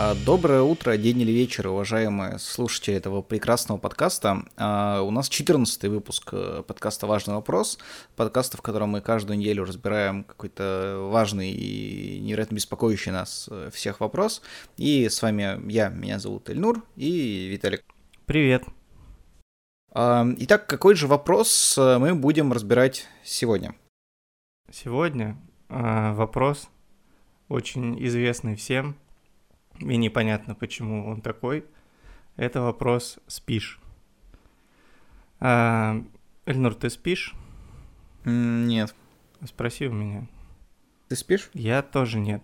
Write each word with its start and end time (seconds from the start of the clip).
А, 0.00 0.14
доброе 0.24 0.62
утро, 0.62 0.96
день 0.96 1.22
или 1.22 1.32
вечер, 1.32 1.66
уважаемые 1.66 2.38
слушатели 2.38 2.94
этого 2.94 3.20
прекрасного 3.20 3.78
подкаста. 3.78 4.44
А, 4.56 5.02
у 5.02 5.10
нас 5.10 5.28
14 5.28 5.84
выпуск 5.84 6.28
э, 6.30 6.62
подкаста 6.64 7.08
«Важный 7.08 7.34
вопрос», 7.34 7.80
подкаста, 8.14 8.56
в 8.56 8.62
котором 8.62 8.90
мы 8.90 9.00
каждую 9.00 9.38
неделю 9.38 9.64
разбираем 9.64 10.22
какой-то 10.22 11.08
важный 11.10 11.50
и 11.50 12.20
невероятно 12.20 12.54
беспокоящий 12.54 13.10
нас 13.10 13.48
э, 13.50 13.70
всех 13.72 13.98
вопрос. 13.98 14.40
И 14.76 15.08
с 15.08 15.20
вами 15.20 15.68
я, 15.68 15.88
меня 15.88 16.20
зовут 16.20 16.48
Эльнур 16.48 16.84
и 16.94 17.48
Виталик. 17.48 17.82
Привет. 18.24 18.66
А, 19.90 20.24
итак, 20.38 20.68
какой 20.68 20.94
же 20.94 21.08
вопрос 21.08 21.76
э, 21.76 21.98
мы 21.98 22.14
будем 22.14 22.52
разбирать 22.52 23.08
сегодня? 23.24 23.74
Сегодня 24.70 25.36
вопрос 25.68 26.68
очень 27.48 28.00
известный 28.06 28.54
всем– 28.54 28.94
и 29.80 29.96
непонятно, 29.96 30.54
почему 30.54 31.06
он 31.08 31.20
такой, 31.20 31.64
это 32.36 32.60
вопрос 32.60 33.18
«спишь?». 33.26 33.80
А, 35.40 36.02
Эльнур, 36.46 36.74
ты 36.74 36.90
спишь? 36.90 37.34
Нет. 38.24 38.94
Спроси 39.44 39.86
у 39.86 39.92
меня. 39.92 40.26
Ты 41.08 41.16
спишь? 41.16 41.50
Я 41.54 41.82
тоже 41.82 42.18
нет. 42.18 42.42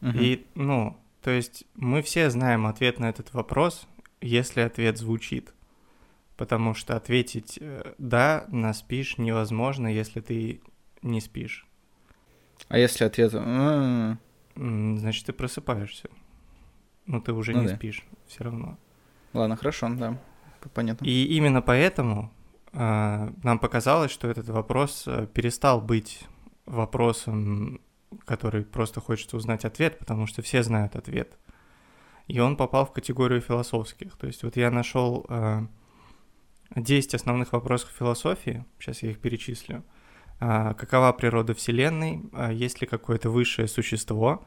Угу. 0.00 0.18
И, 0.18 0.46
ну, 0.54 0.96
то 1.22 1.30
есть 1.30 1.64
мы 1.74 2.02
все 2.02 2.28
знаем 2.30 2.66
ответ 2.66 2.98
на 2.98 3.08
этот 3.08 3.32
вопрос, 3.34 3.86
если 4.20 4.60
ответ 4.60 4.98
звучит. 4.98 5.54
Потому 6.36 6.74
что 6.74 6.96
ответить 6.96 7.58
э, 7.60 7.94
«да» 7.98 8.46
на 8.48 8.72
«спишь» 8.72 9.18
невозможно, 9.18 9.86
если 9.86 10.20
ты 10.20 10.60
не 11.02 11.20
спишь. 11.20 11.66
А 12.68 12.78
если 12.78 13.04
ответ 13.04 13.32
Значит, 14.54 15.26
ты 15.26 15.32
просыпаешься 15.32 16.10
но 17.12 17.20
ты 17.20 17.32
уже 17.32 17.52
ну, 17.52 17.60
не 17.62 17.68
да. 17.68 17.76
спишь 17.76 18.04
все 18.26 18.44
равно. 18.44 18.78
Ладно, 19.34 19.56
хорошо, 19.56 19.88
да, 19.90 20.18
понятно. 20.74 21.04
И 21.04 21.24
именно 21.36 21.62
поэтому 21.62 22.32
э, 22.72 23.32
нам 23.42 23.58
показалось, 23.58 24.10
что 24.10 24.28
этот 24.28 24.48
вопрос 24.48 25.04
э, 25.06 25.26
перестал 25.32 25.80
быть 25.80 26.26
вопросом, 26.66 27.80
который 28.24 28.64
просто 28.64 29.00
хочется 29.00 29.36
узнать 29.36 29.64
ответ, 29.64 29.98
потому 29.98 30.26
что 30.26 30.42
все 30.42 30.62
знают 30.62 30.96
ответ. 30.96 31.38
И 32.28 32.40
он 32.40 32.56
попал 32.56 32.86
в 32.86 32.92
категорию 32.92 33.40
философских. 33.40 34.16
То 34.16 34.26
есть 34.26 34.42
вот 34.42 34.56
я 34.56 34.70
нашел 34.70 35.26
э, 35.28 35.66
10 36.76 37.14
основных 37.14 37.52
вопросов 37.52 37.90
философии, 37.90 38.64
сейчас 38.78 39.02
я 39.02 39.10
их 39.10 39.20
перечислю. 39.20 39.84
Э, 40.40 40.72
какова 40.74 41.12
природа 41.12 41.54
Вселенной? 41.54 42.22
Э, 42.32 42.50
есть 42.52 42.80
ли 42.80 42.86
какое-то 42.86 43.28
высшее 43.28 43.68
существо? 43.68 44.44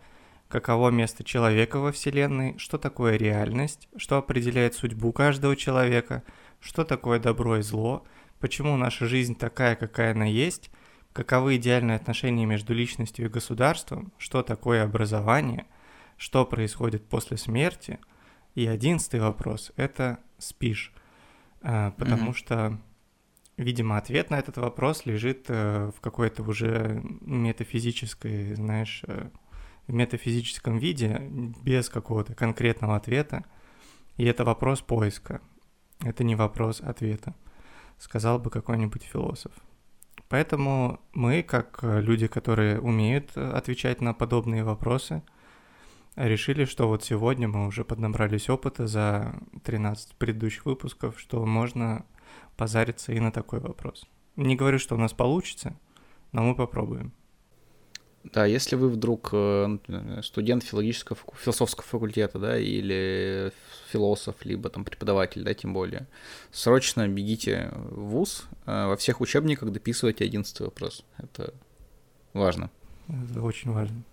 Каково 0.48 0.90
место 0.90 1.24
человека 1.24 1.80
во 1.80 1.92
Вселенной, 1.92 2.58
что 2.58 2.78
такое 2.78 3.18
реальность, 3.18 3.88
что 3.98 4.18
определяет 4.18 4.76
судьбу 4.76 5.12
каждого 5.12 5.56
человека, 5.56 6.24
что 6.60 6.84
такое 6.84 7.20
добро 7.20 7.58
и 7.58 7.62
зло, 7.62 8.06
почему 8.40 8.78
наша 8.78 9.06
жизнь 9.06 9.36
такая, 9.36 9.76
какая 9.76 10.12
она 10.12 10.26
есть, 10.26 10.70
каковы 11.14 11.56
идеальные 11.56 11.96
отношения 11.96 12.46
между 12.46 12.74
личностью 12.74 13.26
и 13.26 13.30
государством, 13.30 14.12
что 14.18 14.44
такое 14.44 14.84
образование, 14.84 15.66
что 16.18 16.46
происходит 16.46 17.08
после 17.08 17.38
смерти. 17.38 18.00
И 18.54 18.68
одиннадцатый 18.68 19.20
вопрос– 19.20 19.72
это 19.76 20.20
спишь, 20.38 20.94
а, 21.62 21.92
потому 21.92 22.32
mm-hmm. 22.32 22.36
что, 22.36 22.80
видимо, 23.58 23.98
ответ 23.98 24.30
на 24.30 24.40
этот 24.40 24.58
вопрос 24.58 25.06
лежит 25.06 25.46
э, 25.48 25.92
в 25.96 26.00
какой-то 26.02 26.44
уже 26.44 27.02
метафизической, 27.22 28.54
знаешь, 28.54 29.02
э, 29.08 29.30
в 29.88 29.94
метафизическом 29.94 30.78
виде, 30.78 31.20
без 31.64 31.90
какого-то 31.90 32.34
конкретного 32.34 32.96
ответа. 32.96 33.46
И 34.18 34.26
это 34.26 34.44
вопрос 34.46 34.82
поиска. 34.82 35.42
Это 36.02 36.24
не 36.24 36.36
вопрос 36.36 36.82
ответа, 36.82 37.36
сказал 37.98 38.40
бы 38.40 38.50
какой-нибудь 38.50 39.04
философ. 39.04 39.52
Поэтому 40.28 41.00
мы, 41.14 41.44
как 41.44 41.80
люди, 41.82 42.28
которые 42.28 42.80
умеют 42.80 43.38
отвечать 43.38 44.02
на 44.02 44.14
подобные 44.14 44.64
вопросы, 44.64 45.22
решили, 46.16 46.66
что 46.66 46.88
вот 46.88 47.04
сегодня 47.04 47.48
мы 47.48 47.68
уже 47.68 47.86
поднабрались 47.86 48.50
опыта 48.50 48.88
за 48.88 49.36
13 49.64 50.16
предыдущих 50.16 50.66
выпусков, 50.66 51.20
что 51.20 51.46
можно 51.46 52.06
позариться 52.58 53.14
и 53.14 53.20
на 53.20 53.32
такой 53.32 53.60
вопрос. 53.60 54.08
Не 54.36 54.56
говорю, 54.56 54.80
что 54.80 54.96
у 54.96 54.98
нас 54.98 55.14
получится, 55.14 55.78
но 56.32 56.44
мы 56.44 56.56
попробуем. 56.56 57.14
Да, 58.34 58.46
если 58.46 58.76
вы 58.76 58.90
вдруг 58.90 59.30
э, 59.34 59.78
студент 60.24 60.64
филологического, 60.64 61.18
философского 61.38 61.84
факультета, 61.84 62.40
да, 62.40 62.58
или 62.58 63.52
философ, 63.92 64.36
либо 64.44 64.70
там 64.70 64.84
преподаватель, 64.84 65.44
да, 65.44 65.54
тем 65.54 65.74
более, 65.74 66.08
срочно 66.52 67.08
бегите 67.08 67.72
в 67.74 68.10
ВУЗ, 68.10 68.46
э, 68.66 68.88
во 68.88 68.98
всех 68.98 69.22
учебниках 69.22 69.72
дописывайте 69.72 70.26
одиннадцатый 70.26 70.64
вопрос. 70.66 71.06
Это 71.18 71.54
важно. 72.34 72.72
Это 73.08 73.42
очень 73.42 73.72
важно. 73.72 74.04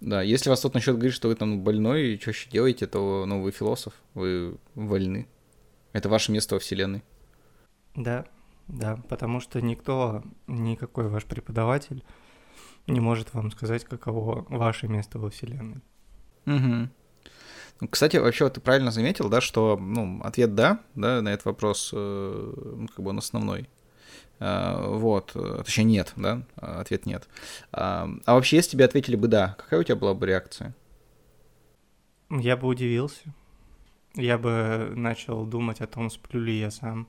Да, 0.00 0.22
если 0.22 0.50
вас 0.50 0.60
тут 0.60 0.74
насчет 0.74 0.94
говорит, 0.94 1.14
что 1.14 1.28
вы 1.28 1.34
там 1.34 1.62
больной 1.62 2.14
и 2.14 2.18
чаще 2.18 2.50
делаете, 2.50 2.86
то, 2.86 3.24
ну, 3.26 3.40
вы 3.42 3.52
философ, 3.52 3.94
вы 4.14 4.58
вольны. 4.74 5.28
Это 5.92 6.08
ваше 6.08 6.32
место 6.32 6.56
во 6.56 6.58
Вселенной. 6.58 7.02
Да, 7.94 8.26
да, 8.66 8.96
потому 9.08 9.40
что 9.40 9.60
никто, 9.60 10.22
никакой 10.46 11.08
ваш 11.08 11.24
преподаватель 11.24 12.04
не 12.88 13.00
может 13.00 13.34
вам 13.34 13.50
сказать, 13.50 13.84
каково 13.84 14.46
ваше 14.48 14.88
место 14.88 15.18
во 15.18 15.30
Вселенной. 15.30 15.80
Угу. 16.46 17.88
Кстати, 17.90 18.16
вообще 18.16 18.48
ты 18.50 18.60
правильно 18.60 18.90
заметил, 18.90 19.28
да, 19.28 19.40
что 19.40 19.76
ну, 19.76 20.20
ответ 20.22 20.54
да, 20.54 20.80
да, 20.94 21.22
на 21.22 21.28
этот 21.28 21.46
вопрос, 21.46 21.90
э, 21.92 22.52
ну, 22.76 22.88
как 22.88 23.04
бы 23.04 23.10
он 23.10 23.18
основной. 23.18 23.68
Э, 24.40 24.84
вот, 24.88 25.32
точнее 25.32 25.84
нет, 25.84 26.12
да, 26.16 26.42
ответ 26.56 27.06
нет. 27.06 27.28
А, 27.70 28.08
а 28.24 28.34
вообще, 28.34 28.56
если 28.56 28.72
тебе 28.72 28.84
ответили 28.84 29.16
бы 29.16 29.28
да, 29.28 29.54
какая 29.58 29.80
у 29.80 29.84
тебя 29.84 29.96
была 29.96 30.14
бы 30.14 30.26
реакция? 30.26 30.74
Я 32.30 32.56
бы 32.56 32.66
удивился. 32.66 33.34
Я 34.14 34.38
бы 34.38 34.92
начал 34.96 35.46
думать 35.46 35.80
о 35.80 35.86
том, 35.86 36.10
сплю 36.10 36.40
ли 36.40 36.58
я 36.58 36.70
сам. 36.70 37.06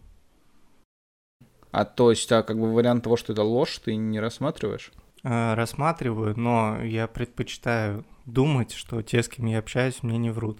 А 1.71 1.85
то 1.85 2.11
есть, 2.11 2.31
а 2.31 2.43
как 2.43 2.59
бы 2.59 2.73
вариант 2.73 3.03
того, 3.03 3.15
что 3.15 3.33
это 3.33 3.43
ложь, 3.43 3.79
ты 3.79 3.95
не 3.95 4.19
рассматриваешь? 4.19 4.91
Э, 5.23 5.53
рассматриваю, 5.53 6.37
но 6.39 6.81
я 6.81 7.07
предпочитаю 7.07 8.05
думать, 8.25 8.71
что 8.71 9.01
те, 9.01 9.21
с 9.21 9.27
кем 9.27 9.47
я 9.47 9.59
общаюсь, 9.59 10.01
мне 10.01 10.17
не 10.17 10.29
врут. 10.29 10.59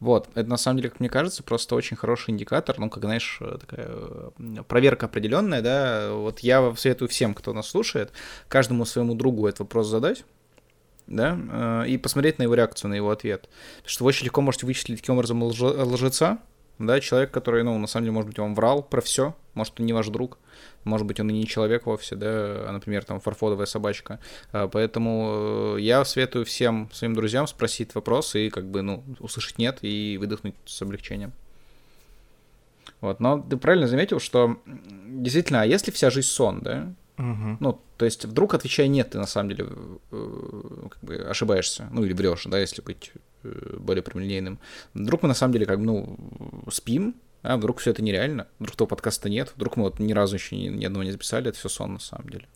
Вот, 0.00 0.30
это 0.34 0.48
на 0.48 0.56
самом 0.56 0.78
деле, 0.78 0.88
как 0.88 0.98
мне 0.98 1.10
кажется, 1.10 1.42
просто 1.42 1.76
очень 1.76 1.96
хороший 1.96 2.30
индикатор, 2.30 2.78
ну, 2.78 2.88
как, 2.90 3.04
знаешь, 3.04 3.38
э, 3.40 3.58
такая 3.60 3.86
э, 3.88 4.62
проверка 4.66 5.06
определенная, 5.06 5.62
да, 5.62 6.12
вот 6.12 6.40
я 6.40 6.74
советую 6.74 7.08
всем, 7.08 7.34
кто 7.34 7.52
нас 7.52 7.68
слушает, 7.68 8.10
каждому 8.48 8.84
своему 8.84 9.14
другу 9.14 9.46
этот 9.46 9.60
вопрос 9.60 9.86
задать, 9.86 10.24
да, 11.06 11.84
и 11.86 11.98
посмотреть 11.98 12.38
на 12.38 12.44
его 12.44 12.54
реакцию, 12.54 12.90
на 12.90 12.94
его 12.94 13.10
ответ. 13.10 13.48
Потому 13.78 13.88
что 13.88 14.04
вы 14.04 14.08
очень 14.08 14.24
легко 14.26 14.40
можете 14.40 14.64
вычислить 14.64 15.00
таким 15.00 15.14
образом 15.14 15.42
лжеца, 15.42 16.38
да, 16.86 17.00
человек, 17.00 17.30
который, 17.30 17.62
ну, 17.62 17.78
на 17.78 17.86
самом 17.86 18.04
деле, 18.04 18.12
может 18.12 18.28
быть, 18.28 18.38
он 18.38 18.54
врал 18.54 18.82
про 18.82 19.00
все, 19.00 19.36
может, 19.54 19.78
он 19.78 19.86
не 19.86 19.92
ваш 19.92 20.08
друг, 20.08 20.38
может 20.84 21.06
быть, 21.06 21.20
он 21.20 21.28
и 21.28 21.32
не 21.32 21.46
человек 21.46 21.86
вовсе, 21.86 22.16
да, 22.16 22.28
а, 22.28 22.70
например, 22.72 23.04
там, 23.04 23.20
фарфодовая 23.20 23.66
собачка. 23.66 24.18
А, 24.52 24.66
поэтому 24.68 25.76
э, 25.76 25.80
я 25.80 26.04
советую 26.04 26.44
всем 26.44 26.88
своим 26.92 27.14
друзьям 27.14 27.46
спросить 27.46 27.94
вопрос 27.94 28.34
и, 28.34 28.48
как 28.50 28.70
бы, 28.70 28.82
ну, 28.82 29.04
услышать 29.18 29.58
«нет» 29.58 29.78
и 29.82 30.16
выдохнуть 30.18 30.54
с 30.64 30.80
облегчением. 30.80 31.32
Вот, 33.00 33.20
но 33.20 33.40
ты 33.40 33.56
правильно 33.56 33.86
заметил, 33.86 34.20
что 34.20 34.58
действительно, 34.66 35.62
а 35.62 35.66
если 35.66 35.90
вся 35.90 36.10
жизнь 36.10 36.28
сон, 36.28 36.60
да? 36.60 36.92
Угу. 37.18 37.58
Ну, 37.60 37.80
то 37.98 38.04
есть 38.06 38.24
вдруг 38.24 38.54
отвечая 38.54 38.88
нет, 38.88 39.10
ты 39.10 39.18
на 39.18 39.26
самом 39.26 39.50
деле 39.50 39.68
э, 40.10 40.86
как 40.90 41.02
бы 41.02 41.16
ошибаешься, 41.16 41.88
ну 41.92 42.04
или 42.04 42.14
врешь, 42.14 42.44
да, 42.46 42.58
если 42.58 42.80
быть 42.80 43.12
более 43.42 44.02
прямолинейным. 44.02 44.58
Вдруг 44.94 45.22
мы 45.22 45.28
на 45.28 45.34
самом 45.34 45.52
деле 45.52 45.66
как 45.66 45.78
бы, 45.78 45.84
ну, 45.84 46.66
спим, 46.70 47.16
а 47.42 47.56
вдруг 47.56 47.78
все 47.78 47.90
это 47.90 48.02
нереально, 48.02 48.48
вдруг 48.58 48.76
того 48.76 48.88
подкаста 48.88 49.28
нет, 49.28 49.52
вдруг 49.56 49.76
мы 49.76 49.84
вот 49.84 49.98
ни 49.98 50.12
разу 50.12 50.36
еще 50.36 50.56
ни, 50.56 50.68
ни 50.68 50.84
одного 50.84 51.04
не 51.04 51.12
записали, 51.12 51.48
это 51.48 51.58
все 51.58 51.68
сон 51.68 51.94
на 51.94 51.98
самом 51.98 52.28
деле. 52.28 52.48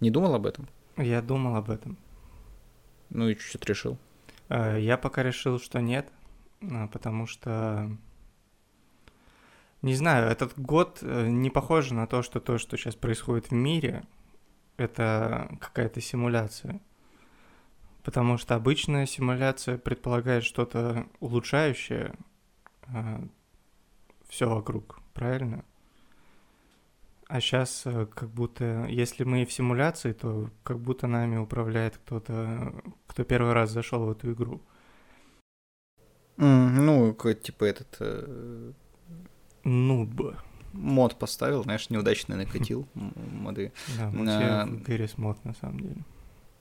Не 0.00 0.10
думал 0.10 0.34
об 0.34 0.46
этом? 0.46 0.68
Я 0.96 1.22
думал 1.22 1.56
об 1.56 1.70
этом. 1.70 1.96
Ну 3.10 3.28
и 3.28 3.34
ты 3.34 3.58
решил? 3.66 3.98
Э, 4.48 4.78
я 4.80 4.98
пока 4.98 5.22
решил, 5.22 5.58
что 5.58 5.80
нет, 5.80 6.08
а, 6.62 6.88
потому 6.88 7.26
что 7.26 7.90
не 9.82 9.94
знаю, 9.94 10.30
этот 10.30 10.58
год 10.58 10.98
э, 11.02 11.28
не 11.28 11.50
похож 11.50 11.90
на 11.90 12.06
то, 12.06 12.22
что 12.22 12.40
то, 12.40 12.58
что 12.58 12.76
сейчас 12.76 12.94
происходит 12.94 13.50
в 13.50 13.52
мире, 13.52 14.04
это 14.76 15.56
какая-то 15.60 16.00
симуляция. 16.00 16.80
Потому 18.06 18.38
что 18.38 18.54
обычная 18.54 19.04
симуляция 19.04 19.78
предполагает 19.78 20.44
что-то 20.44 21.08
улучшающее, 21.18 22.14
а, 22.86 23.20
все 24.28 24.48
вокруг, 24.48 25.00
правильно? 25.12 25.64
А 27.26 27.40
сейчас 27.40 27.82
как 27.82 28.30
будто, 28.30 28.86
если 28.88 29.24
мы 29.24 29.44
в 29.44 29.52
симуляции, 29.52 30.12
то 30.12 30.50
как 30.62 30.78
будто 30.78 31.08
нами 31.08 31.36
управляет 31.36 31.96
кто-то, 31.96 32.80
кто 33.08 33.24
первый 33.24 33.54
раз 33.54 33.72
зашел 33.72 34.06
в 34.06 34.10
эту 34.12 34.32
игру. 34.34 34.62
Mm, 36.36 36.68
ну, 36.78 37.12
какой-то 37.12 37.42
типа 37.42 37.64
этот... 37.64 37.96
Э... 37.98 38.72
Нуб. 39.64 40.36
Мод 40.72 41.18
поставил, 41.18 41.64
знаешь, 41.64 41.90
неудачно 41.90 42.36
накатил 42.36 42.86
моды. 42.94 43.72
Да, 43.98 44.10
мы 44.10 44.26
все 44.26 44.64
в 44.64 44.82
Гэрис 44.84 45.18
мод, 45.18 45.44
на 45.44 45.54
самом 45.54 45.80
деле. 45.80 46.04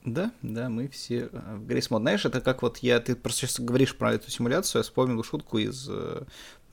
Да, 0.05 0.31
да, 0.43 0.69
мы 0.69 0.87
все 0.87 1.29
э, 1.31 1.55
в 1.55 1.65
Грейс 1.65 1.89
мод. 1.89 2.03
Знаешь, 2.03 2.25
это 2.25 2.39
как 2.39 2.61
вот 2.61 2.77
я, 2.77 2.99
ты 2.99 3.15
просто 3.15 3.41
сейчас 3.47 3.59
говоришь 3.59 3.95
про 3.97 4.13
эту 4.13 4.29
симуляцию, 4.29 4.79
я 4.79 4.83
вспомнил 4.83 5.23
шутку 5.23 5.57
из 5.57 5.87
э, 5.89 6.23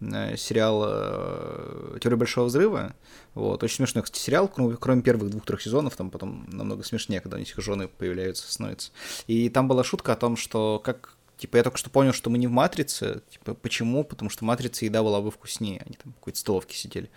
э 0.00 0.36
сериала 0.36 1.98
«Теория 2.00 2.16
большого 2.16 2.46
взрыва». 2.46 2.94
Вот, 3.34 3.62
очень 3.62 3.76
смешной, 3.76 4.04
кстати, 4.04 4.20
сериал, 4.20 4.48
кроме, 4.48 4.76
кроме 4.76 5.00
первых 5.00 5.30
двух-трех 5.30 5.62
сезонов, 5.62 5.96
там 5.96 6.10
потом 6.10 6.44
намного 6.48 6.82
смешнее, 6.82 7.22
когда 7.22 7.38
у 7.38 7.40
них 7.40 7.48
жены 7.56 7.88
появляются, 7.88 8.52
становятся. 8.52 8.90
И 9.26 9.48
там 9.48 9.66
была 9.66 9.82
шутка 9.82 10.12
о 10.12 10.16
том, 10.16 10.36
что 10.36 10.78
как 10.84 11.16
Типа, 11.36 11.56
я 11.56 11.62
только 11.62 11.78
что 11.78 11.90
понял, 11.90 12.12
что 12.12 12.30
мы 12.30 12.38
не 12.38 12.46
в 12.46 12.52
«Матрице». 12.52 13.22
Типа, 13.30 13.54
почему? 13.54 14.04
Потому 14.04 14.30
что 14.30 14.44
в 14.44 14.46
«Матрице» 14.46 14.84
еда 14.84 15.02
была 15.02 15.20
бы 15.20 15.30
вкуснее. 15.30 15.82
Они 15.84 15.96
там 15.96 16.12
в 16.12 16.16
какой-то 16.16 16.38
столовке 16.38 16.76
сидели. 16.76 17.10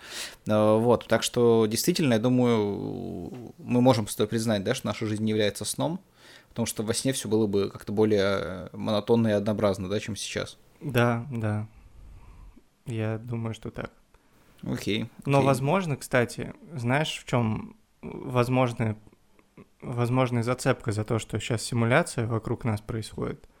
А, 0.48 0.76
вот, 0.78 1.06
так 1.06 1.22
что, 1.22 1.66
действительно, 1.66 2.14
я 2.14 2.18
думаю, 2.18 3.54
мы 3.58 3.80
можем 3.80 4.08
с 4.08 4.16
тобой 4.16 4.28
признать, 4.28 4.64
да, 4.64 4.74
что 4.74 4.86
наша 4.86 5.06
жизнь 5.06 5.22
не 5.22 5.30
является 5.30 5.64
сном, 5.64 6.00
потому 6.48 6.66
что 6.66 6.82
во 6.82 6.94
сне 6.94 7.12
все 7.12 7.28
было 7.28 7.46
бы 7.46 7.70
как-то 7.70 7.92
более 7.92 8.68
монотонно 8.72 9.28
и 9.28 9.32
однообразно, 9.32 9.88
да, 9.88 10.00
чем 10.00 10.16
сейчас. 10.16 10.58
Да, 10.80 11.26
да. 11.30 11.68
Я 12.86 13.18
думаю, 13.18 13.54
что 13.54 13.70
так. 13.70 13.92
Окей. 14.62 15.04
Okay, 15.04 15.08
Но, 15.26 15.42
возможно, 15.42 15.96
кстати, 15.96 16.52
знаешь, 16.74 17.22
в 17.24 17.28
чем 17.28 17.76
возможная, 18.02 18.96
возможная 19.80 20.42
зацепка 20.42 20.90
за 20.90 21.04
то, 21.04 21.18
что 21.18 21.38
сейчас 21.38 21.62
симуляция 21.62 22.26
вокруг 22.26 22.64
нас 22.64 22.80
происходит– 22.80 23.48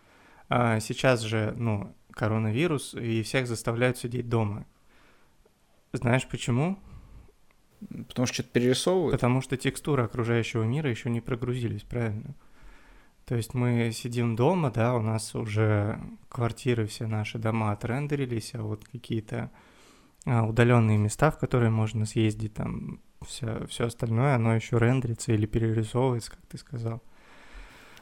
а 0.48 0.80
сейчас 0.80 1.22
же, 1.22 1.54
ну, 1.56 1.94
коронавирус, 2.12 2.94
и 2.94 3.22
всех 3.22 3.46
заставляют 3.46 3.98
сидеть 3.98 4.28
дома. 4.28 4.66
Знаешь 5.92 6.26
почему? 6.26 6.78
Потому 8.08 8.26
что 8.26 8.34
что-то 8.34 8.50
перерисовывают? 8.50 9.12
Потому 9.12 9.42
что 9.42 9.56
текстуры 9.56 10.04
окружающего 10.04 10.62
мира 10.62 10.90
еще 10.90 11.10
не 11.10 11.20
прогрузились, 11.20 11.82
правильно? 11.82 12.34
То 13.26 13.34
есть 13.34 13.54
мы 13.54 13.90
сидим 13.92 14.36
дома, 14.36 14.70
да, 14.70 14.94
у 14.94 15.02
нас 15.02 15.34
уже 15.34 16.00
квартиры, 16.28 16.86
все 16.86 17.06
наши 17.06 17.38
дома 17.38 17.72
отрендерились, 17.72 18.54
а 18.54 18.62
вот 18.62 18.84
какие-то 18.84 19.50
а, 20.24 20.44
удаленные 20.44 20.96
места, 20.96 21.32
в 21.32 21.38
которые 21.38 21.70
можно 21.70 22.06
съездить, 22.06 22.54
там 22.54 23.00
все, 23.26 23.66
все 23.66 23.86
остальное, 23.86 24.36
оно 24.36 24.54
еще 24.54 24.78
рендерится 24.78 25.32
или 25.32 25.46
перерисовывается, 25.46 26.30
как 26.30 26.40
ты 26.46 26.56
сказал. 26.56 27.02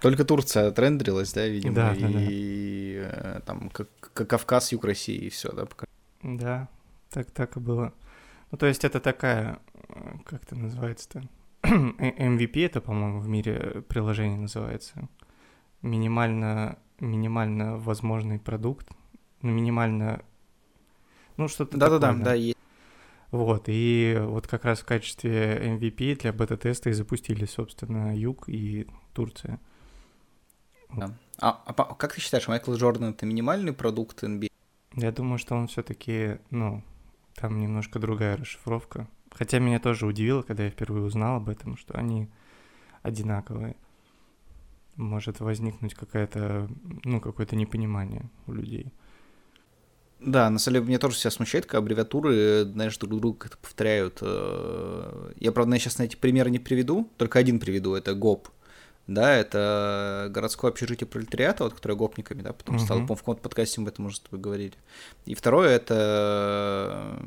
Только 0.04 0.26
Турция 0.26 0.68
отрендерилась, 0.68 1.32
да, 1.32 1.46
видимо, 1.46 1.76
да, 1.76 1.94
и 1.94 3.00
да, 3.02 3.32
да. 3.36 3.40
там 3.40 3.70
как, 3.70 3.88
как 4.12 4.28
Кавказ, 4.28 4.70
юг 4.72 4.84
России, 4.84 5.16
и 5.16 5.30
все, 5.30 5.50
да, 5.50 5.64
пока. 5.64 5.86
Да, 6.22 6.68
так, 7.08 7.30
так 7.30 7.56
и 7.56 7.60
было. 7.60 7.94
Ну, 8.50 8.58
то 8.58 8.66
есть 8.66 8.84
это 8.84 9.00
такая, 9.00 9.60
как 10.26 10.42
это 10.42 10.56
называется-то? 10.56 11.26
MVP 11.62 12.66
это, 12.66 12.82
по-моему, 12.82 13.20
в 13.20 13.28
мире 13.28 13.82
приложение 13.88 14.36
называется. 14.36 15.08
Минимально, 15.80 16.78
минимально 17.00 17.78
возможный 17.78 18.38
продукт, 18.38 18.86
ну, 19.40 19.52
минимально, 19.52 20.22
ну, 21.38 21.48
что-то 21.48 21.78
Да-да-да, 21.78 22.12
да, 22.12 22.34
есть. 22.34 22.58
Вот, 23.30 23.64
и 23.68 24.18
вот 24.20 24.48
как 24.48 24.66
раз 24.66 24.80
в 24.80 24.84
качестве 24.84 25.78
MVP 25.78 26.20
для 26.20 26.34
бета-теста 26.34 26.90
и 26.90 26.92
запустили, 26.92 27.46
собственно, 27.46 28.14
Юг 28.14 28.50
и 28.50 28.86
Турция. 29.14 29.58
Да. 30.96 31.10
А, 31.38 31.62
а 31.66 31.72
как 31.72 32.14
ты 32.14 32.20
считаешь, 32.20 32.48
Майкл 32.48 32.72
Джордан 32.74 33.10
это 33.10 33.26
минимальный 33.26 33.72
продукт 33.72 34.22
NBA? 34.22 34.50
Я 34.94 35.12
думаю, 35.12 35.38
что 35.38 35.56
он 35.56 35.66
все-таки, 35.66 36.38
ну, 36.50 36.82
там 37.34 37.60
немножко 37.60 37.98
другая 37.98 38.36
расшифровка. 38.36 39.08
Хотя 39.32 39.58
меня 39.58 39.80
тоже 39.80 40.06
удивило, 40.06 40.42
когда 40.42 40.64
я 40.64 40.70
впервые 40.70 41.04
узнал 41.04 41.36
об 41.36 41.48
этом, 41.48 41.76
что 41.76 41.94
они 41.94 42.28
одинаковые. 43.02 43.76
Может 44.94 45.40
возникнуть 45.40 45.94
какая-то, 45.94 46.68
ну, 47.04 47.20
какое-то 47.20 47.56
непонимание 47.56 48.30
у 48.46 48.52
людей. 48.52 48.92
Да, 50.20 50.48
на 50.48 50.58
самом 50.58 50.76
деле 50.76 50.86
меня 50.86 50.98
тоже 51.00 51.16
себя 51.16 51.32
смущает, 51.32 51.66
когда 51.66 51.78
аббревиатуры, 51.78 52.64
знаешь, 52.64 52.96
друг 52.96 53.20
друга 53.20 53.38
как-то 53.40 53.58
повторяют. 53.58 54.18
Э, 54.22 55.32
я, 55.36 55.50
правда, 55.50 55.76
сейчас 55.78 55.98
на 55.98 56.04
эти 56.04 56.14
примеры 56.14 56.50
не 56.50 56.60
приведу, 56.60 57.10
только 57.16 57.40
один 57.40 57.58
приведу, 57.58 57.94
это 57.94 58.14
ГОП 58.14 58.48
да, 59.06 59.34
это 59.34 60.28
городское 60.30 60.70
общежитие 60.70 61.06
пролетариата, 61.06 61.64
вот, 61.64 61.74
которое 61.74 61.94
гопниками, 61.94 62.42
да, 62.42 62.52
потом 62.52 62.76
uh-huh. 62.76 62.84
стало, 62.84 62.98
по-моему, 62.98 63.16
в 63.16 63.18
каком-то 63.20 63.42
подкасте 63.42 63.80
мы 63.80 63.88
об 63.88 63.94
этом 63.94 64.06
уже 64.06 64.16
с 64.16 64.20
тобой 64.20 64.40
говорили. 64.40 64.74
И 65.26 65.34
второе, 65.34 65.70
это... 65.70 67.18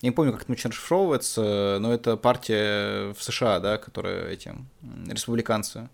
Я 0.00 0.08
не 0.08 0.14
помню, 0.14 0.32
как 0.32 0.44
это 0.44 0.52
очень 0.52 0.70
расшифровывается, 0.70 1.76
но 1.80 1.92
это 1.92 2.16
партия 2.16 3.12
в 3.12 3.22
США, 3.22 3.60
да, 3.60 3.76
которая 3.76 4.28
этим, 4.28 4.68
республиканцы. 5.06 5.90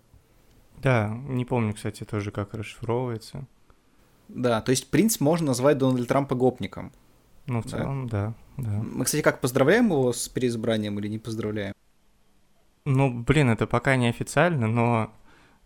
Да, 0.81 1.09
не 1.27 1.43
помню, 1.43 1.73
кстати, 1.73 2.05
тоже, 2.05 2.31
как 2.31 2.53
расшифровывается. 2.53 3.45
Да, 4.29 4.61
то 4.61 4.71
есть, 4.71 4.85
в 4.85 4.89
принципе, 4.89 5.25
можно 5.25 5.47
назвать 5.47 5.77
Дональда 5.77 6.05
Трампа 6.05 6.35
гопником. 6.35 6.93
Ну, 7.47 7.61
в 7.61 7.65
целом, 7.65 8.07
да, 8.07 8.33
да. 8.57 8.69
Мы, 8.69 9.03
кстати, 9.05 9.21
как, 9.21 9.41
поздравляем 9.41 9.87
его 9.87 10.13
с 10.13 10.29
переизбранием 10.29 10.97
или 10.99 11.07
не 11.07 11.19
поздравляем? 11.19 11.73
Ну, 12.89 13.11
блин, 13.11 13.49
это 13.49 13.67
пока 13.67 13.97
не 13.97 14.07
официально, 14.07 14.65
но 14.65 15.11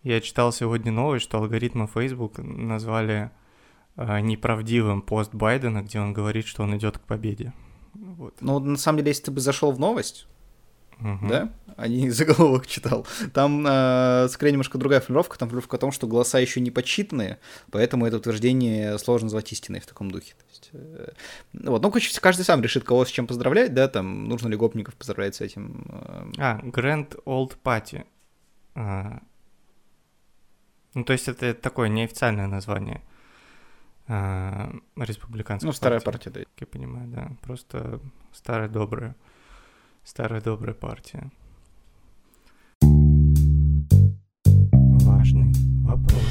я 0.02 0.22
читал 0.22 0.52
сегодня 0.52 0.92
новость, 0.92 1.26
что 1.26 1.38
алгоритмы 1.38 1.86
Facebook 1.86 2.40
назвали 2.40 3.30
э, 3.96 4.20
неправдивым 4.22 5.04
пост 5.04 5.32
Байдена, 5.32 5.84
где 5.84 6.00
он 6.00 6.14
говорит, 6.14 6.48
что 6.48 6.64
он 6.64 6.76
идет 6.76 6.98
к 6.98 7.02
победе. 7.02 7.54
Вот. 7.94 8.38
Ну, 8.42 8.58
на 8.58 8.76
самом 8.76 8.98
деле, 8.98 9.12
если 9.12 9.26
ты 9.26 9.32
бы 9.32 9.40
зашел 9.40 9.72
в 9.72 9.80
новость, 9.80 10.26
угу. 11.00 11.28
да, 11.28 11.54
а 11.78 11.88
не 11.88 12.10
заголовок 12.10 12.68
читал. 12.68 13.08
Там 13.34 13.66
э, 13.68 14.28
скорее 14.30 14.52
немножко 14.52 14.78
другая 14.78 15.00
формулировка, 15.00 15.38
там 15.38 15.50
формулировка 15.50 15.78
о 15.78 15.80
том, 15.80 15.92
что 15.92 16.08
голоса 16.08 16.40
еще 16.40 16.60
не 16.62 16.72
подсчитаны, 16.72 17.38
поэтому 17.72 18.06
это 18.06 18.18
утверждение 18.18 18.98
сложно 19.00 19.26
назвать 19.26 19.52
истиной 19.52 19.80
в 19.80 19.88
таком 19.88 20.12
духе. 20.12 20.34
То 20.34 20.46
есть, 20.50 20.70
э, 20.74 21.12
вот, 21.54 21.82
ну, 21.82 21.92
каждый 22.22 22.44
сам 22.44 22.62
решит, 22.62 22.84
кого 22.84 23.06
с 23.06 23.10
чем 23.10 23.28
поздравлять, 23.28 23.74
да, 23.74 23.88
там, 23.88 24.26
нужно 24.26 24.48
ли 24.48 24.56
гопников 24.56 24.96
поздравлять 24.96 25.36
с 25.36 25.42
этим. 25.42 25.86
Э... 25.90 26.32
А, 26.38 26.60
Grand 26.64 27.22
Old 27.26 27.58
Party. 27.64 28.06
А... 28.76 29.20
Ну, 30.94 31.04
то 31.04 31.14
есть 31.14 31.28
это 31.28 31.54
такое 31.54 31.88
неофициальное 31.88 32.48
название 32.48 33.02
а, 34.08 34.74
республиканской 34.98 35.68
Ну, 35.68 35.74
старая 35.74 36.02
партия, 36.02 36.30
да. 36.32 36.42
Я 36.60 36.68
понимаю, 36.68 37.08
да, 37.08 37.32
просто 37.42 38.02
старая 38.34 38.68
добрая. 38.68 39.16
Старая 40.04 40.42
добрая 40.42 40.74
партия. 40.74 41.32
Важный 45.04 45.54
вопрос. 45.84 46.22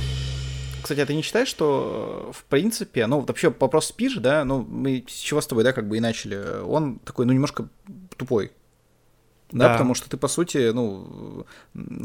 Кстати, 0.82 1.00
а 1.00 1.06
ты 1.06 1.14
не 1.14 1.22
считаешь, 1.22 1.48
что 1.48 2.30
э, 2.30 2.32
в 2.32 2.44
принципе, 2.44 3.06
ну 3.06 3.20
вообще 3.20 3.54
вопрос 3.58 3.86
спишь, 3.86 4.16
да, 4.16 4.44
ну 4.44 4.66
мы 4.68 5.04
с 5.06 5.14
чего 5.18 5.40
с 5.40 5.46
тобой, 5.46 5.62
да, 5.62 5.72
как 5.72 5.88
бы 5.88 5.96
и 5.96 6.00
начали, 6.00 6.62
он 6.64 6.98
такой, 6.98 7.26
ну 7.26 7.32
немножко 7.32 7.68
тупой, 8.16 8.50
да, 9.52 9.68
да, 9.68 9.72
потому 9.74 9.94
что 9.94 10.10
ты, 10.10 10.16
по 10.16 10.26
сути, 10.26 10.72
ну, 10.72 11.46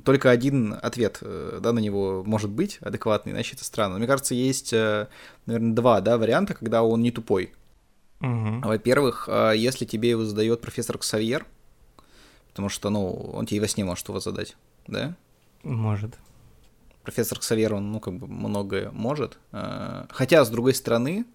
только 0.03 0.29
один 0.29 0.75
ответ, 0.79 1.17
э, 1.21 1.59
да, 1.61 1.73
на 1.73 1.79
него 1.79 2.23
может 2.25 2.51
быть 2.51 2.77
адекватный, 2.81 3.31
иначе 3.31 3.55
это 3.55 3.65
странно. 3.65 3.97
Мне 3.97 4.05
кажется, 4.05 4.35
есть, 4.35 4.71
э, 4.71 5.07
наверное, 5.47 5.73
два, 5.73 6.01
да, 6.01 6.19
варианта, 6.19 6.53
когда 6.53 6.83
он 6.83 7.01
не 7.01 7.09
тупой. 7.11 7.53
Угу. 8.21 8.61
Во-первых, 8.63 9.27
если 9.55 9.85
тебе 9.85 10.11
его 10.11 10.25
задает 10.25 10.61
профессор 10.61 10.97
Ксавьер, 10.97 11.45
Потому 12.55 12.69
что, 12.69 12.89
ну, 12.89 13.11
он 13.33 13.45
тебе 13.45 13.59
во 13.59 13.67
сне 13.67 13.83
может 13.83 14.07
его 14.07 14.21
задать, 14.21 14.55
да? 14.87 15.17
Может. 15.63 16.15
Профессор 17.03 17.37
Ксавьер, 17.37 17.73
он, 17.73 17.91
ну, 17.91 17.99
как 17.99 18.17
бы 18.17 18.27
многое 18.27 18.91
может. 18.91 19.37
А, 19.51 20.07
хотя, 20.09 20.45
с 20.45 20.49
другой 20.49 20.73
стороны, 20.73 21.25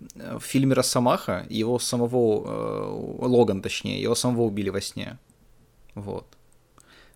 в 0.00 0.40
фильме 0.40 0.72
«Росомаха» 0.72 1.46
его 1.50 1.78
самого, 1.78 2.44
э, 2.46 3.26
Логан, 3.26 3.60
точнее, 3.60 4.00
его 4.00 4.14
самого 4.14 4.44
убили 4.44 4.70
во 4.70 4.80
сне. 4.80 5.18
Вот. 5.94 6.26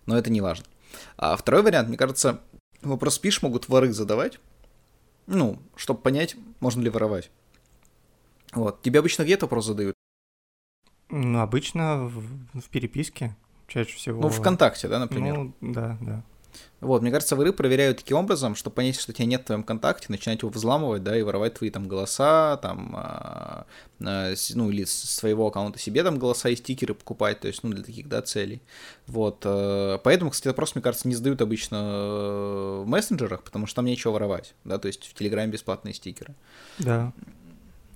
Но 0.05 0.19
это 0.19 0.29
не 0.29 0.43
важно. 0.43 0.67
А 1.17 1.35
второй 1.35 1.63
вариант, 1.63 1.89
мне 1.89 1.97
кажется, 1.97 2.43
вопрос 2.83 3.15
спишь 3.15 3.41
могут 3.41 3.71
воры 3.71 3.95
задавать, 3.95 4.41
ну, 5.27 5.59
чтобы 5.75 6.03
понять, 6.03 6.37
можно 6.61 6.83
ли 6.83 6.91
воровать. 6.91 7.31
Вот. 8.53 8.83
Тебе 8.83 8.99
обычно 8.99 9.23
где 9.23 9.39
вопрос 9.39 9.65
задают? 9.65 9.98
Ну, 11.11 11.41
обычно 11.41 12.05
в, 12.05 12.61
в 12.61 12.69
переписке 12.71 13.37
чаще 13.67 13.97
всего. 13.97 14.21
Ну, 14.21 14.29
ВКонтакте, 14.29 14.89
да, 14.89 14.99
например? 14.99 15.39
Ну, 15.39 15.53
да, 15.61 15.99
да. 16.01 16.23
Вот, 16.81 17.03
мне 17.03 17.11
кажется, 17.11 17.35
воры 17.35 17.53
проверяют 17.53 17.99
таким 17.99 18.19
образом, 18.19 18.55
чтобы 18.55 18.77
понять, 18.77 18.99
что 18.99 19.13
тебя 19.13 19.27
нет 19.27 19.43
в 19.43 19.45
твоем 19.47 19.65
контакте, 19.65 20.07
начинать 20.11 20.43
его 20.43 20.51
взламывать, 20.51 21.03
да, 21.03 21.17
и 21.17 21.23
воровать 21.23 21.55
твои 21.55 21.71
там 21.71 21.89
голоса, 21.89 22.57
там, 22.59 22.95
а, 22.97 23.67
а, 24.01 24.35
ну, 24.55 24.71
или 24.71 24.85
с 24.85 24.93
своего 24.93 25.49
аккаунта 25.49 25.79
себе 25.81 26.05
там 26.05 26.19
голоса 26.19 26.49
и 26.49 26.57
стикеры 26.57 26.95
покупать, 26.95 27.41
то 27.41 27.49
есть, 27.49 27.65
ну, 27.65 27.71
для 27.71 27.83
таких, 27.83 28.09
да, 28.09 28.23
целей. 28.23 28.63
Вот, 29.09 29.43
а, 29.45 29.99
поэтому, 29.99 30.31
кстати, 30.31 30.49
вопрос, 30.49 30.77
мне 30.77 30.83
кажется, 30.83 31.09
не 31.09 31.17
сдают 31.17 31.43
обычно 31.43 31.77
э, 31.77 32.83
в 32.85 32.87
мессенджерах, 32.87 33.43
потому 33.43 33.67
что 33.67 33.77
там 33.77 33.87
нечего 33.87 34.13
воровать, 34.13 34.55
да, 34.65 34.79
то 34.79 34.87
есть 34.87 35.05
в 35.09 35.15
Телеграме 35.15 35.53
бесплатные 35.53 35.95
стикеры. 35.95 36.35
Да. 36.79 37.13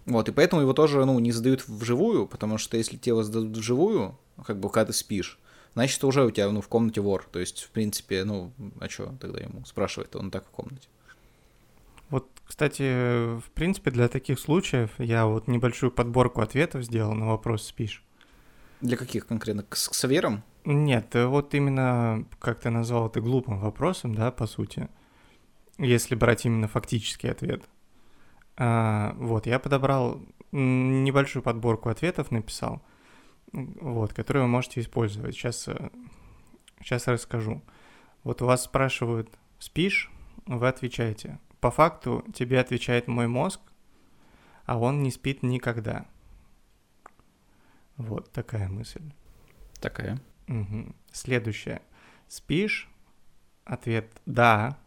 Вот, 0.06 0.28
и 0.28 0.32
поэтому 0.32 0.62
его 0.62 0.73
тоже, 0.73 1.04
ну, 1.04 1.18
не 1.18 1.32
сдают 1.32 1.66
вживую, 1.68 2.26
потому 2.26 2.59
что 2.59 2.76
если 2.76 2.99
его 3.04 3.23
сдадут 3.23 3.56
вживую, 3.56 4.18
как 4.44 4.59
бы, 4.59 4.68
когда 4.68 4.87
ты 4.87 4.92
спишь, 4.92 5.38
значит, 5.75 6.02
уже 6.04 6.25
у 6.25 6.30
тебя 6.30 6.50
ну, 6.50 6.61
в 6.61 6.68
комнате 6.68 7.00
вор. 7.00 7.28
То 7.30 7.38
есть, 7.38 7.62
в 7.62 7.71
принципе, 7.71 8.25
ну, 8.25 8.52
а 8.80 8.88
что 8.88 9.14
тогда 9.21 9.40
ему 9.40 9.64
спрашивает, 9.64 10.14
он 10.16 10.30
так 10.30 10.47
в 10.47 10.50
комнате. 10.50 10.88
Вот, 12.11 12.28
кстати, 12.44 13.38
в 13.38 13.50
принципе, 13.54 13.90
для 13.90 14.09
таких 14.09 14.38
случаев 14.38 14.90
я 14.99 15.26
вот 15.26 15.49
небольшую 15.49 15.90
подборку 15.90 16.42
ответов 16.42 16.85
сделал 16.85 17.14
на 17.14 17.28
вопрос 17.28 17.66
«Спишь?». 17.66 18.02
Для 18.82 18.97
каких 18.97 19.26
конкретно? 19.26 19.62
К, 19.62 19.71
к 19.71 19.76
Саверам? 19.76 20.42
Нет, 20.64 21.14
вот 21.14 21.54
именно, 21.54 22.26
как 22.38 22.61
ты 22.61 22.71
назвал 22.71 23.06
это 23.06 23.21
глупым 23.21 23.61
вопросом, 23.61 24.14
да, 24.14 24.30
по 24.30 24.47
сути, 24.47 24.88
если 25.78 26.14
брать 26.14 26.44
именно 26.44 26.68
фактический 26.68 27.30
ответ. 27.30 27.62
А, 28.56 29.14
вот, 29.16 29.47
я 29.47 29.59
подобрал 29.59 30.21
небольшую 30.52 31.42
подборку 31.42 31.88
ответов, 31.88 32.30
написал– 32.30 32.82
вот, 33.52 34.14
которые 34.14 34.44
вы 34.44 34.49
можете 34.49 34.80
использовать. 34.80 35.35
Сейчас, 35.35 35.68
сейчас 36.82 37.09
э, 37.09 37.12
расскажу. 37.12 37.62
Вот 38.25 38.40
у 38.42 38.47
вас 38.47 38.64
спрашивают, 38.64 39.28
спишь? 39.59 40.11
Вы 40.47 40.68
отвечаете. 40.68 41.38
По 41.61 41.71
факту 41.71 42.25
тебе 42.35 42.59
отвечает 42.59 43.09
мой 43.09 43.28
мозг, 43.28 43.61
а 44.64 44.78
он 44.78 45.02
не 45.02 45.11
спит 45.11 45.42
никогда. 45.42 46.06
Вот 47.97 48.32
такая 48.32 48.68
мысль. 48.68 49.12
Такая. 49.80 50.18
Угу. 50.49 50.94
Следующее. 51.12 51.82
Спишь? 52.28 52.88
Ответ 53.64 54.21
«да». 54.26 54.78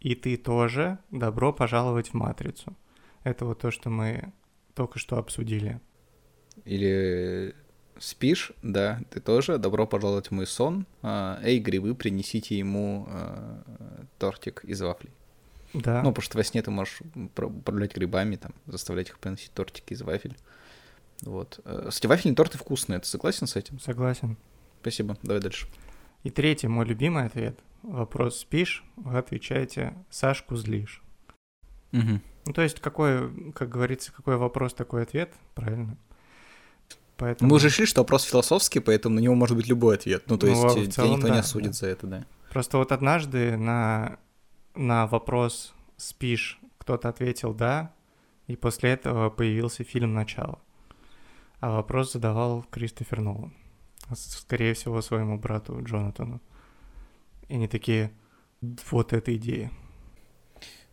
И 0.00 0.14
ты 0.14 0.36
тоже 0.36 0.98
добро 1.10 1.52
пожаловать 1.52 2.08
в 2.08 2.14
матрицу. 2.14 2.76
Это 3.26 3.44
вот 3.44 3.58
то, 3.58 3.72
что 3.72 3.90
мы 3.90 4.32
только 4.76 5.00
что 5.00 5.18
обсудили. 5.18 5.80
Или 6.64 7.56
Спишь? 7.98 8.52
Да, 8.62 9.00
ты 9.10 9.18
тоже. 9.18 9.58
Добро 9.58 9.84
пожаловать 9.84 10.28
в 10.28 10.30
мой 10.30 10.46
сон. 10.46 10.86
А, 11.02 11.40
эй, 11.42 11.58
грибы, 11.58 11.96
принесите 11.96 12.56
ему 12.56 13.04
а, 13.08 13.64
тортик 14.20 14.64
из 14.64 14.80
вафлей. 14.80 15.12
Да. 15.74 16.02
Ну, 16.02 16.10
потому 16.10 16.22
что 16.22 16.38
во 16.38 16.44
сне 16.44 16.62
ты 16.62 16.70
можешь 16.70 17.00
управлять 17.34 17.96
грибами, 17.96 18.36
там, 18.36 18.54
заставлять 18.66 19.08
их 19.08 19.18
приносить 19.18 19.50
тортики 19.50 19.92
из 19.92 20.02
вафель. 20.02 20.36
Вот. 21.22 21.58
Э, 21.64 21.86
кстати, 21.88 22.06
вафельные 22.06 22.36
торты 22.36 22.58
вкусные. 22.58 23.00
Ты 23.00 23.06
согласен 23.06 23.48
с 23.48 23.56
этим? 23.56 23.80
Согласен. 23.80 24.36
Спасибо. 24.82 25.16
Давай 25.24 25.42
дальше. 25.42 25.66
И 26.22 26.30
третий, 26.30 26.68
мой 26.68 26.86
любимый 26.86 27.24
ответ. 27.24 27.58
Вопрос 27.82 28.38
«спишь?» 28.38 28.84
Вы 28.94 29.18
отвечаете 29.18 29.94
«Сашку 30.10 30.54
злишь». 30.54 31.02
Угу. 31.92 32.20
Ну, 32.46 32.52
то 32.52 32.62
есть, 32.62 32.80
какой, 32.80 33.52
как 33.52 33.68
говорится, 33.68 34.12
какой 34.12 34.36
вопрос, 34.36 34.72
такой 34.72 35.02
ответ, 35.02 35.34
правильно? 35.54 35.98
Поэтому... 37.16 37.50
Мы 37.50 37.56
уже 37.56 37.66
решили, 37.68 37.86
что 37.86 38.02
вопрос 38.02 38.22
философский, 38.22 38.78
поэтому 38.78 39.16
на 39.16 39.20
него 39.20 39.34
может 39.34 39.56
быть 39.56 39.66
любой 39.66 39.96
ответ. 39.96 40.24
Ну, 40.28 40.38
то 40.38 40.46
ну, 40.46 40.52
есть 40.52 40.94
тебя 40.94 41.08
никто 41.08 41.26
да, 41.26 41.34
не 41.34 41.40
осудит 41.40 41.72
да. 41.72 41.76
за 41.76 41.86
это, 41.88 42.06
да. 42.06 42.26
Просто 42.50 42.78
вот 42.78 42.92
однажды 42.92 43.56
на, 43.56 44.18
на 44.74 45.06
вопрос 45.06 45.74
«спишь?» 45.96 46.60
кто-то 46.78 47.08
ответил 47.08 47.52
«да», 47.52 47.92
и 48.46 48.54
после 48.54 48.90
этого 48.90 49.28
появился 49.28 49.82
фильм 49.82 50.14
«Начало». 50.14 50.60
А 51.58 51.72
вопрос 51.72 52.12
задавал 52.12 52.64
Кристофер 52.70 53.22
Нолан. 53.22 53.54
Скорее 54.14 54.74
всего, 54.74 55.00
своему 55.00 55.36
брату 55.38 55.82
Джонатану. 55.82 56.40
И 57.48 57.54
они 57.54 57.66
такие 57.66 58.12
«вот 58.90 59.12
эта 59.12 59.34
идея». 59.36 59.72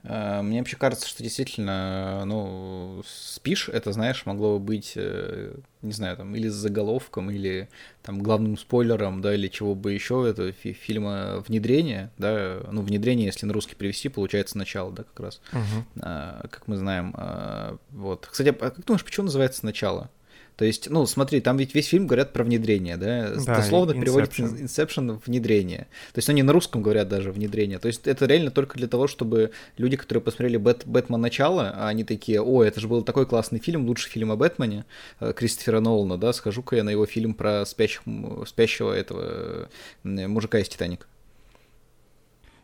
Э, 0.04 0.42
мне 0.42 0.60
вообще 0.60 0.76
кажется, 0.76 1.08
что 1.08 1.24
действительно, 1.24 2.24
ну, 2.26 3.04
спишь, 3.06 3.70
это, 3.70 3.92
знаешь, 3.92 4.26
могло 4.26 4.60
бы 4.60 4.66
быть, 4.66 4.94
э, 4.96 5.56
не 5.82 5.94
знаю, 5.94 6.18
там, 6.18 6.36
или 6.36 6.50
с 6.50 6.54
заголовком, 6.54 7.32
или 7.32 7.70
там 8.02 8.22
главным 8.22 8.58
спойлером, 8.58 9.22
да, 9.22 9.34
или 9.34 9.48
чего 9.48 9.76
бы 9.76 9.94
еще, 9.94 10.28
это 10.30 10.52
фи 10.52 10.74
фильма 10.74 11.44
«Внедрение», 11.48 12.12
да, 12.18 12.62
ну, 12.72 12.82
«Внедрение», 12.82 13.26
если 13.26 13.46
на 13.46 13.54
русский 13.54 13.76
перевести, 13.76 14.10
получается 14.10 14.58
«Начало», 14.58 14.92
да, 14.92 15.04
как 15.04 15.20
раз, 15.20 15.42
uh-huh. 15.52 15.84
а, 16.02 16.48
как 16.50 16.68
мы 16.68 16.76
знаем, 16.76 17.14
а, 17.18 17.78
вот. 17.92 18.28
Кстати, 18.30 18.50
а 18.50 18.72
как 18.72 18.86
думаешь, 18.86 19.06
почему 19.06 19.26
называется 19.26 19.66
«Начало»? 19.66 20.10
То 20.56 20.66
есть, 20.66 20.90
ну, 20.90 21.06
смотри, 21.06 21.42
там 21.42 21.58
ведь 21.58 21.74
весь 21.74 21.88
фильм 21.88 22.06
говорят 22.06 22.32
про 22.32 22.44
внедрение, 22.44 22.96
да? 22.98 23.32
да 23.36 23.56
Дословно 23.56 23.94
переводится 23.94 24.44
Inception 24.44 25.20
внедрение. 25.26 25.88
То 26.14 26.20
есть 26.20 26.30
они 26.30 26.44
на 26.44 26.54
русском 26.54 26.82
говорят 26.84 27.08
даже 27.08 27.32
внедрение. 27.32 27.80
То 27.80 27.88
есть 27.88 28.08
это 28.08 28.26
реально 28.26 28.52
только 28.52 28.78
для 28.78 28.88
того, 28.88 29.08
чтобы 29.08 29.52
люди, 29.78 29.98
которые 29.98 30.22
посмотрели 30.22 30.58
Бэт, 30.58 30.86
Бэтмен 30.86 31.20
начало, 31.20 31.72
а 31.76 31.88
они 31.88 32.04
такие, 32.04 32.42
о, 32.42 32.64
это 32.64 32.80
же 32.80 32.88
был 32.88 33.04
такой 33.04 33.26
классный 33.26 33.60
фильм, 33.60 33.88
лучший 33.88 34.12
фильм 34.12 34.32
о 34.32 34.36
Бэтмене 34.36 34.86
э, 35.20 35.34
Кристофера 35.34 35.80
Нолана, 35.80 36.18
да, 36.18 36.34
схожу-ка 36.34 36.76
я 36.76 36.84
на 36.84 36.92
его 36.92 37.06
фильм 37.06 37.34
про 37.34 37.66
спящих, 37.66 38.04
спящего 38.46 38.94
этого 38.94 39.70
мужика 40.04 40.60
из 40.60 40.70
Титаника. 40.70 41.08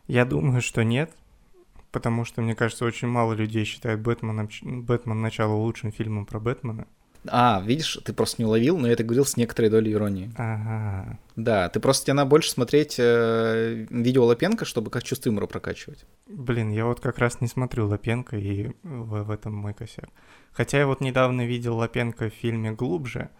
Я 0.06 0.24
думаю, 0.24 0.62
что 0.62 0.82
нет, 0.82 1.10
потому 1.90 2.24
что, 2.24 2.40
мне 2.42 2.54
кажется, 2.54 2.84
очень 2.84 3.08
мало 3.08 3.32
людей 3.32 3.64
считают 3.64 4.00
Бэтмен, 4.00 4.48
Бэтмен 4.62 5.20
начало 5.20 5.54
лучшим 5.54 5.92
фильмом 5.92 6.26
про 6.26 6.38
Бэтмена. 6.38 6.86
А, 7.28 7.62
видишь, 7.64 7.98
ты 8.04 8.12
просто 8.12 8.40
не 8.40 8.46
уловил, 8.46 8.78
но 8.78 8.86
я 8.86 8.94
это 8.94 9.04
говорил 9.04 9.24
с 9.24 9.36
некоторой 9.36 9.70
долей 9.70 9.92
иронии. 9.92 10.32
Ага. 10.36 11.18
Да, 11.36 11.68
ты 11.68 11.80
просто 11.80 12.06
тебе 12.06 12.14
надо 12.14 12.30
больше 12.30 12.50
смотреть 12.50 12.96
э, 12.98 13.86
видео 13.90 14.24
Лапенко, 14.24 14.64
чтобы 14.64 14.90
как 14.90 15.02
чувство 15.02 15.28
юмора 15.28 15.46
прокачивать. 15.46 16.06
Блин, 16.26 16.70
я 16.70 16.86
вот 16.86 17.00
как 17.00 17.18
раз 17.18 17.40
не 17.40 17.48
смотрю 17.48 17.86
Лапенко, 17.86 18.36
и 18.36 18.70
в, 18.82 19.24
в 19.24 19.30
этом 19.30 19.54
мой 19.54 19.74
косяк. 19.74 20.08
Хотя 20.52 20.78
я 20.78 20.86
вот 20.86 21.00
недавно 21.00 21.46
видел 21.46 21.76
Лапенко 21.76 22.30
в 22.30 22.34
фильме 22.34 22.72
«Глубже», 22.72 23.30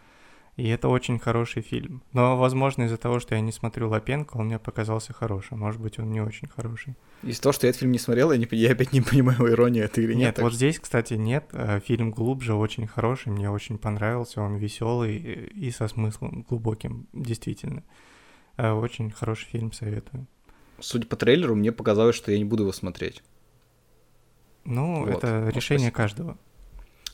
и 0.61 0.69
это 0.69 0.88
очень 0.88 1.19
хороший 1.19 1.62
фильм. 1.62 2.02
Но, 2.12 2.37
возможно, 2.37 2.83
из-за 2.83 2.99
того, 2.99 3.19
что 3.19 3.35
я 3.35 3.40
не 3.40 3.50
смотрю 3.50 3.88
Лапенко, 3.88 4.37
он 4.37 4.47
мне 4.47 4.59
показался 4.59 5.14
хорошим. 5.14 5.61
Может 5.61 5.81
быть, 5.81 5.99
он 5.99 6.11
не 6.11 6.21
очень 6.21 6.49
хороший. 6.49 6.97
Из-за 7.23 7.40
того, 7.40 7.52
что 7.55 7.67
я 7.67 7.71
этот 7.71 7.81
фильм 7.81 7.93
не 7.93 7.99
смотрел, 7.99 8.31
я, 8.31 8.37
не, 8.37 8.47
я 8.52 8.73
опять 8.73 8.93
не 8.93 9.00
понимаю 9.00 9.50
иронии 9.50 9.81
этой 9.83 10.05
или 10.05 10.12
нет. 10.12 10.37
Нет, 10.37 10.38
вот 10.38 10.52
здесь, 10.52 10.79
кстати, 10.79 11.14
нет. 11.14 11.47
Э, 11.52 11.81
фильм 11.81 12.11
глубже 12.11 12.52
очень 12.52 12.87
хороший, 12.87 13.33
мне 13.33 13.50
очень 13.50 13.79
понравился. 13.79 14.43
Он 14.43 14.57
веселый 14.57 15.17
и 15.17 15.71
со 15.71 15.88
смыслом 15.88 16.45
глубоким, 16.47 17.09
действительно. 17.14 17.83
Э, 18.59 18.73
очень 18.73 19.11
хороший 19.11 19.47
фильм, 19.47 19.73
советую. 19.73 20.26
Судя 20.79 21.07
по 21.07 21.17
трейлеру, 21.17 21.55
мне 21.55 21.73
показалось, 21.73 22.17
что 22.17 22.33
я 22.33 22.38
не 22.38 22.45
буду 22.45 22.64
его 22.64 22.73
смотреть. 22.73 23.23
Ну, 24.67 25.07
вот. 25.07 25.25
это 25.25 25.49
решение 25.49 25.88
спасибо. 25.88 25.97
каждого. 25.97 26.38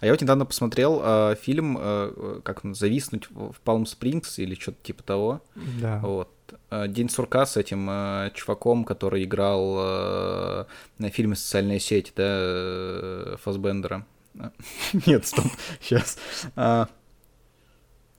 А 0.01 0.07
я 0.07 0.13
вот 0.13 0.21
недавно 0.21 0.45
посмотрел 0.45 1.01
э, 1.03 1.37
фильм, 1.41 1.79
э, 1.81 2.41
как 2.45 2.65
он, 2.65 2.75
«Зависнуть 2.75 3.29
в 3.31 3.55
Палм 3.65 3.87
Спрингс» 3.87 4.39
или 4.39 4.55
что-то 4.55 4.79
типа 4.83 5.03
того. 5.03 5.43
Да. 5.81 6.01
Вот. 6.01 6.29
Э, 6.71 6.87
День 6.87 7.09
сурка 7.09 7.47
с 7.47 7.57
этим 7.57 7.89
э, 7.89 8.31
чуваком, 8.35 8.85
который 8.85 9.25
играл 9.25 9.77
э, 9.79 10.65
на 10.99 11.11
фильме 11.11 11.35
«Социальная 11.35 11.79
сеть», 11.79 12.13
да, 12.15 12.25
э, 12.27 13.37
Фасбендера. 13.43 14.05
Нет, 15.07 15.27
стоп, 15.27 15.47
сейчас. 15.81 16.19
А, 16.57 16.89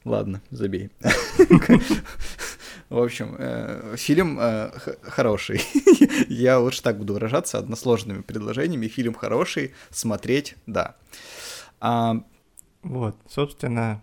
ладно, 0.03 0.41
забей. 0.49 0.89
В 2.89 2.99
общем, 2.99 3.35
э, 3.37 3.95
фильм 3.97 4.39
э, 4.39 4.71
хороший. 5.03 5.61
Я 6.29 6.57
лучше 6.59 6.81
так 6.81 6.97
буду 6.97 7.13
выражаться 7.13 7.57
односложными 7.57 8.21
предложениями. 8.21 8.87
Фильм 8.87 9.13
хороший, 9.13 9.73
смотреть, 9.91 10.55
да. 10.67 10.95
А... 11.79 12.23
Вот, 12.83 13.17
собственно, 13.27 14.01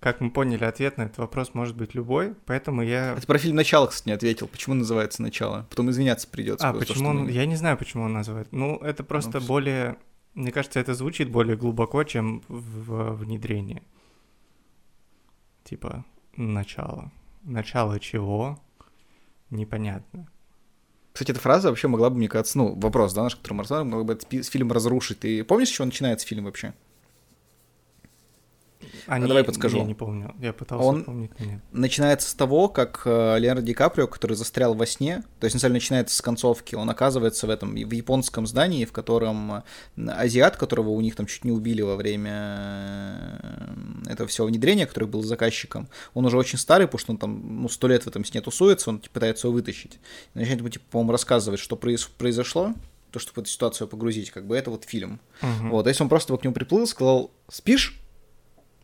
как 0.00 0.20
мы 0.20 0.30
поняли, 0.30 0.64
ответ 0.64 0.96
на 0.96 1.02
этот 1.02 1.18
вопрос 1.18 1.54
может 1.54 1.76
быть 1.76 1.94
любой, 1.94 2.34
поэтому 2.46 2.82
я... 2.82 3.12
Это 3.12 3.26
про 3.26 3.38
фильм 3.38 3.56
«Начало», 3.56 3.86
кстати, 3.86 4.08
не 4.08 4.14
ответил. 4.14 4.48
Почему 4.48 4.74
называется 4.74 5.22
«Начало»? 5.22 5.66
Потом 5.70 5.90
извиняться 5.90 6.28
придется. 6.28 6.68
А, 6.68 6.72
почему 6.72 7.10
он... 7.10 7.24
Мы... 7.24 7.30
Я 7.30 7.46
не 7.46 7.56
знаю, 7.56 7.76
почему 7.76 8.04
он 8.04 8.12
называет. 8.12 8.48
Ну, 8.52 8.76
это 8.76 9.02
ну, 9.02 9.08
просто 9.08 9.40
ну, 9.40 9.46
более... 9.46 9.96
Мне 10.34 10.50
кажется, 10.50 10.80
это 10.80 10.94
звучит 10.94 11.30
более 11.30 11.56
глубоко, 11.56 12.04
чем 12.04 12.42
в 12.48 13.14
внедрении. 13.14 13.82
Типа, 15.64 16.04
начало. 16.36 17.12
Начало 17.42 18.00
чего? 18.00 18.58
Непонятно. 19.50 20.28
Кстати, 21.14 21.30
эта 21.30 21.38
фраза 21.38 21.68
вообще 21.68 21.86
могла 21.86 22.10
бы, 22.10 22.16
мне 22.16 22.28
кажется, 22.28 22.58
ну, 22.58 22.74
вопрос, 22.74 23.14
да, 23.14 23.22
наш, 23.22 23.36
который 23.36 23.54
мы 23.54 23.62
рассматриваем, 23.62 23.90
могла 23.92 24.04
бы 24.04 24.12
этот 24.14 24.46
фильм 24.46 24.72
разрушить. 24.72 25.20
Ты 25.20 25.44
помнишь, 25.44 25.68
с 25.68 25.70
чего 25.70 25.84
начинается 25.84 26.26
фильм 26.26 26.44
вообще? 26.44 26.74
Они... 29.06 29.26
Давай 29.26 29.44
подскажу. 29.44 29.78
Я 29.78 29.84
не 29.84 29.94
помню. 29.94 30.34
Я 30.40 30.52
пытался 30.52 30.86
Он 30.86 31.04
помнить, 31.04 31.38
нет. 31.40 31.60
начинается 31.72 32.28
с 32.28 32.34
того, 32.34 32.68
как 32.68 33.02
э, 33.04 33.38
Леонардо 33.38 33.66
Ди 33.66 33.74
Каприо, 33.74 34.06
который 34.06 34.36
застрял 34.36 34.74
во 34.74 34.86
сне, 34.86 35.22
то 35.40 35.44
есть 35.44 35.56
изначально 35.56 35.74
начинается 35.74 36.16
с 36.16 36.20
концовки, 36.20 36.74
он 36.74 36.88
оказывается 36.90 37.46
в 37.46 37.50
этом 37.50 37.74
в 37.74 37.90
японском 37.90 38.46
здании, 38.46 38.84
в 38.84 38.92
котором 38.92 39.62
азиат, 39.96 40.56
которого 40.56 40.90
у 40.90 41.00
них 41.00 41.16
там 41.16 41.26
чуть 41.26 41.44
не 41.44 41.52
убили 41.52 41.82
во 41.82 41.96
время 41.96 43.40
э, 44.06 44.12
этого 44.12 44.28
всего 44.28 44.46
внедрения, 44.46 44.86
который 44.86 45.08
был 45.08 45.22
заказчиком, 45.22 45.88
он 46.14 46.26
уже 46.26 46.36
очень 46.36 46.58
старый, 46.58 46.86
потому 46.86 47.00
что 47.00 47.12
он 47.12 47.18
там 47.18 47.62
ну 47.62 47.68
сто 47.68 47.88
лет 47.88 48.04
в 48.04 48.06
этом 48.06 48.24
сне 48.24 48.40
тусуется, 48.40 48.90
он 48.90 49.00
типа, 49.00 49.14
пытается 49.14 49.46
его 49.46 49.54
вытащить. 49.54 49.98
И 50.34 50.38
начинает 50.38 50.60
ему 50.60 50.68
типа, 50.68 50.84
по-моему, 50.90 51.12
рассказывать, 51.12 51.60
что 51.60 51.76
произ- 51.76 52.08
произошло, 52.16 52.74
то, 53.14 53.20
чтобы 53.20 53.42
эту 53.42 53.50
ситуацию 53.50 53.86
погрузить, 53.86 54.32
как 54.32 54.44
бы 54.44 54.56
это 54.56 54.70
вот 54.70 54.84
фильм. 54.84 55.20
Мгм. 55.40 55.70
Вот, 55.70 55.86
а 55.86 55.88
если 55.88 56.02
он 56.02 56.08
просто 56.08 56.32
бы 56.32 56.38
к 56.38 56.42
нему 56.42 56.52
приплыл, 56.52 56.86
сказал 56.86 57.30
«спишь?», 57.48 58.00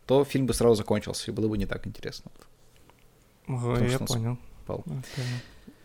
то 0.05 0.23
фильм 0.23 0.45
бы 0.45 0.53
сразу 0.53 0.75
закончился, 0.75 1.31
и 1.31 1.33
было 1.33 1.47
бы 1.47 1.57
не 1.57 1.65
так 1.65 1.87
интересно. 1.87 2.31
Потому 3.45 3.85
я 3.85 3.99
понял. 3.99 4.37
спал. 4.71 4.83
Это 4.85 5.21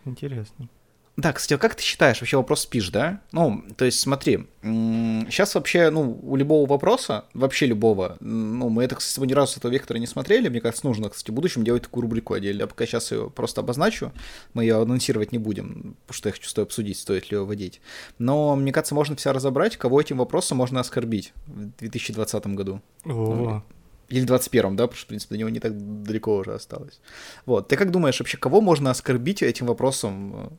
интересно. 0.04 0.68
Да, 1.16 1.32
кстати, 1.32 1.54
а 1.54 1.58
как 1.58 1.74
ты 1.74 1.82
считаешь, 1.82 2.20
вообще 2.20 2.36
вопрос 2.36 2.60
спишь, 2.60 2.90
да? 2.90 3.22
Ну, 3.32 3.64
то 3.78 3.86
есть 3.86 3.98
смотри, 3.98 4.48
сейчас 4.60 5.54
вообще, 5.54 5.88
ну, 5.88 6.20
у 6.22 6.36
любого 6.36 6.68
вопроса, 6.68 7.24
вообще 7.32 7.64
любого, 7.64 8.18
ну, 8.20 8.68
мы 8.68 8.84
это, 8.84 8.96
кстати, 8.96 9.26
ни 9.26 9.32
разу 9.32 9.54
с 9.54 9.56
этого 9.56 9.72
вектора 9.72 9.96
не 9.96 10.06
смотрели, 10.06 10.50
мне 10.50 10.60
кажется, 10.60 10.86
нужно, 10.86 11.08
кстати, 11.08 11.30
в 11.30 11.34
будущем 11.34 11.64
делать 11.64 11.84
такую 11.84 12.02
рубрику 12.02 12.34
отдельно. 12.34 12.60
Я 12.60 12.66
пока 12.66 12.84
сейчас 12.84 13.12
ее 13.12 13.30
просто 13.30 13.62
обозначу, 13.62 14.12
мы 14.52 14.64
ее 14.64 14.76
анонсировать 14.76 15.32
не 15.32 15.38
будем, 15.38 15.96
потому 16.06 16.16
что 16.18 16.28
я 16.28 16.34
хочу 16.34 16.50
с 16.50 16.52
тобой 16.52 16.66
обсудить, 16.66 16.98
стоит 16.98 17.30
ли 17.30 17.38
ее 17.38 17.46
вводить. 17.46 17.80
Но, 18.18 18.54
мне 18.54 18.70
кажется, 18.70 18.94
можно 18.94 19.16
все 19.16 19.32
разобрать, 19.32 19.78
кого 19.78 19.98
этим 20.02 20.18
вопросом 20.18 20.58
можно 20.58 20.80
оскорбить 20.80 21.32
в 21.46 21.78
2020 21.78 22.46
году. 22.48 22.82
О, 23.06 23.62
Или 24.08 24.26
21-м, 24.26 24.76
да, 24.76 24.84
потому 24.84 24.96
что, 24.96 25.06
в 25.06 25.08
принципе, 25.08 25.34
до 25.34 25.38
него 25.38 25.48
не 25.48 25.60
так 25.60 26.02
далеко 26.02 26.36
уже 26.36 26.54
осталось. 26.54 27.00
Вот, 27.44 27.68
ты 27.68 27.76
как 27.76 27.90
думаешь, 27.90 28.18
вообще, 28.20 28.38
кого 28.38 28.60
можно 28.60 28.90
оскорбить 28.90 29.42
этим 29.42 29.66
вопросом? 29.66 30.58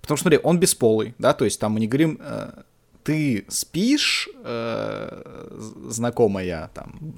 Потому 0.00 0.16
что, 0.16 0.22
смотри, 0.24 0.40
он 0.42 0.58
бесполый, 0.58 1.14
да, 1.18 1.34
то 1.34 1.44
есть 1.44 1.60
там 1.60 1.72
мы 1.72 1.80
не 1.80 1.88
говорим, 1.88 2.20
э, 2.20 2.62
ты 3.06 3.44
спишь, 3.46 4.28
э, 4.42 5.46
знакомая, 5.88 6.72
там, 6.74 7.14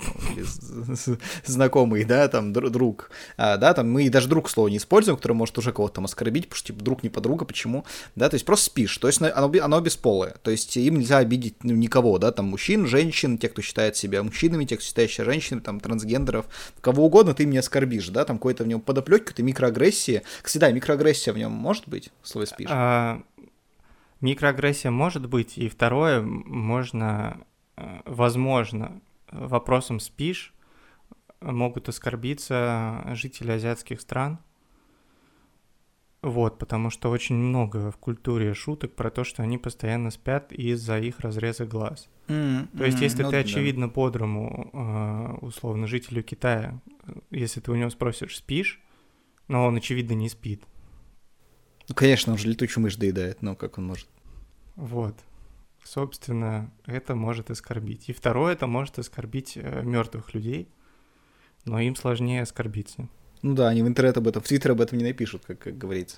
знакомый, 1.46 2.04
да, 2.04 2.28
там, 2.28 2.52
др- 2.52 2.68
друг, 2.68 3.10
а, 3.38 3.56
да, 3.56 3.72
там, 3.72 3.90
мы 3.90 4.10
даже 4.10 4.28
друг 4.28 4.50
слова 4.50 4.68
не 4.68 4.76
используем, 4.76 5.16
которое 5.16 5.32
может 5.32 5.56
уже 5.56 5.72
кого-то 5.72 5.94
там 5.94 6.04
оскорбить, 6.04 6.44
потому 6.44 6.58
что, 6.58 6.66
типа, 6.66 6.84
друг 6.84 7.02
не 7.02 7.08
подруга, 7.08 7.46
почему, 7.46 7.86
да, 8.16 8.28
то 8.28 8.34
есть 8.34 8.44
просто 8.44 8.66
спишь, 8.66 8.98
то 8.98 9.06
есть 9.06 9.22
оно, 9.22 9.50
оно 9.62 9.80
бесполое, 9.80 10.34
то 10.42 10.50
есть 10.50 10.76
им 10.76 10.98
нельзя 10.98 11.18
обидеть 11.18 11.64
ну, 11.64 11.72
никого, 11.72 12.18
да, 12.18 12.32
там, 12.32 12.44
мужчин, 12.44 12.86
женщин, 12.86 13.38
те, 13.38 13.48
кто 13.48 13.62
считает 13.62 13.96
себя 13.96 14.22
мужчинами, 14.22 14.66
те, 14.66 14.76
кто 14.76 14.84
считает 14.84 15.10
себя 15.10 15.24
женщинами, 15.24 15.62
там, 15.62 15.80
трансгендеров, 15.80 16.44
кого 16.82 17.06
угодно 17.06 17.32
ты 17.32 17.46
не 17.46 17.56
оскорбишь, 17.56 18.08
да, 18.08 18.26
там, 18.26 18.36
какой-то 18.36 18.64
в 18.64 18.66
нем 18.66 18.82
подоплеки, 18.82 19.24
какой-то 19.24 19.42
микроагрессии, 19.42 20.22
кстати, 20.42 20.60
да, 20.60 20.70
микроагрессия 20.70 21.32
в 21.32 21.38
нем 21.38 21.52
может 21.52 21.88
быть, 21.88 22.10
в 22.20 22.28
слове 22.28 22.46
спишь? 22.46 22.68
А, 22.70 23.22
микроагрессия 24.20 24.90
может 24.90 25.28
быть, 25.28 25.58
и 25.58 25.68
второе, 25.68 26.20
можно, 26.22 27.46
э, 27.76 28.00
возможно, 28.04 29.00
вопросом 29.30 30.00
спишь 30.00 30.54
могут 31.40 31.88
оскорбиться 31.88 33.04
жители 33.12 33.52
азиатских 33.52 34.00
стран. 34.00 34.38
Вот, 36.20 36.58
потому 36.58 36.90
что 36.90 37.10
очень 37.10 37.36
много 37.36 37.92
в 37.92 37.96
культуре 37.96 38.52
шуток 38.52 38.96
про 38.96 39.08
то, 39.10 39.22
что 39.22 39.44
они 39.44 39.56
постоянно 39.56 40.10
спят 40.10 40.52
из-за 40.52 40.98
их 40.98 41.20
разреза 41.20 41.64
глаз. 41.64 42.08
М, 42.26 42.68
То 42.76 42.84
есть, 42.84 42.98
м, 42.98 43.04
если 43.04 43.22
ну 43.22 43.30
ты, 43.30 43.36
да. 43.36 43.40
очевидно, 43.40 43.86
бодрому, 43.86 44.70
э, 44.72 45.46
условно, 45.46 45.86
жителю 45.86 46.24
Китая, 46.24 46.80
э, 47.06 47.12
если 47.30 47.60
ты 47.60 47.70
у 47.70 47.76
него 47.76 47.88
спросишь, 47.90 48.36
спишь, 48.36 48.80
но 49.46 49.64
он, 49.64 49.76
очевидно, 49.76 50.14
не 50.14 50.28
спит. 50.28 50.64
Ну, 51.88 51.94
конечно, 51.94 52.32
он 52.32 52.38
же 52.38 52.48
летучую 52.48 52.82
мышь 52.82 52.96
доедает, 52.96 53.40
но 53.42 53.56
как 53.56 53.78
он 53.78 53.86
может? 53.86 54.06
Вот. 54.76 55.14
Собственно, 55.82 56.70
это 56.84 57.14
может 57.14 57.50
оскорбить. 57.50 58.10
И 58.10 58.12
второе, 58.12 58.52
это 58.52 58.66
может 58.66 58.98
оскорбить 58.98 59.56
мертвых 59.56 60.34
людей, 60.34 60.68
но 61.64 61.80
им 61.80 61.96
сложнее 61.96 62.42
оскорбиться. 62.42 63.08
Ну 63.42 63.54
да, 63.54 63.68
они 63.68 63.82
в 63.82 63.88
интернет 63.88 64.16
об 64.16 64.26
этом, 64.26 64.42
в 64.42 64.46
Твиттер 64.46 64.72
об 64.72 64.80
этом 64.80 64.98
не 64.98 65.04
напишут, 65.04 65.42
как, 65.46 65.58
как 65.58 65.78
говорится. 65.78 66.16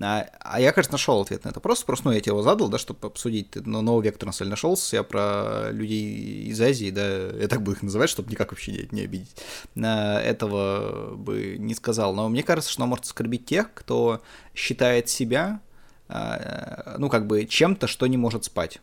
А, 0.00 0.26
а 0.40 0.60
я, 0.60 0.72
кажется, 0.72 0.92
нашел 0.92 1.20
ответ 1.20 1.44
на 1.44 1.50
это. 1.50 1.60
Просто, 1.60 1.84
просто, 1.84 2.06
ну, 2.06 2.12
я 2.12 2.20
тебе 2.20 2.32
его 2.32 2.42
задал, 2.42 2.68
да, 2.68 2.78
чтобы 2.78 3.06
обсудить. 3.06 3.54
Но 3.54 3.82
новый 3.82 4.04
вектор 4.04 4.26
на 4.26 4.32
самом 4.32 4.50
нашелся. 4.50 4.96
Я 4.96 5.02
про 5.02 5.70
людей 5.70 6.44
из 6.44 6.60
Азии, 6.60 6.90
да, 6.90 7.28
я 7.30 7.48
так 7.48 7.62
буду 7.62 7.76
их 7.76 7.82
называть, 7.82 8.08
чтобы 8.08 8.30
никак 8.30 8.52
вообще 8.52 8.72
не, 8.72 8.88
не 8.90 9.02
обидеть. 9.02 9.36
А, 9.76 10.20
Этого 10.20 11.14
бы 11.14 11.56
не 11.58 11.74
сказал. 11.74 12.14
Но 12.14 12.28
мне 12.28 12.42
кажется, 12.42 12.70
что 12.70 12.82
он 12.82 12.88
может 12.88 13.04
оскорбить 13.04 13.44
тех, 13.44 13.72
кто 13.74 14.22
считает 14.54 15.08
себя, 15.08 15.60
а, 16.08 16.96
ну, 16.98 17.08
как 17.08 17.26
бы, 17.26 17.44
чем-то, 17.44 17.86
что 17.86 18.06
не 18.06 18.16
может 18.16 18.44
спать. 18.44 18.80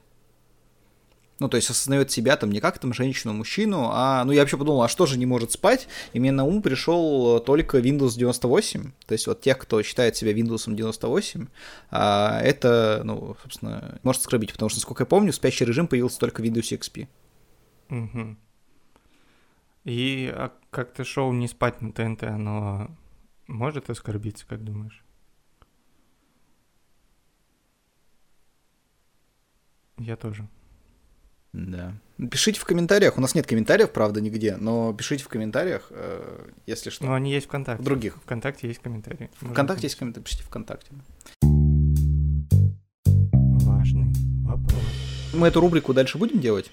Ну, 1.39 1.47
то 1.47 1.55
есть 1.55 1.69
осознает 1.69 2.11
себя 2.11 2.35
там 2.35 2.51
не 2.51 2.59
как 2.59 2.79
там 2.79 2.93
женщину, 2.93 3.33
мужчину, 3.33 3.89
а, 3.91 4.23
ну, 4.25 4.33
я 4.33 4.41
вообще 4.41 4.57
подумал, 4.57 4.83
а 4.83 4.89
что 4.89 5.05
же 5.05 5.17
не 5.17 5.25
может 5.25 5.51
спать? 5.51 5.87
И 6.11 6.19
мне 6.19 6.31
на 6.31 6.43
ум 6.43 6.61
пришел 6.61 7.39
только 7.39 7.79
Windows 7.79 8.17
98. 8.17 8.91
То 9.05 9.13
есть 9.13 9.25
вот 9.25 9.41
тех, 9.41 9.57
кто 9.57 9.81
считает 9.81 10.17
себя 10.17 10.33
Windows 10.33 10.63
98, 10.73 11.47
а, 11.91 12.41
это, 12.41 13.01
ну, 13.05 13.37
собственно, 13.41 13.99
может 14.03 14.21
оскорбить, 14.21 14.51
потому 14.51 14.69
что, 14.69 14.79
насколько 14.79 15.03
я 15.03 15.07
помню, 15.07 15.31
спящий 15.31 15.65
режим 15.65 15.87
появился 15.87 16.19
только 16.19 16.41
в 16.41 16.43
Windows 16.43 16.77
XP. 16.77 17.07
Мгм. 17.87 18.37
И 19.85 20.31
а 20.35 20.51
как-то 20.71 21.03
шоу 21.03 21.31
«Не 21.31 21.47
спать 21.47 21.81
на 21.81 21.91
ТНТ», 21.93 22.23
оно 22.23 22.91
может 23.47 23.89
оскорбиться, 23.89 24.45
как 24.45 24.63
думаешь? 24.63 25.03
Я 29.97 30.15
тоже. 30.15 30.47
Да. 31.53 31.93
Пишите 32.29 32.59
в 32.59 32.65
комментариях. 32.65 33.17
У 33.17 33.21
нас 33.21 33.33
нет 33.33 33.47
комментариев, 33.47 33.91
правда, 33.91 34.21
нигде, 34.21 34.57
но 34.57 34.93
пишите 34.93 35.23
в 35.23 35.29
комментариях, 35.29 35.87
э, 35.89 36.49
если 36.67 36.89
что. 36.89 37.05
Но 37.05 37.13
они 37.13 37.31
есть 37.31 37.47
ВКонтакте. 37.47 37.81
В 37.81 37.85
других. 37.85 38.17
ВКонтакте 38.23 38.67
есть 38.67 38.79
комментарии. 38.79 39.29
Можно 39.41 39.53
Вконтакте 39.53 39.87
есть 39.87 39.95
комментарии, 39.95 40.25
пишите 40.25 40.43
ВКонтакте. 40.43 40.91
Важный 43.65 44.13
вопрос. 44.43 44.83
Мы 45.33 45.47
эту 45.47 45.59
рубрику 45.59 45.93
дальше 45.93 46.17
будем 46.17 46.39
делать? 46.39 46.71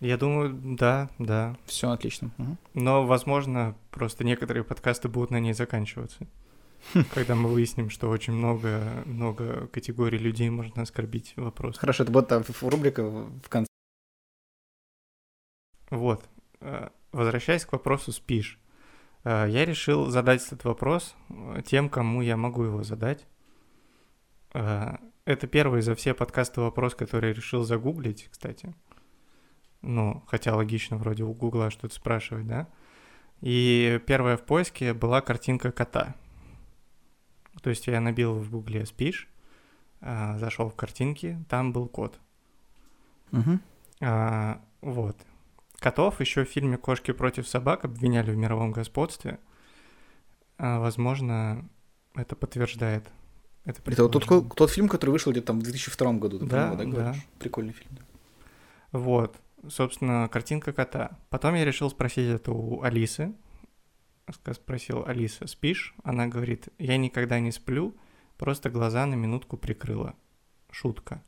Я 0.00 0.16
думаю, 0.18 0.54
да, 0.54 1.08
да. 1.18 1.56
Все 1.64 1.90
отлично. 1.90 2.30
Мгм. 2.36 2.58
Но, 2.74 3.06
возможно, 3.06 3.74
просто 3.90 4.24
некоторые 4.24 4.62
подкасты 4.62 5.08
будут 5.08 5.30
на 5.30 5.40
ней 5.40 5.54
заканчиваться. 5.54 6.26
Когда 7.14 7.34
мы 7.34 7.48
выясним, 7.48 7.90
что 7.90 8.08
очень 8.10 8.34
много, 8.34 9.02
много 9.06 9.66
категорий 9.68 10.18
людей 10.18 10.50
можно 10.50 10.82
оскорбить 10.82 11.32
вопрос. 11.36 11.78
Хорошо, 11.78 12.04
это 12.04 12.12
будет 12.12 12.28
там 12.28 12.44
рубрика 12.60 13.02
в 13.02 13.48
конце. 13.48 13.66
Вот. 15.90 16.28
э, 16.60 16.88
Возвращаясь 17.12 17.64
к 17.64 17.72
вопросу 17.72 18.12
«спишь». 18.12 18.58
э, 19.24 19.46
Я 19.48 19.64
решил 19.64 20.06
задать 20.06 20.44
этот 20.46 20.64
вопрос 20.64 21.14
э, 21.28 21.62
тем, 21.64 21.88
кому 21.88 22.22
я 22.22 22.36
могу 22.36 22.64
его 22.64 22.82
задать. 22.82 23.26
Это 24.52 25.46
первый 25.50 25.82
за 25.82 25.94
все 25.94 26.14
подкасты 26.14 26.62
вопрос, 26.62 26.94
который 26.94 27.28
я 27.28 27.34
решил 27.34 27.64
загуглить, 27.64 28.28
кстати. 28.30 28.74
Ну, 29.82 30.22
хотя 30.28 30.56
логично 30.56 30.96
вроде 30.96 31.24
у 31.24 31.34
Гугла 31.34 31.70
что-то 31.70 31.94
спрашивать, 31.94 32.46
да? 32.46 32.66
И 33.42 34.00
первая 34.06 34.38
в 34.38 34.46
поиске 34.46 34.94
была 34.94 35.20
картинка 35.20 35.72
кота. 35.72 36.14
То 37.62 37.68
есть 37.68 37.86
я 37.86 38.00
набил 38.00 38.34
в 38.34 38.50
Гугле 38.50 38.86
«спишь», 38.86 39.28
зашел 40.00 40.70
в 40.70 40.74
картинки, 40.74 41.44
там 41.50 41.72
был 41.72 41.86
кот. 41.86 42.18
Мгм. 43.32 43.60
А, 44.00 44.62
вот. 44.80 45.18
Котов 45.78 46.20
еще 46.20 46.44
в 46.44 46.48
фильме 46.48 46.78
«Кошки 46.78 47.12
против 47.12 47.46
собак» 47.46 47.84
обвиняли 47.84 48.30
в 48.30 48.36
мировом 48.36 48.72
господстве. 48.72 49.38
А, 50.58 50.80
возможно, 50.80 51.68
это 52.14 52.34
подтверждает. 52.34 53.08
Это, 53.64 53.80
Это 53.90 54.04
вот 54.04 54.12
тот, 54.12 54.54
тот 54.54 54.70
фильм, 54.70 54.88
который 54.88 55.10
вышел 55.10 55.32
где-то 55.32 55.48
там 55.48 55.60
в 55.60 55.62
2002 55.62 56.12
году, 56.14 56.38
ты 56.38 56.46
Да, 56.46 56.74
да, 56.74 56.84
да. 56.84 57.14
Прикольный 57.38 57.72
фильм. 57.72 57.90
да. 57.90 58.02
Вот, 58.92 59.36
собственно, 59.68 60.28
картинка 60.28 60.72
кота. 60.72 61.18
Потом 61.28 61.54
я 61.54 61.64
решил 61.64 61.90
спросить 61.90 62.28
это 62.28 62.52
у 62.52 62.82
Алисы. 62.82 63.34
Спросил, 64.52 65.04
Алиса, 65.06 65.46
спишь? 65.46 65.94
Она 66.02 66.26
говорит, 66.26 66.68
я 66.78 66.96
никогда 66.96 67.38
не 67.38 67.52
сплю, 67.52 67.96
просто 68.38 68.70
глаза 68.70 69.06
на 69.06 69.14
минутку 69.14 69.56
прикрыла. 69.56 70.14
Шутка. 70.70 71.22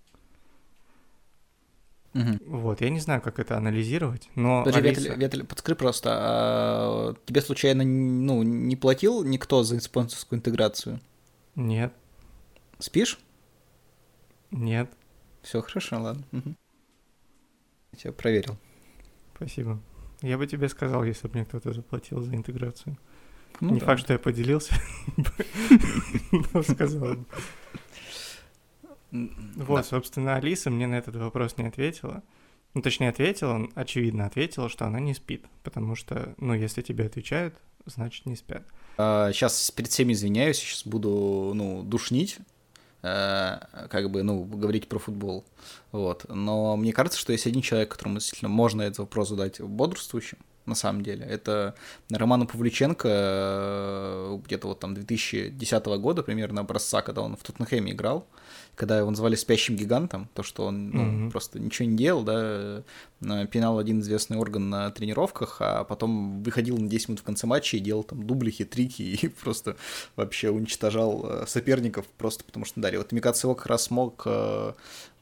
Мгм. 2.19 2.41
Вот, 2.47 2.81
я 2.81 2.91
не 2.91 2.99
знаю, 2.99 3.21
как 3.23 3.39
это 3.39 3.57
анализировать, 3.57 4.29
но 4.35 4.65
Подожди, 4.65 4.89
Алиса... 4.89 5.01
Виталий, 5.03 5.25
Виталий, 5.25 5.45
подскажи 5.45 5.77
просто, 5.77 6.11
а 6.13 7.15
тебе 7.27 7.41
случайно 7.43 7.85
ну, 7.85 8.43
не 8.43 8.75
платил 8.75 9.23
никто 9.23 9.63
за 9.63 9.79
спонсорскую 9.81 10.39
интеграцию? 10.39 11.01
Нет, 11.55 11.93
Спишь? 12.81 13.19
нет, 14.51 14.91
Все 15.43 15.61
хорошо, 15.63 16.01
ладно. 16.01 16.25
Мгм. 16.33 16.57
Я 17.93 17.99
тебя 17.99 18.13
проверил. 18.13 18.57
спасибо. 19.37 19.79
Я 20.21 20.37
бы 20.39 20.47
тебе 20.49 20.69
сказал, 20.69 21.05
если 21.05 21.29
бы 21.29 21.35
мне 21.35 21.45
кто-то 21.45 21.73
заплатил 21.73 22.21
за 22.21 22.35
интеграцию. 22.35 22.99
Ну 23.61 23.75
Не 23.75 23.81
да. 23.81 23.87
факт, 23.87 24.01
что 24.01 24.13
я 24.13 24.19
поделился, 24.19 24.75
но 26.53 26.63
сказал. 26.63 27.17
Бы. 29.11 29.19
М, 29.19 29.53
Вот, 29.57 29.77
да. 29.77 29.83
собственно, 29.83 30.37
Алиса 30.37 30.71
мне 30.71 30.87
на 30.87 30.97
этот 30.97 31.17
вопрос 31.17 31.57
не 31.57 31.67
ответила. 31.67 32.23
Ну, 32.75 32.83
точнее, 32.83 33.09
ответила, 33.09 33.67
очевидно 33.75 34.27
ответила, 34.27 34.69
что 34.69 34.85
она 34.87 35.01
не 35.01 35.15
спит, 35.15 35.45
потому 35.65 35.95
что, 35.95 36.35
ну, 36.37 36.53
если 36.55 36.83
тебе 36.83 37.07
отвечают, 37.07 37.55
значит, 37.87 38.27
не 38.27 38.37
спят. 38.37 38.63
Сейчас 38.97 39.71
перед 39.71 39.91
всеми 39.91 40.13
извиняюсь, 40.13 40.59
сейчас 40.59 40.85
буду, 40.87 41.53
ну, 41.55 41.83
душнить, 41.83 42.39
э, 43.03 43.59
как 43.89 44.11
бы, 44.11 44.23
ну, 44.23 44.45
говорить 44.45 44.89
про 44.89 44.99
футбол. 44.99 45.45
Вот. 45.93 46.27
Но 46.29 46.77
мне 46.77 46.93
кажется, 46.93 47.19
что 47.19 47.33
есть 47.33 47.47
один 47.47 47.63
человек, 47.63 47.91
которому 47.93 48.17
действительно 48.19 48.49
можно 48.51 48.83
этот 48.83 48.99
вопрос 48.99 49.29
задать 49.31 49.61
бодрствующим, 49.61 50.39
на 50.67 50.75
самом 50.75 51.03
деле. 51.03 51.25
Это 51.25 51.75
Роману 52.11 52.47
Павлюченко 52.47 53.09
э, 53.11 54.39
где-то 54.45 54.69
вот 54.69 54.81
там 54.81 54.95
2010 54.95 55.87
года 55.87 56.23
примерно 56.23 56.61
образца, 56.61 57.01
когда 57.03 57.23
он 57.23 57.37
в 57.37 57.43
Тоттенхэме 57.43 57.93
играл, 57.93 58.27
когда 58.79 58.97
его 58.97 59.11
называли 59.11 59.35
спящим 59.35 59.75
гигантом, 59.75 60.29
то, 60.35 60.45
что 60.45 60.67
он 60.67 60.91
ну, 60.91 61.03
Мгм. 61.03 61.31
просто 61.33 61.59
ничего 61.59 61.89
не 61.89 61.97
делал, 61.97 62.23
да, 62.23 62.85
пинал 63.47 63.81
один 63.81 63.99
известный 64.01 64.37
орган 64.37 64.71
на 64.71 64.91
тренировках, 64.93 65.57
а 65.59 65.83
потом 65.83 66.45
выходил 66.45 66.79
на 66.79 66.89
10 66.89 67.09
минут 67.09 67.21
в 67.21 67.25
конце 67.25 67.49
матча 67.49 67.77
и 67.77 67.81
делал 67.81 68.05
там 68.05 68.23
дубли, 68.25 68.51
хитрики 68.51 69.03
и 69.03 69.29
просто 69.43 69.77
вообще 70.15 70.51
уничтожал 70.51 71.27
э, 71.29 71.47
соперников 71.49 72.07
просто 72.17 72.45
потому 72.45 72.65
что 72.65 72.81
дали. 72.81 72.97
Вот 72.97 73.13
кажется, 73.21 73.49
его 73.49 73.57
как 73.57 73.67
раз 73.67 73.83
смог, 73.83 74.23
э, 74.27 74.73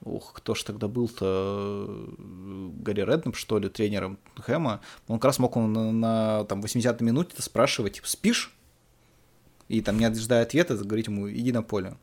ух, 0.04 0.34
кто 0.34 0.54
ж 0.54 0.62
тогда 0.62 0.86
был-то, 0.86 1.86
э, 2.18 2.70
Гарри 2.82 3.00
Реднап, 3.00 3.36
что 3.36 3.58
ли, 3.58 3.70
тренером 3.70 4.18
Хэма, 4.36 4.82
он 5.08 5.18
как 5.18 5.24
раз 5.30 5.38
мог 5.38 5.56
он 5.56 5.72
на, 5.72 5.92
на, 5.92 6.44
там 6.44 6.60
80-й 6.60 7.02
минуте 7.02 7.40
спрашивать, 7.40 7.94
типа, 7.94 8.06
спишь? 8.06 8.52
И 9.68 9.80
там, 9.80 9.98
не 9.98 10.04
ожидая 10.04 10.42
ответа, 10.42 10.76
говорить 10.76 11.06
ему, 11.06 11.30
иди 11.30 11.52
на 11.52 11.62
поле, 11.62 11.96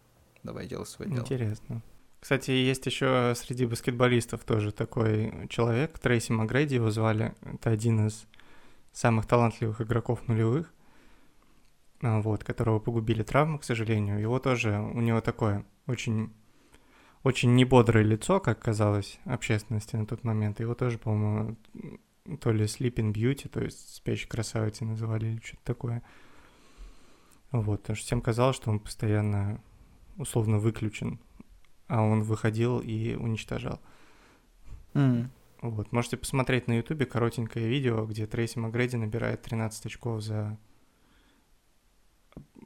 давай 0.44 0.68
делай 0.68 0.86
свое 0.86 1.10
дело. 1.10 1.22
Интересно. 1.22 1.82
Кстати, 2.20 2.52
есть 2.52 2.86
еще 2.86 3.34
среди 3.36 3.66
баскетболистов 3.66 4.46
тоже 4.46 4.72
такой 4.72 5.48
человек, 5.50 6.00
Трейси 6.00 6.32
Макгрейди 6.32 6.76
его 6.76 6.90
звали. 6.90 7.36
Это 7.42 7.70
один 7.70 8.08
из 8.08 8.26
самых 8.94 9.26
талантливых 9.26 9.82
игроков 9.82 10.26
нулевых, 10.30 10.72
а, 12.02 12.22
вот, 12.22 12.46
которого 12.46 12.80
погубили 12.80 13.24
травмы, 13.24 13.60
к 13.60 13.66
сожалению. 13.66 14.20
Его 14.20 14.40
тоже, 14.40 14.80
у 14.80 15.02
него 15.02 15.20
такое 15.20 15.66
очень, 15.86 16.32
очень 17.24 17.56
небодрое 17.56 18.06
лицо, 18.06 18.40
как 18.40 18.60
казалось 18.60 19.20
общественности 19.26 19.98
на 19.98 20.06
тот 20.06 20.24
момент. 20.24 20.62
Его 20.62 20.76
тоже, 20.76 21.00
по-моему, 21.00 21.58
то 22.40 22.52
ли 22.52 22.66
Sleeping 22.66 23.12
Beauty, 23.12 23.50
то 23.50 23.62
есть 23.62 23.96
спящей 23.96 24.30
красавицей 24.30 24.88
называли 24.88 25.26
или 25.28 25.42
что-то 25.44 25.64
такое. 25.66 26.04
Вот, 27.52 27.82
потому 27.82 27.98
что 27.98 28.06
всем 28.06 28.22
казалось, 28.22 28.56
что 28.56 28.72
он 28.72 28.80
постоянно 28.80 29.62
условно 30.18 30.60
выключен, 30.60 31.20
а 31.88 32.02
он 32.02 32.22
выходил 32.24 32.80
и 32.80 33.16
уничтожал. 33.16 33.80
М. 34.94 35.32
Вот, 35.62 35.92
можете 35.92 36.18
посмотреть 36.18 36.68
на 36.68 36.74
ютубе 36.78 37.06
коротенькое 37.06 37.68
видео, 37.68 38.06
где 38.06 38.28
Трейси 38.28 38.60
Макгрейди 38.60 38.98
набирает 38.98 39.42
13 39.44 39.86
очков 39.86 40.22
за 40.22 40.58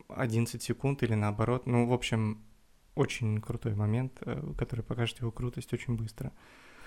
11 0.10 0.62
секунд 0.62 1.04
или 1.04 1.14
наоборот. 1.14 1.68
Ну, 1.68 1.88
в 1.88 1.94
общем, 1.94 2.44
очень 2.96 3.40
крутой 3.40 3.76
момент, 3.76 4.18
э, 4.22 4.54
который 4.58 4.82
покажет 4.82 5.20
его 5.20 5.32
крутость 5.32 5.72
очень 5.74 5.96
быстро. 5.96 6.32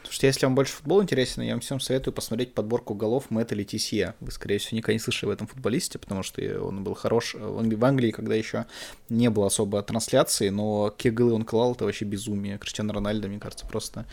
Слушайте, 0.02 0.26
если 0.28 0.46
вам 0.46 0.54
больше 0.54 0.72
футбол 0.72 1.02
интересен, 1.02 1.42
я 1.42 1.52
вам 1.52 1.60
всем 1.60 1.78
советую 1.78 2.12
посмотреть 2.14 2.52
подборку 2.54 2.94
голов 2.94 3.30
Мэтта 3.30 3.54
Летисье. 3.54 4.14
Вы, 4.20 4.32
скорее 4.32 4.58
всего, 4.58 4.76
никогда 4.76 4.94
не 4.94 4.98
слышали 4.98 5.30
об 5.30 5.34
этом 5.34 5.46
футболисте, 5.46 5.98
потому 5.98 6.22
что 6.22 6.42
он 6.64 6.82
был 6.82 6.94
хорош 6.94 7.34
в 7.34 7.58
Англи- 7.58 7.76
в 7.76 7.84
Англии, 7.84 8.10
когда 8.10 8.34
еще 8.34 8.66
не 9.08 9.30
было 9.30 9.46
особо 9.46 9.82
трансляции, 9.82 10.48
но 10.48 10.90
какие 10.90 11.12
голы 11.12 11.32
он 11.34 11.44
клал, 11.44 11.72
это 11.74 11.84
вообще 11.84 12.06
безумие. 12.06 12.58
Криштиано 12.58 12.92
Рональдо, 12.92 13.28
мне 13.28 13.38
кажется, 13.38 13.66
просто 13.66 14.04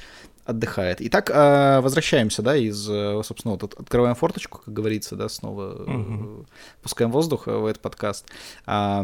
отдыхает. 0.46 0.98
Итак, 1.02 1.32
а, 1.34 1.82
возвращаемся, 1.82 2.42
да, 2.42 2.56
из, 2.56 2.88
э, 2.90 3.22
собственно, 3.26 3.54
вот 3.54 3.64
от- 3.64 3.74
открываем 3.80 4.16
форточку, 4.16 4.60
как 4.64 4.74
говорится, 4.74 5.16
да, 5.16 5.28
снова 5.30 5.76
э, 5.86 5.90
Мгм. 5.90 6.48
пускаем 6.84 7.12
воздух 7.12 7.48
э, 7.48 7.52
в 7.58 7.66
этот 7.66 7.82
подкаст. 7.82 8.26
Э, 8.66 9.04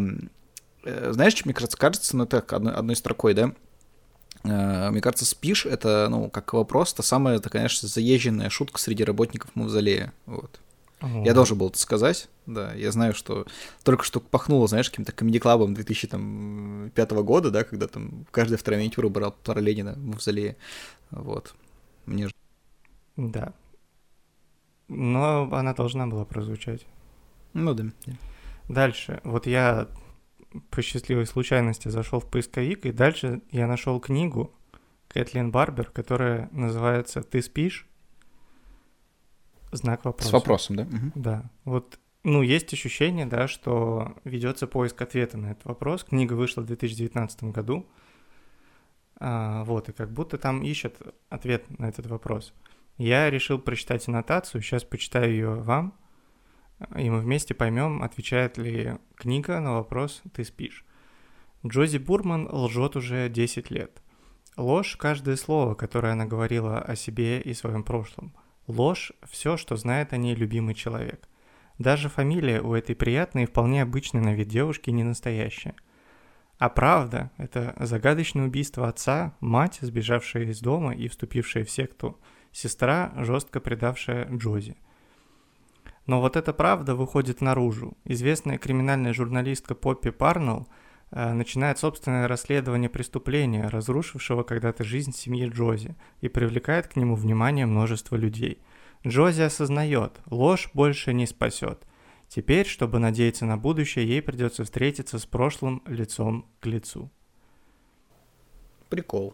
знаешь, 1.11 1.33
что 1.33 1.43
мне 1.45 1.53
кажется? 1.53 1.77
Кажется, 1.77 2.15
ну 2.17 2.25
так, 2.25 2.51
одной, 2.53 2.73
одной 2.73 2.95
строкой, 2.95 3.33
да, 3.33 3.43
Э, 3.47 3.51
Мне 4.43 4.99
кажется, 5.01 5.25
спиш 5.25 5.65
это, 5.65 6.07
ну, 6.09 6.29
как 6.29 6.51
вопрос, 6.53 6.91
это 6.93 7.01
самая, 7.01 7.37
это, 7.37 7.49
конечно, 7.49 7.87
заезженная 7.87 8.49
шутка 8.49 8.77
среди 8.79 9.03
работников 9.03 9.55
Мавзолея. 9.55 10.13
Вот. 10.25 10.59
Я 11.01 11.33
должен 11.33 11.57
был 11.57 11.67
это 11.67 11.77
сказать, 11.79 12.29
да. 12.45 12.73
Я 12.73 12.91
знаю, 12.91 13.13
что 13.13 13.45
только 13.83 14.03
что 14.05 14.19
пахнуло, 14.21 14.67
знаешь, 14.67 14.89
каким-то 14.89 15.11
комедий-клабом 15.11 15.73
2005 15.73 17.11
года, 17.23 17.51
да, 17.51 17.63
когда 17.63 17.87
там 17.87 18.25
каждая 18.31 18.57
вторая 18.57 18.79
миниатюра 18.81 19.09
брал 19.09 19.35
Пара 19.43 19.59
Ленина 19.59 19.93
в 19.93 20.05
Мавзолее. 20.05 20.55
Вот. 21.11 21.55
Мне 22.05 22.27
ж- 22.29 22.33
Да. 23.17 23.53
Но 24.87 25.49
она 25.53 25.73
должна 25.73 26.07
была 26.07 26.25
прозвучать. 26.25 26.85
Ну 27.53 27.73
да. 27.73 27.85
Дальше. 28.69 29.19
Вот 29.23 29.45
я 29.47 29.87
по 30.69 30.81
счастливой 30.81 31.25
случайности 31.25 31.87
зашел 31.87 32.19
в 32.19 32.29
поисковик, 32.29 32.85
и 32.85 32.91
дальше 32.91 33.41
я 33.51 33.67
нашел 33.67 33.99
книгу 33.99 34.53
Кэтлин 35.07 35.51
Барбер, 35.51 35.89
которая 35.91 36.49
называется 36.51 37.21
«Ты 37.21 37.41
спишь?» 37.41 37.87
Знак 39.71 40.05
вопроса. 40.05 40.29
С 40.29 40.33
вопросом, 40.33 40.75
да? 40.75 40.83
Мгм. 40.85 41.11
Да. 41.15 41.49
Вот, 41.65 41.99
ну, 42.23 42.41
есть 42.43 42.71
ощущение, 42.73 43.25
да, 43.25 43.47
что 43.47 44.15
ведется 44.23 44.67
поиск 44.67 45.01
ответа 45.01 45.37
на 45.37 45.51
этот 45.51 45.65
вопрос. 45.65 46.03
Книга 46.03 46.33
вышла 46.33 46.61
в 46.61 46.65
2019 46.67 47.45
году. 47.45 47.85
А, 49.17 49.63
вот, 49.63 49.89
и 49.89 49.91
как 49.91 50.11
будто 50.11 50.37
там 50.37 50.63
ищет 50.63 50.97
ответ 51.29 51.79
на 51.79 51.87
этот 51.87 52.05
вопрос. 52.07 52.53
Я 52.97 53.29
решил 53.29 53.57
прочитать 53.57 54.07
аннотацию, 54.07 54.61
сейчас 54.61 54.83
почитаю 54.83 55.31
ее 55.31 55.55
вам, 55.55 55.97
и 56.95 57.09
мы 57.09 57.19
вместе 57.19 57.53
поймем, 57.53 58.03
отвечает 58.03 58.57
ли 58.57 58.97
книга 59.15 59.59
на 59.59 59.73
вопрос 59.73 60.21
«Ты 60.33 60.43
спишь?». 60.43 60.85
Джози 61.65 61.97
Бурман 61.97 62.49
лжет 62.51 62.95
уже 62.95 63.29
10 63.29 63.71
лет. 63.71 64.01
Ложь– 64.57 64.97
каждое 64.99 65.35
слово, 65.35 65.75
которое 65.75 66.13
она 66.13 66.25
говорила 66.25 66.79
о 66.79 66.95
себе 66.95 67.39
и 67.39 67.53
своем 67.53 67.83
прошлом. 67.83 68.33
Ложь– 68.67 69.13
все, 69.23 69.57
что 69.57 69.77
знает 69.77 70.13
о 70.13 70.17
ней 70.17 70.35
любимый 70.35 70.75
человек. 70.75 71.27
Даже 71.79 72.09
фамилия 72.09 72.61
у 72.61 72.73
этой 72.73 72.95
приятной 72.95 73.43
и 73.43 73.45
вполне 73.47 73.81
обычной 73.81 74.21
на 74.21 74.33
вид 74.33 74.47
девушки 74.47 74.89
не 74.89 75.03
настоящая. 75.03 75.75
А 76.59 76.69
правда– 76.69 77.31
это 77.37 77.75
загадочное 77.79 78.45
убийство 78.45 78.87
отца, 78.87 79.35
мать, 79.39 79.79
сбежавшая 79.81 80.43
из 80.43 80.59
дома 80.59 80.93
и 80.93 81.07
вступившая 81.07 81.65
в 81.65 81.71
секту, 81.71 82.19
сестра, 82.51 83.11
жестко 83.17 83.59
предавшая 83.59 84.27
Джози. 84.29 84.77
Но 86.05 86.19
вот 86.19 86.35
эта 86.35 86.53
правда 86.53 86.95
выходит 86.95 87.41
наружу. 87.41 87.97
Известная 88.03 88.57
криминальная 88.57 89.13
журналистка 89.13 89.73
Поппи 89.73 90.11
Парнелл 90.11 90.67
э, 91.11 91.33
начинает 91.33 91.79
собственное 91.79 92.27
расследование 92.27 92.89
преступления, 92.89 93.67
разрушившего 93.67 94.43
когда-то 94.43 94.83
жизнь 94.83 95.13
семьи 95.13 95.47
Джози, 95.47 95.95
и 96.19 96.27
привлекает 96.27 96.87
к 96.87 96.97
нему 96.97 97.15
внимание 97.15 97.65
множества 97.65 98.17
людей. 98.17 98.61
Джози 99.05 99.41
осознает, 99.41 100.19
ложь 100.25 100.69
больше 100.73 101.13
не 101.13 101.25
спасет. 101.25 101.85
Теперь, 102.27 102.65
чтобы 102.65 102.99
надеяться 102.99 103.45
на 103.45 103.57
будущее, 103.57 104.07
ей 104.07 104.21
придется 104.21 104.63
встретиться 104.63 105.19
с 105.19 105.25
прошлым 105.25 105.83
лицом 105.85 106.49
к 106.59 106.65
лицу. 106.65 107.11
Прикол. 108.89 109.33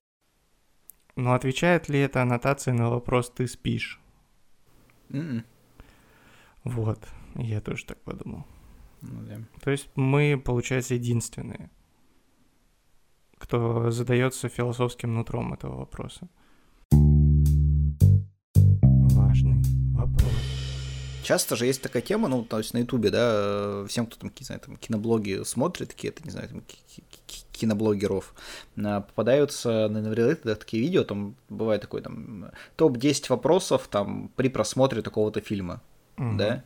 Но 1.15 1.33
отвечает 1.33 1.89
ли 1.89 1.99
эта 1.99 2.21
аннотация 2.21 2.73
на 2.73 2.89
вопрос 2.89 3.29
«ты 3.31 3.47
спишь?» 3.47 3.99
М-м. 5.09 5.45
Вот, 6.63 6.99
я 7.35 7.61
тоже 7.61 7.85
так 7.85 7.99
подумал. 8.01 8.45
Ну 9.01 9.21
да. 9.27 9.37
То 9.61 9.71
есть 9.71 9.89
мы, 9.95 10.41
получается, 10.43 10.95
единственные, 10.95 11.69
кто 13.37 13.91
задается 13.91 14.49
философским 14.49 15.13
нутром 15.13 15.53
этого 15.53 15.77
вопроса. 15.77 16.27
Важный 19.15 19.63
вопрос. 19.93 20.33
Часто 21.23 21.55
же 21.55 21.65
есть 21.65 21.81
такая 21.81 22.01
тема, 22.01 22.27
ну, 22.27 22.43
то 22.43 22.57
есть 22.57 22.73
на 22.73 22.79
Ютубе, 22.79 23.11
да, 23.11 23.85
всем, 23.87 24.07
кто 24.07 24.17
там, 24.17 24.31
не 24.37 24.45
знаю, 24.45 24.61
там, 24.61 24.77
киноблоги 24.77 25.43
смотрит, 25.43 25.93
какие-то, 25.93 26.23
не 26.23 26.31
знаю, 26.31 26.49
там, 26.49 26.61
ки- 26.61 26.79
ки- 26.87 27.03
ки- 27.27 27.45
киноблогеров, 27.51 28.33
а, 28.77 29.01
попадаются 29.01 29.87
на 29.89 30.55
такие 30.55 30.81
видео, 30.81 31.03
там 31.03 31.35
бывает 31.49 31.81
такой, 31.81 32.01
там, 32.01 32.49
топ-10 32.77 33.29
вопросов, 33.29 33.87
там, 33.89 34.31
при 34.35 34.49
просмотре 34.49 35.01
такого-то 35.03 35.39
фильма, 35.39 35.81
Мгм. 36.19 36.37
да, 36.37 36.63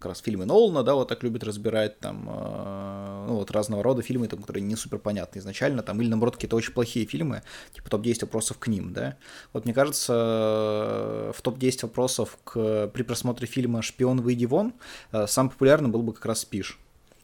как 0.00 0.12
раз 0.12 0.20
фильмы 0.20 0.46
Нолана, 0.46 0.82
да, 0.82 0.94
вот 0.94 1.08
так 1.08 1.22
любят 1.22 1.44
разбирать 1.44 2.00
там, 2.00 2.26
э, 2.26 3.24
ну, 3.28 3.34
вот 3.34 3.50
разного 3.50 3.82
рода 3.82 4.00
фильмы, 4.00 4.28
там, 4.28 4.40
которые 4.40 4.62
не 4.62 4.74
супер 4.74 4.98
понятны 4.98 5.40
изначально, 5.40 5.82
там, 5.82 6.00
или 6.00 6.08
наоборот, 6.08 6.36
какие-то 6.36 6.56
очень 6.56 6.72
плохие 6.72 7.04
фильмы, 7.04 7.42
типа 7.74 7.90
топ-10 7.90 8.22
вопросов 8.22 8.58
к 8.58 8.66
ним, 8.68 8.94
да. 8.94 9.18
Вот 9.52 9.66
мне 9.66 9.74
кажется, 9.74 10.14
э, 10.14 11.32
в 11.36 11.42
топ-10 11.42 11.82
вопросов 11.82 12.38
к, 12.44 12.88
при 12.88 13.02
просмотре 13.02 13.46
фильма 13.46 13.82
«Шпион, 13.82 14.22
выйди 14.22 14.46
вон» 14.46 14.72
э, 15.12 15.26
самый 15.26 15.50
популярный 15.50 15.90
был 15.90 16.02
бы 16.02 16.14
как 16.14 16.24
раз 16.24 16.40
«Спишь». 16.40 16.78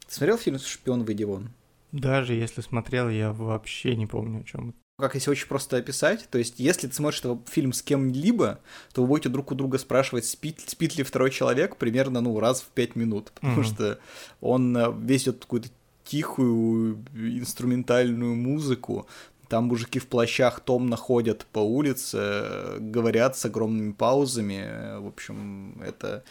Ты 0.06 0.14
смотрел 0.14 0.36
фильм 0.36 0.58
«Шпион, 0.58 1.04
выйди 1.04 1.24
вон»? 1.24 1.48
Даже 1.92 2.34
если 2.34 2.60
смотрел, 2.60 3.08
я 3.08 3.32
вообще 3.32 3.96
не 3.96 4.06
помню, 4.06 4.42
о 4.42 4.44
чем 4.44 4.74
как 4.98 5.14
если 5.14 5.30
очень 5.30 5.46
просто 5.46 5.76
описать, 5.76 6.26
то 6.30 6.38
есть 6.38 6.58
если 6.58 6.86
ты 6.86 6.94
смотришь 6.94 7.20
этот 7.20 7.48
фильм 7.50 7.74
с 7.74 7.82
кем-либо, 7.82 8.60
то 8.94 9.02
вы 9.02 9.08
будете 9.08 9.28
друг 9.28 9.52
у 9.52 9.54
друга 9.54 9.78
спрашивать, 9.78 10.24
спит, 10.24 10.60
спит 10.66 10.96
ли 10.96 11.04
второй 11.04 11.30
человек 11.30 11.76
примерно, 11.76 12.22
ну, 12.22 12.40
раз 12.40 12.62
в 12.62 12.68
пять 12.68 12.96
минут, 12.96 13.30
потому 13.32 13.60
mm-hmm. 13.60 13.74
что 13.74 13.98
он 14.40 14.74
э, 14.74 14.92
весь 14.98 15.24
идет 15.24 15.40
какую-то 15.40 15.68
тихую 16.04 17.04
инструментальную 17.14 18.34
музыку, 18.36 19.06
там 19.48 19.64
мужики 19.64 19.98
в 19.98 20.06
плащах 20.06 20.60
томно 20.60 20.96
ходят 20.96 21.44
по 21.52 21.58
улице, 21.58 22.18
э, 22.18 22.78
говорят 22.80 23.36
с 23.36 23.44
огромными 23.44 23.92
паузами, 23.92 24.98
в 24.98 25.08
общем, 25.08 25.78
это 25.82 26.24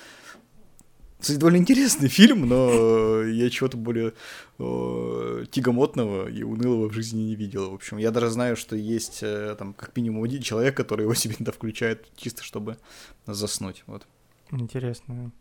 кстати, 1.19 1.37
довольно 1.37 1.57
интересный 1.57 2.09
фильм, 2.09 2.47
но 2.47 3.23
я 3.23 3.49
чего-то 3.49 3.77
более 3.77 4.13
э, 4.59 5.45
тягомотного 5.49 6.27
и 6.27 6.43
унылого 6.43 6.89
в 6.89 6.93
жизни 6.93 7.23
не 7.23 7.35
видел. 7.35 7.71
В 7.71 7.75
общем, 7.75 7.97
я 7.97 8.11
даже 8.11 8.29
знаю, 8.29 8.55
что 8.55 8.75
есть 8.75 9.19
э, 9.21 9.55
там 9.57 9.73
как 9.73 9.95
минимум 9.95 10.23
один 10.23 10.41
человек, 10.41 10.75
который 10.75 11.03
его 11.03 11.13
себе 11.15 11.35
туда 11.35 11.51
включает 11.51 12.07
чисто, 12.15 12.43
чтобы 12.43 12.77
заснуть. 13.25 13.83
Вот. 13.87 14.07
Интересно. 14.51 15.31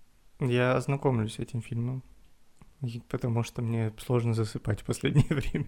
Я 0.41 0.77
ознакомлюсь 0.77 1.35
с 1.35 1.39
этим 1.39 1.63
фильмом, 1.63 2.03
потому 3.09 3.43
что 3.43 3.63
мне 3.63 3.93
сложно 3.99 4.35
засыпать 4.35 4.81
в 4.81 4.85
последнее 4.85 5.27
время. 5.29 5.67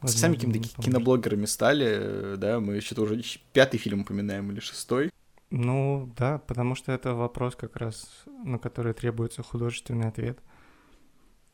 Возможно, 0.00 0.20
Сами 0.20 0.34
какими-то 0.34 0.82
киноблогерами 0.82 1.46
стали, 1.46 1.86
э, 1.86 2.36
да, 2.38 2.60
мы 2.60 2.80
что-то 2.80 3.02
уже 3.02 3.22
пятый 3.52 3.78
фильм 3.78 4.00
упоминаем 4.02 4.50
или 4.50 4.60
шестой. 4.60 5.10
Ну 5.50 6.12
да, 6.16 6.38
потому 6.38 6.74
что 6.74 6.92
это 6.92 7.14
вопрос 7.14 7.54
как 7.54 7.76
раз, 7.76 8.24
на 8.44 8.58
который 8.58 8.94
требуется 8.94 9.42
художественный 9.42 10.08
ответ. 10.08 10.38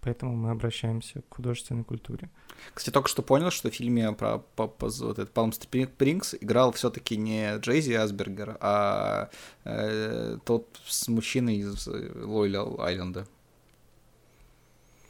Поэтому 0.01 0.35
мы 0.35 0.51
обращаемся 0.51 1.23
к 1.23 1.35
художественной 1.37 1.85
культуре. 1.85 2.29
Кстати, 2.75 2.93
только 2.93 3.09
что 3.09 3.23
понял, 3.23 3.53
что 3.53 3.71
в 3.71 3.75
фильме 3.75 4.11
про, 4.13 4.39
по, 4.39 4.67
по, 4.67 4.89
вот 4.89 5.19
этот 5.21 5.33
Palm 5.33 5.51
Springs 5.51 6.37
играл 6.41 6.73
все-таки 6.73 7.17
не 7.17 7.57
Джейзи 7.59 7.93
Асбергер, 7.93 8.57
а 8.61 9.31
э, 9.65 10.39
тот 10.45 10.81
с 10.87 11.07
мужчиной 11.07 11.59
из 11.59 11.87
Лойля 11.87 12.63
Айленда. 12.79 13.29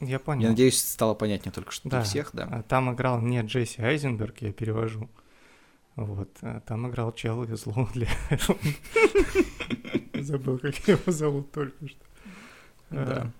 Я 0.00 0.18
понял. 0.18 0.42
Я 0.42 0.48
надеюсь, 0.50 0.78
стало 0.78 1.14
понятнее 1.14 1.52
только 1.52 1.72
что 1.72 1.88
да. 1.88 1.98
для 1.98 2.04
всех, 2.04 2.30
да. 2.34 2.48
А 2.50 2.62
там 2.62 2.92
играл 2.92 3.20
не 3.20 3.40
Джесси 3.40 3.80
Айзенберг, 3.80 4.42
я 4.42 4.52
перевожу, 4.52 5.08
вот, 5.96 6.30
а 6.42 6.60
там 6.60 6.88
играл 6.88 7.12
чел 7.12 7.44
из 7.44 7.66
Лондли. 7.66 8.08
Забыл, 10.14 10.58
как 10.58 10.76
его 10.88 11.12
зовут 11.12 11.52
только 11.52 11.88
что. 11.88 12.04
Да. 12.90 13.32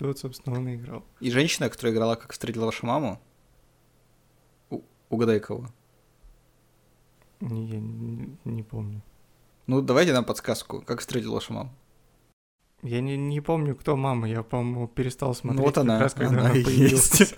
Вот, 0.00 0.18
собственно, 0.18 0.56
он 0.56 0.68
и 0.68 0.76
играл. 0.76 1.04
И 1.20 1.30
женщина, 1.30 1.68
которая 1.68 1.94
играла 1.94 2.16
«Как 2.16 2.32
встретила 2.32 2.64
вашу 2.66 2.86
маму», 2.86 3.20
угадай 5.08 5.40
кого? 5.40 5.66
Не, 7.40 7.66
я 7.66 7.78
не, 7.78 8.38
не 8.44 8.62
помню. 8.62 9.02
Ну, 9.66 9.82
давайте 9.82 10.12
нам 10.12 10.24
подсказку. 10.24 10.80
«Как 10.82 11.00
встретила 11.00 11.34
вашу 11.34 11.52
маму»? 11.52 11.70
Я 12.82 13.02
не, 13.02 13.16
не 13.18 13.42
помню, 13.42 13.76
кто 13.76 13.94
мама, 13.94 14.26
я, 14.26 14.42
по-моему, 14.42 14.88
перестал 14.88 15.34
смотреть. 15.34 15.60
Ну 15.60 15.66
вот 15.66 15.76
она, 15.76 16.00
раз, 16.00 16.14
когда 16.14 16.30
она, 16.30 16.50
она 16.50 16.54
и 16.54 16.62
есть. 16.64 17.34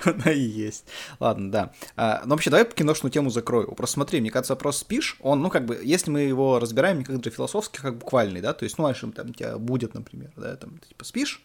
она 0.04 0.32
и 0.32 0.40
есть. 0.40 0.84
Ладно, 1.20 1.50
да. 1.50 1.72
А, 1.96 2.22
ну 2.24 2.30
вообще, 2.30 2.50
давай 2.50 2.68
киношную 2.70 3.12
тему 3.12 3.30
закрою. 3.30 3.72
Просто 3.74 3.94
смотри, 3.94 4.20
мне 4.20 4.30
кажется, 4.30 4.54
вопрос 4.54 4.78
спишь, 4.78 5.16
он, 5.20 5.42
ну 5.42 5.50
как 5.50 5.66
бы, 5.66 5.80
если 5.82 6.10
мы 6.10 6.20
его 6.20 6.58
разбираем 6.58 6.98
не 6.98 7.04
как 7.04 7.18
даже 7.18 7.34
философски, 7.34 7.80
как 7.80 7.98
буквальный, 7.98 8.40
да, 8.40 8.52
то 8.52 8.64
есть, 8.64 8.78
ну, 8.78 8.84
знаешь, 8.84 9.04
там 9.14 9.34
тебя 9.34 9.58
будет, 9.58 9.94
например, 9.94 10.32
да, 10.36 10.56
там, 10.56 10.78
ты, 10.78 10.88
типа, 10.88 11.04
спишь, 11.04 11.42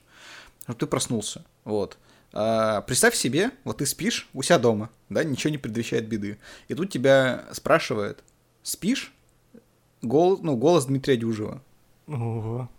а 0.66 0.74
ты 0.74 0.86
проснулся, 0.86 1.46
вот. 1.64 1.98
А, 2.32 2.82
представь 2.82 3.16
себе, 3.16 3.52
вот 3.64 3.78
ты 3.78 3.86
спишь 3.86 4.30
у 4.34 4.42
себя 4.42 4.60
дома, 4.60 4.90
да, 5.10 5.24
ничего 5.24 5.52
не 5.52 5.58
предвещает 5.58 6.08
беды, 6.08 6.38
и 6.68 6.76
тут 6.76 6.92
тебя 6.92 7.46
спрашивает, 7.52 8.24
спишь? 8.64 9.14
Голос, 10.02 10.40
ну, 10.42 10.56
голос 10.56 10.86
Дмитрия 10.86 11.18
Дюжева. 11.18 11.62
Ого 12.08 12.70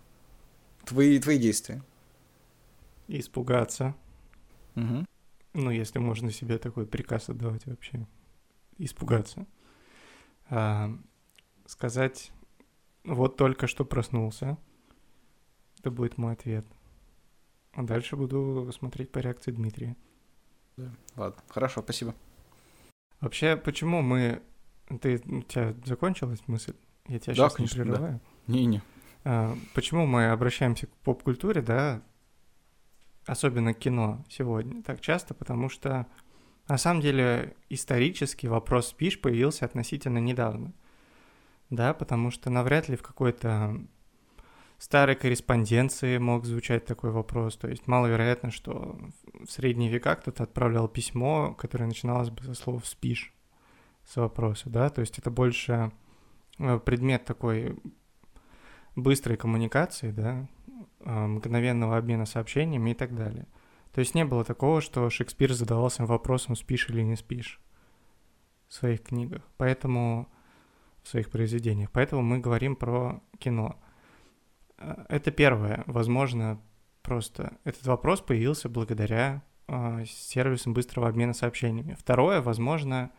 твои, 0.90 1.18
твои 1.20 1.38
действия? 1.38 1.82
Испугаться. 3.08 3.94
Угу. 4.76 5.06
Ну, 5.52 5.70
если 5.70 5.98
можно 5.98 6.30
себе 6.30 6.58
такой 6.58 6.86
приказ 6.86 7.28
отдавать 7.28 7.66
вообще. 7.66 8.06
Испугаться. 8.78 9.46
А, 10.48 10.90
сказать, 11.66 12.32
вот 13.04 13.36
только 13.36 13.66
что 13.66 13.84
проснулся. 13.84 14.58
Это 15.78 15.90
будет 15.90 16.18
мой 16.18 16.34
ответ. 16.34 16.66
А 17.72 17.82
дальше 17.82 18.16
буду 18.16 18.70
смотреть 18.72 19.10
по 19.12 19.18
реакции 19.18 19.50
Дмитрия. 19.50 19.96
Да. 20.76 20.92
Ладно, 21.16 21.42
хорошо, 21.48 21.82
спасибо. 21.82 22.14
Вообще, 23.20 23.56
почему 23.56 24.02
мы... 24.02 24.42
Ты, 25.00 25.22
у 25.26 25.42
тебя 25.42 25.74
закончилась 25.84 26.40
мысль? 26.46 26.74
Я 27.06 27.18
тебя 27.18 27.34
да, 27.34 27.42
сейчас 27.42 27.54
конечно, 27.54 27.78
не 27.78 27.84
прерываю? 27.84 28.20
Да. 28.46 28.52
Не-не. 28.52 28.82
А, 29.24 29.56
почему 29.74 30.06
мы 30.06 30.30
обращаемся 30.30 30.86
к 30.86 30.90
поп-культуре, 30.98 31.62
да, 31.62 32.02
особенно 33.26 33.74
кино 33.74 34.24
сегодня 34.28 34.82
так 34.82 35.00
часто, 35.00 35.34
потому 35.34 35.68
что 35.68 36.06
на 36.68 36.78
самом 36.78 37.00
деле 37.00 37.56
исторический 37.68 38.48
вопрос 38.48 38.88
спиш 38.88 39.20
появился 39.20 39.64
относительно 39.64 40.18
недавно, 40.18 40.72
да, 41.68 41.94
потому 41.94 42.30
что 42.30 42.50
навряд 42.50 42.88
ли 42.88 42.96
в 42.96 43.02
какой-то 43.02 43.80
старой 44.78 45.14
корреспонденции 45.14 46.18
мог 46.18 46.46
звучать 46.46 46.86
такой 46.86 47.10
вопрос, 47.10 47.56
то 47.56 47.68
есть 47.68 47.86
маловероятно, 47.86 48.50
что 48.50 48.98
в 49.44 49.50
средние 49.50 49.90
века 49.90 50.16
кто-то 50.16 50.44
отправлял 50.44 50.88
письмо, 50.88 51.54
которое 51.54 51.86
начиналось 51.86 52.30
бы 52.30 52.42
со 52.42 52.54
слов 52.54 52.86
«спишь», 52.86 53.34
с 54.06 54.16
вопроса, 54.16 54.70
да, 54.70 54.88
то 54.88 55.02
есть 55.02 55.18
это 55.18 55.30
больше 55.30 55.92
э, 56.58 56.78
предмет 56.78 57.24
такой 57.26 57.78
быстрой 58.96 59.36
коммуникации, 59.36 60.10
да, 60.10 60.48
мгновенного 61.00 61.96
обмена 61.96 62.26
сообщениями 62.26 62.90
и 62.90 62.94
так 62.94 63.14
далее. 63.14 63.46
То 63.92 64.00
есть 64.00 64.14
не 64.14 64.24
было 64.24 64.44
такого, 64.44 64.80
что 64.80 65.10
Шекспир 65.10 65.52
задавался 65.52 66.04
вопросом, 66.04 66.54
спишь 66.54 66.88
или 66.88 67.02
не 67.02 67.16
спишь 67.16 67.60
в 68.68 68.74
своих 68.74 69.02
книгах, 69.02 69.42
поэтому 69.56 70.28
в 71.02 71.08
своих 71.08 71.30
произведениях. 71.30 71.90
Поэтому 71.90 72.22
мы 72.22 72.38
говорим 72.38 72.76
про 72.76 73.20
кино. 73.38 73.80
А, 74.78 75.06
это 75.08 75.30
первое. 75.32 75.82
Возможно, 75.86 76.60
просто 77.02 77.56
этот 77.64 77.86
вопрос 77.86 78.20
появился 78.20 78.68
благодаря 78.68 79.42
э, 79.66 80.04
сервисам 80.06 80.72
быстрого 80.72 81.08
обмена 81.08 81.32
сообщениями. 81.32 81.96
Второе, 81.98 82.42
возможно, 82.42 83.10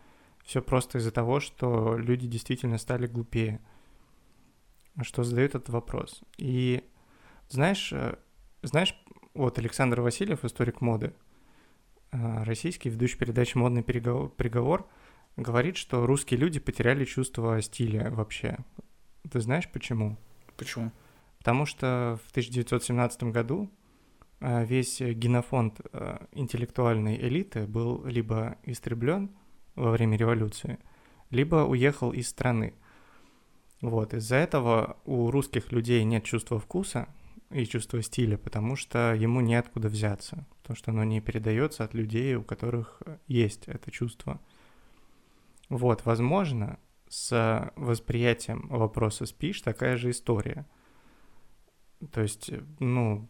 все 0.45 0.61
просто 0.61 0.99
из-за 0.99 1.11
того, 1.11 1.39
что 1.39 1.97
люди 1.97 2.27
действительно 2.27 2.77
стали 2.77 3.07
глупее– 3.07 3.59
что 5.03 5.23
задают 5.23 5.55
этот 5.55 5.69
вопрос. 5.69 6.21
И 6.37 6.83
знаешь, 7.51 7.91
э, 7.91 8.15
знаешь, 8.61 8.95
вот 9.33 9.59
Александр 9.59 10.01
Васильев, 10.01 10.45
историк 10.45 10.81
моды, 10.81 11.13
э, 12.11 12.43
российский, 12.43 12.89
ведущий 12.89 13.17
передачи 13.17 13.57
«Модный 13.57 13.83
приговор», 13.83 14.87
говорит, 15.35 15.77
что 15.77 16.05
русские 16.05 16.39
люди 16.39 16.59
потеряли 16.59 17.05
чувство 17.05 17.61
стиля 17.61 18.09
вообще. 18.11 18.57
Ты 19.29 19.39
знаешь 19.39 19.69
почему? 19.71 20.17
Почему? 20.57 20.91
Потому 21.39 21.65
что 21.65 22.19
в 22.25 22.31
1917 22.31 23.23
году 23.23 23.69
э, 24.39 24.65
весь 24.65 24.99
генофонд 24.99 25.81
интеллектуальной 26.31 27.17
элиты 27.17 27.67
был 27.67 28.05
либо 28.05 28.57
истреблен 28.63 29.31
во 29.75 29.91
время 29.91 30.17
революции, 30.17 30.79
либо 31.29 31.65
уехал 31.65 32.11
из 32.11 32.29
страны. 32.29 32.73
Вот, 33.81 34.13
из-за 34.13 34.35
этого 34.35 34.97
у 35.05 35.31
русских 35.31 35.71
людей 35.71 36.03
нет 36.03 36.23
чувства 36.23 36.59
вкуса 36.59 37.07
и 37.53 37.65
чувства 37.65 38.01
стиля, 38.01 38.37
потому 38.37 38.75
что 38.75 39.13
ему 39.13 39.41
неоткуда 39.41 39.87
взяться, 39.89 40.45
потому 40.61 40.75
что 40.77 40.91
оно 40.91 41.03
не 41.03 41.21
передается 41.21 41.83
от 41.83 41.93
людей, 41.93 42.35
у 42.35 42.43
которых 42.43 43.01
есть 43.27 43.67
это 43.67 43.91
чувство. 43.91 44.39
Вот, 45.69 46.05
возможно, 46.05 46.79
с 47.09 47.71
восприятием 47.75 48.67
вопроса 48.69 49.25
«спишь» 49.25 49.61
такая 49.61 49.97
же 49.97 50.11
история. 50.11 50.65
То 52.11 52.21
есть, 52.21 52.51
ну, 52.79 53.29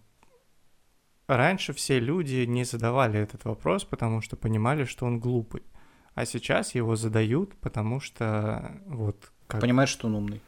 раньше 1.28 1.74
все 1.74 2.00
люди 2.00 2.46
не 2.46 2.64
задавали 2.64 3.20
этот 3.20 3.46
вопрос, 3.46 3.84
потому 3.84 4.22
что 4.22 4.38
понимали, 4.38 4.86
что 4.86 5.06
он 5.06 5.20
глупый. 5.20 5.64
А 6.14 6.26
сейчас 6.26 6.76
его 6.76 6.96
задают, 6.96 7.56
потому 7.56 8.00
что 8.00 8.82
вот 8.86 9.32
как... 9.48 9.62
Понимаешь, 9.62 9.90
что 9.90 10.08
он 10.08 10.16
умный. 10.16 10.42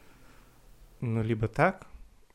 Ну, 1.00 1.22
либо 1.22 1.48
так, 1.48 1.86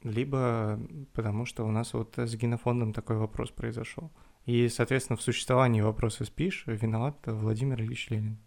либо 0.03 0.79
потому 1.13 1.45
что 1.45 1.65
у 1.65 1.71
нас 1.71 1.93
вот 1.93 2.17
с 2.17 2.35
генофондом 2.35 2.93
такой 2.93 3.17
вопрос 3.17 3.51
произошел. 3.51 4.11
И, 4.45 4.67
соответственно, 4.69 5.17
в 5.17 5.21
существовании 5.21 5.81
вопроса 5.81 6.25
«спишь» 6.25 6.63
виноват 6.65 7.17
Владимир 7.25 7.81
Ильич 7.81 8.09
Ленин, 8.09 8.39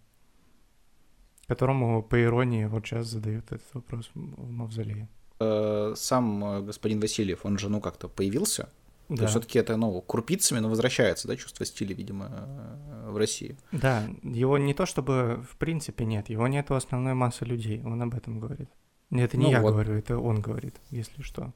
которому, 1.46 2.02
по 2.02 2.20
иронии, 2.20 2.64
вот 2.64 2.86
сейчас 2.86 3.06
задают 3.06 3.52
этот 3.52 3.74
вопрос 3.74 4.10
в 4.14 4.50
мавзолее. 4.50 5.08
Э, 5.38 5.94
сам 5.96 6.44
э, 6.44 6.62
господин 6.62 7.00
Васильев, 7.00 7.44
он 7.44 7.58
же, 7.58 7.68
ну, 7.68 7.80
как-то 7.80 8.08
появился, 8.08 8.68
да. 9.08 9.26
Все-таки 9.26 9.58
это, 9.58 9.76
ну, 9.76 10.00
крупицами, 10.00 10.60
но 10.60 10.68
возвращается, 10.68 11.28
да, 11.28 11.36
чувство 11.36 11.66
стиля, 11.66 11.94
видимо, 11.94 12.30
э, 12.30 13.10
в 13.10 13.16
России. 13.16 13.56
Да, 13.72 14.04
его 14.22 14.56
не 14.58 14.74
то 14.74 14.86
чтобы 14.86 15.44
в 15.50 15.56
принципе 15.56 16.04
нет, 16.04 16.30
его 16.30 16.48
нет 16.48 16.70
у 16.70 16.74
основной 16.74 17.14
массы 17.14 17.44
людей, 17.44 17.82
он 17.84 18.00
об 18.00 18.14
этом 18.14 18.40
говорит. 18.40 18.70
Это 19.20 19.37
не 19.37 19.44
ну, 19.44 19.51
я 19.51 19.61
вот. 19.61 19.72
говорю, 19.72 19.94
это 19.94 20.18
он 20.18 20.40
говорит, 20.40 20.77
если 20.90 21.22
что. 21.22 21.53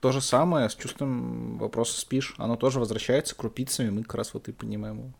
То 0.00 0.12
же 0.12 0.20
самое 0.20 0.68
с 0.68 0.74
чувством 0.74 1.58
вопроса 1.58 1.98
спишь, 1.98 2.34
оно 2.38 2.56
тоже 2.56 2.78
возвращается 2.78 3.34
крупицами, 3.34 3.90
мы 3.90 4.02
как 4.02 4.14
раз 4.16 4.34
вот 4.34 4.48
и 4.48 4.52
понимаем 4.52 4.98
его. 4.98 5.12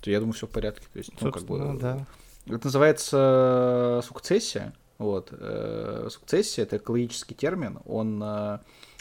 То 0.00 0.10
я 0.10 0.18
думаю, 0.18 0.34
все 0.34 0.46
в 0.46 0.50
порядке. 0.50 0.86
То 0.92 0.98
есть, 0.98 1.12
ну, 1.20 1.30
как 1.30 1.44
бы, 1.44 1.78
да. 1.80 2.06
Это 2.46 2.66
называется 2.66 4.00
сукцессия. 4.06 4.74
Вот. 4.98 5.28
Э, 5.32 6.08
сукцессия— 6.10 6.64
это 6.64 6.76
экологический 6.78 7.34
термин, 7.34 7.78
он 7.86 8.22
э, 8.22 8.58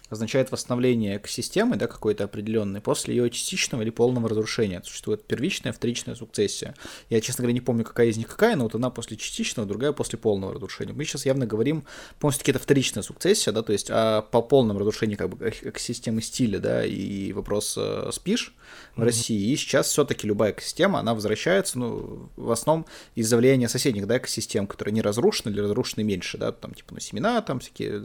означает 0.10 0.52
восстановление 0.52 1.18
экосистемы, 1.18 1.76
да, 1.76 1.88
какой-то 1.88 2.24
определенной, 2.26 2.82
после 2.82 3.16
ее 3.16 3.30
частичного 3.30 3.82
или 3.82 3.90
полного 3.90 4.30
разрушения. 4.30 4.82
Существует 4.84 5.24
первичная, 5.26 5.74
вторичная 5.74 6.16
сукцессия. 6.16 6.76
Я, 7.10 7.22
честно 7.22 7.44
говоря, 7.44 7.54
не 7.54 7.62
помню, 7.62 7.84
какая 7.84 8.08
из 8.08 8.18
них 8.18 8.28
какая, 8.28 8.56
но 8.56 8.64
вот 8.64 8.76
она 8.76 8.90
после 8.90 9.18
частичного, 9.18 9.68
другая 9.68 9.92
после 9.92 10.18
полного 10.18 10.54
разрушения. 10.54 10.94
Мы 10.94 11.06
сейчас 11.06 11.26
явно 11.26 11.46
говорим, 11.46 11.86
полностью 12.20 12.50
это 12.50 12.60
вторичная 12.60 13.04
сукцессия, 13.04 13.54
да, 13.54 13.62
то 13.62 13.74
есть 13.74 13.90
а 13.90 14.22
по 14.22 14.42
полному 14.42 14.80
разрушению 14.80 15.18
как 15.18 15.30
бы 15.30 15.50
экосистемы 15.50 16.22
стиля, 16.22 16.60
да, 16.60 16.86
и 16.86 17.32
вопрос 17.34 17.76
э, 17.78 18.10
спиш 18.12 18.54
в 18.96 19.02
mm-hmm. 19.02 19.06
России. 19.06 19.52
И 19.52 19.56
сейчас 19.56 19.88
все-таки 19.88 20.28
любая 20.28 20.52
экосистема, 20.52 21.00
она 21.00 21.14
возвращается, 21.14 21.80
ну, 21.80 22.30
в 22.36 22.52
основном 22.52 22.86
из-за 23.16 23.38
влияния 23.38 23.70
соседних, 23.70 24.08
да, 24.08 24.18
экосистем, 24.18 24.68
которые 24.68 24.94
не 24.94 25.02
разрушены 25.02 25.52
или 25.52 25.62
разрушены 25.62 26.04
меньше, 26.04 26.38
да, 26.38 26.52
там, 26.52 26.74
типа, 26.74 26.94
ну, 26.94 27.00
семена 27.00 27.42
там 27.42 27.60
всякие 27.60 28.02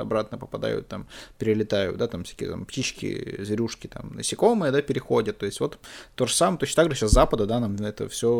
обратно 0.00 0.38
попадают, 0.38 0.88
там, 0.88 1.06
перелетают, 1.38 1.96
да, 1.96 2.08
там 2.08 2.24
всякие 2.24 2.50
там, 2.50 2.64
птички, 2.64 3.42
зверюшки, 3.42 3.86
там, 3.86 4.14
насекомые, 4.14 4.72
да, 4.72 4.82
переходят. 4.82 5.38
То 5.38 5.46
есть 5.46 5.60
вот 5.60 5.78
то 6.14 6.26
же 6.26 6.34
самое, 6.34 6.58
точно 6.58 6.82
так 6.82 6.92
же 6.92 6.98
сейчас 6.98 7.10
с 7.10 7.14
Запада, 7.14 7.46
да, 7.46 7.60
нам 7.60 7.76
это 7.76 8.08
все 8.08 8.30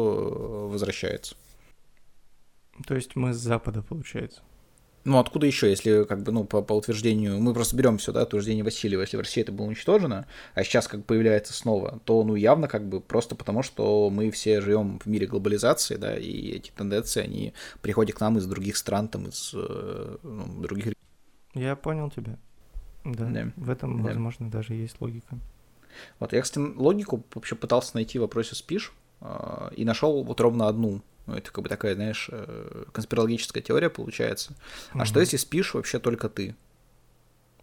возвращается. 0.70 1.36
То 2.86 2.94
есть 2.94 3.16
мы 3.16 3.32
с 3.32 3.38
Запада, 3.38 3.82
получается. 3.82 4.42
Ну, 5.06 5.18
откуда 5.18 5.46
еще, 5.46 5.70
если, 5.70 6.02
как 6.02 6.24
бы, 6.24 6.32
ну, 6.32 6.42
по, 6.42 6.62
по 6.62 6.72
утверждению, 6.72 7.38
мы 7.40 7.54
просто 7.54 7.76
берем 7.76 7.96
все, 7.96 8.10
да, 8.10 8.24
утверждение 8.24 8.64
Васильева, 8.64 9.02
если 9.02 9.16
в 9.16 9.20
России 9.20 9.40
это 9.40 9.52
было 9.52 9.66
уничтожено, 9.66 10.26
а 10.54 10.64
сейчас 10.64 10.88
как 10.88 11.04
появляется 11.04 11.52
снова, 11.52 12.00
то, 12.04 12.24
ну, 12.24 12.34
явно, 12.34 12.66
как 12.66 12.88
бы, 12.88 13.00
просто 13.00 13.36
потому, 13.36 13.62
что 13.62 14.10
мы 14.10 14.32
все 14.32 14.60
живем 14.60 14.98
в 14.98 15.06
мире 15.06 15.28
глобализации, 15.28 15.94
да, 15.94 16.18
и 16.18 16.50
эти 16.50 16.72
тенденции, 16.72 17.22
они 17.22 17.54
приходят 17.82 18.16
к 18.16 18.20
нам 18.20 18.36
из 18.38 18.46
других 18.46 18.76
стран, 18.76 19.06
там, 19.06 19.28
из 19.28 19.52
э, 19.54 20.16
ну, 20.24 20.60
других... 20.60 20.92
Я 21.54 21.76
понял 21.76 22.10
тебя. 22.10 22.36
Да, 23.14 23.26
да. 23.26 23.52
в 23.56 23.70
этом, 23.70 24.02
да. 24.02 24.08
возможно, 24.08 24.50
даже 24.50 24.74
есть 24.74 25.00
логика. 25.00 25.38
Вот 26.18 26.32
я, 26.32 26.42
кстати, 26.42 26.64
логику 26.76 27.24
вообще 27.34 27.54
пытался 27.54 27.92
найти 27.94 28.18
в 28.18 28.22
вопросе 28.22 28.54
спиш, 28.54 28.92
э, 29.20 29.70
и 29.76 29.84
нашел 29.84 30.22
вот 30.22 30.40
ровно 30.40 30.68
одну. 30.68 31.02
Ну, 31.26 31.34
это 31.34 31.50
как 31.50 31.62
бы 31.62 31.68
такая, 31.68 31.94
знаешь, 31.94 32.28
э, 32.30 32.84
конспирологическая 32.92 33.62
теория 33.62 33.90
получается. 33.90 34.54
А 34.92 34.98
угу. 34.98 35.04
что 35.06 35.20
если 35.20 35.36
спишь 35.36 35.74
вообще 35.74 35.98
только 35.98 36.28
ты? 36.28 36.54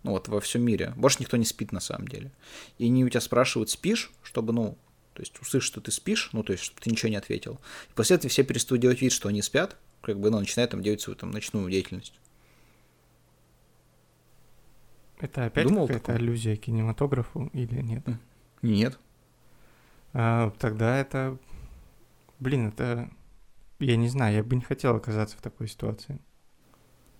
Ну 0.03 0.11
вот 0.11 0.27
во 0.27 0.41
всем 0.41 0.63
мире. 0.63 0.93
Больше 0.97 1.17
никто 1.21 1.37
не 1.37 1.45
спит 1.45 1.71
на 1.71 1.79
самом 1.79 2.07
деле. 2.07 2.31
И 2.77 2.85
они 2.85 3.05
у 3.05 3.09
тебя 3.09 3.21
спрашивают, 3.21 3.69
спишь, 3.69 4.11
чтобы, 4.21 4.51
ну, 4.51 4.77
то 5.13 5.21
есть 5.21 5.39
услышать, 5.39 5.67
что 5.67 5.79
ты 5.79 5.91
спишь, 5.91 6.29
ну, 6.33 6.43
то 6.43 6.51
есть, 6.51 6.63
чтобы 6.63 6.81
ты 6.81 6.89
ничего 6.89 7.09
не 7.09 7.15
ответил. 7.15 7.59
И 7.89 7.93
после 7.93 8.17
этого 8.17 8.29
все 8.29 8.43
перестают 8.43 8.81
делать 8.81 9.01
вид, 9.01 9.13
что 9.13 9.29
они 9.29 9.41
спят, 9.41 9.77
как 10.01 10.19
бы, 10.19 10.29
ну, 10.29 10.39
начинают 10.39 10.71
там 10.71 10.81
делать 10.81 10.99
свою 11.01 11.15
там 11.15 11.31
ночную 11.31 11.69
деятельность. 11.69 12.19
Это 15.23 15.45
опять 15.45 15.65
Думал 15.65 15.87
какая-то 15.87 16.07
такое? 16.07 16.17
аллюзия 16.17 16.57
к 16.57 16.59
кинематографу 16.59 17.49
или 17.53 17.81
нет? 17.81 18.05
Нет. 18.61 18.99
А, 20.11 20.51
тогда 20.59 20.97
это... 20.97 21.37
Блин, 22.41 22.67
это... 22.67 23.09
Я 23.79 23.95
не 23.95 24.09
знаю, 24.09 24.35
я 24.35 24.43
бы 24.43 24.53
не 24.57 24.61
хотел 24.61 24.97
оказаться 24.97 25.37
в 25.37 25.41
такой 25.41 25.69
ситуации. 25.69 26.19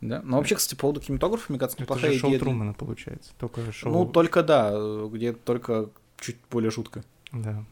Да. 0.01 0.21
Но 0.21 0.35
вообще, 0.35 0.55
кстати, 0.55 0.75
по 0.75 0.81
поводу 0.81 0.99
кинематографа, 0.99 1.45
мне 1.47 1.57
кажется, 1.59 1.81
неплохая 1.81 2.07
это 2.07 2.13
же 2.15 2.19
шоу 2.19 2.29
идея. 2.31 2.39
Трумана, 2.41 2.73
получается. 2.73 3.31
Только 3.37 3.71
шоу... 3.71 3.93
Ну, 3.93 4.05
только 4.05 4.43
да, 4.43 4.73
где 5.07 5.31
только 5.31 5.89
чуть 6.19 6.35
более 6.51 6.71
жутко. 6.71 7.05
Да. 7.31 7.63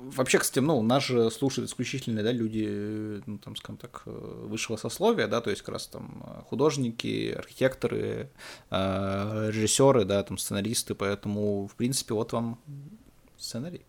Вообще, 0.00 0.38
кстати, 0.38 0.60
ну, 0.60 0.80
нас 0.82 1.04
же 1.04 1.30
слушают 1.30 1.68
исключительно, 1.68 2.22
да, 2.22 2.32
люди, 2.32 3.22
ну, 3.26 3.38
там, 3.38 3.56
скажем 3.56 3.76
так, 3.76 4.02
э, 4.06 4.44
высшего 4.46 4.76
сословия, 4.76 5.26
да, 5.26 5.40
то 5.40 5.50
есть 5.50 5.62
как 5.62 5.74
раз 5.74 5.86
там 5.86 6.44
художники, 6.48 7.32
архитекторы, 7.36 8.30
э, 8.70 9.50
режиссеры, 9.50 10.04
да, 10.04 10.22
там, 10.22 10.38
сценаристы, 10.38 10.94
поэтому, 10.94 11.66
в 11.66 11.74
принципе, 11.74 12.14
вот 12.14 12.32
вам 12.32 12.58
сценарий. 13.36 13.82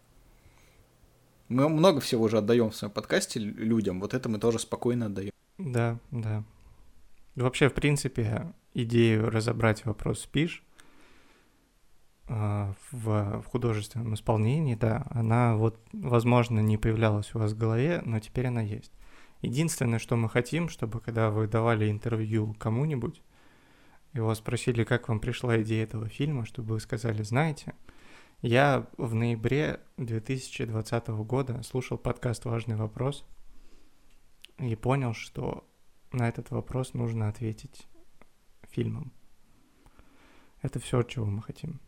Мы 1.48 1.68
много 1.70 2.00
всего 2.00 2.26
уже 2.26 2.38
отдаем 2.38 2.70
в 2.70 2.76
своем 2.76 2.92
подкасте 2.92 3.40
людям, 3.40 4.00
вот 4.00 4.14
это 4.14 4.30
мы 4.30 4.40
тоже 4.40 4.60
спокойно 4.60 5.08
отдаем. 5.08 5.32
Да, 5.58 6.00
да. 6.12 6.44
Вообще, 7.36 7.70
в 7.70 7.74
принципе, 7.74 8.54
идею 8.74 9.30
разобрать 9.30 9.86
вопрос 9.86 10.22
спишь, 10.22 10.64
в, 12.30 13.42
в 13.42 13.46
художественном 13.48 14.14
исполнении, 14.14 14.76
да, 14.76 15.08
она 15.10 15.56
вот, 15.56 15.80
возможно, 15.92 16.60
не 16.60 16.78
появлялась 16.78 17.34
у 17.34 17.40
вас 17.40 17.54
в 17.54 17.58
голове, 17.58 18.02
но 18.06 18.20
теперь 18.20 18.48
она 18.48 18.62
есть. 18.62 18.92
Единственное, 19.42 20.00
что 20.00 20.16
мы 20.16 20.30
хотим, 20.30 20.70
чтобы 20.70 21.00
когда 21.00 21.32
вы 21.32 21.48
давали 21.48 21.90
интервью 21.90 22.56
кому-нибудь, 22.60 23.24
и 24.14 24.20
вас 24.20 24.38
спросили, 24.38 24.84
как 24.84 25.08
вам 25.08 25.20
пришла 25.20 25.60
идея 25.62 25.84
этого 25.84 26.08
фильма, 26.08 26.46
чтобы 26.46 26.74
вы 26.74 26.80
сказали, 26.80 27.24
знаете, 27.24 27.74
я 28.42 28.88
в 28.98 29.16
ноябре 29.16 29.82
2020 29.98 31.08
года 31.08 31.64
слушал 31.64 31.98
подкаст 31.98 32.46
«Важный 32.46 32.76
вопрос» 32.76 33.26
и 34.60 34.76
понял, 34.76 35.14
что 35.14 35.68
на 36.12 36.30
этот 36.30 36.52
вопрос 36.52 36.94
нужно 36.94 37.28
ответить 37.28 37.88
фильмом. 38.70 39.12
Это 40.62 40.80
все, 40.80 41.02
чего 41.04 41.26
мы 41.26 41.42
хотим. 41.42 41.80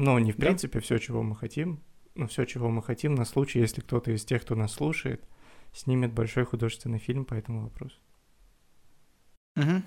Но 0.00 0.18
не 0.18 0.32
в 0.32 0.36
да. 0.38 0.46
принципе 0.46 0.80
все, 0.80 0.96
чего 0.96 1.22
мы 1.22 1.36
хотим, 1.36 1.82
но 2.14 2.26
все, 2.26 2.46
чего 2.46 2.70
мы 2.70 2.82
хотим 2.82 3.14
на 3.14 3.26
случай, 3.26 3.58
если 3.58 3.82
кто-то 3.82 4.10
из 4.10 4.24
тех, 4.24 4.40
кто 4.40 4.54
нас 4.54 4.72
слушает, 4.72 5.22
снимет 5.74 6.14
большой 6.14 6.46
художественный 6.46 6.98
фильм 6.98 7.26
по 7.26 7.34
этому 7.34 7.64
вопросу. 7.64 7.96
Угу. 9.56 9.82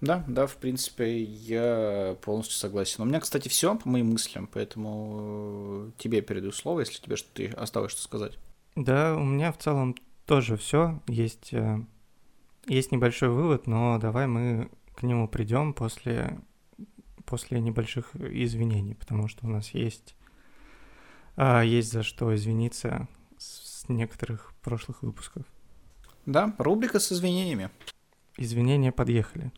Да, 0.00 0.24
да, 0.28 0.46
в 0.46 0.56
принципе, 0.58 1.24
я 1.24 2.16
полностью 2.22 2.56
согласен. 2.56 3.02
У 3.02 3.04
меня, 3.04 3.18
кстати, 3.18 3.48
все 3.48 3.74
по 3.76 3.88
моим 3.88 4.12
мыслям, 4.12 4.46
поэтому 4.46 5.90
тебе 5.98 6.22
передаю 6.22 6.52
слово, 6.52 6.80
если 6.80 7.02
тебе 7.02 7.16
что-то 7.16 7.60
осталось 7.60 7.90
что 7.90 8.02
сказать. 8.02 8.38
Да, 8.76 9.16
у 9.16 9.24
меня 9.24 9.50
в 9.50 9.58
целом 9.58 9.96
тоже 10.24 10.56
все. 10.56 11.02
Есть, 11.08 11.52
э, 11.52 11.84
есть 12.68 12.92
небольшой 12.92 13.30
вывод, 13.30 13.66
но 13.66 13.98
давай 13.98 14.28
мы 14.28 14.70
к 14.94 15.02
нему 15.02 15.26
придем 15.26 15.74
после 15.74 16.38
после 17.32 17.60
небольших 17.60 18.14
извинений, 18.14 18.94
потому 18.94 19.26
что 19.26 19.46
у 19.46 19.48
нас 19.48 19.70
есть, 19.70 20.14
а, 21.34 21.62
есть 21.62 21.90
за 21.90 22.02
что 22.02 22.34
извиниться 22.34 23.08
с 23.38 23.88
некоторых 23.88 24.52
прошлых 24.60 25.02
выпусков. 25.02 25.46
Да, 26.26 26.54
рубрика 26.58 27.00
с 27.00 27.10
извинениями. 27.10 27.70
Извинения 28.36 28.92
подъехали. 28.92 29.50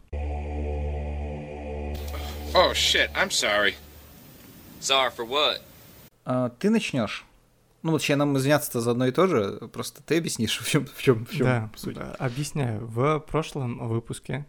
Oh 2.52 2.70
shit, 2.74 3.12
I'm 3.16 3.30
sorry. 3.30 3.74
Sorry 4.80 5.12
for 5.16 5.28
what? 5.28 5.60
А, 6.24 6.50
ты 6.50 6.70
начнешь. 6.70 7.24
Ну 7.82 7.98
сейчас 7.98 8.18
нам 8.18 8.36
извиняться-то 8.36 8.82
за 8.82 8.92
одно 8.92 9.08
и 9.08 9.10
то 9.10 9.26
же, 9.26 9.66
просто 9.72 10.00
ты 10.00 10.18
объяснишь, 10.18 10.56
в 10.60 10.68
чем, 10.68 10.86
в 10.86 11.02
чем, 11.02 11.26
в 11.26 11.32
чем 11.32 11.44
да, 11.44 11.70
суть. 11.74 11.96
Объясняю. 12.20 12.86
В 12.86 13.18
прошлом 13.18 13.88
выпуске, 13.88 14.46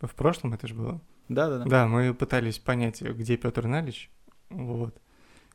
в 0.00 0.12
прошлом 0.16 0.52
это 0.52 0.66
же 0.66 0.74
было, 0.74 1.00
да, 1.28 1.48
да, 1.48 1.58
да. 1.58 1.64
Да, 1.64 1.86
мы 1.86 2.14
пытались 2.14 2.58
понять, 2.58 3.02
где 3.02 3.36
Петр 3.36 3.66
Налич. 3.66 4.10
Вот. 4.50 5.00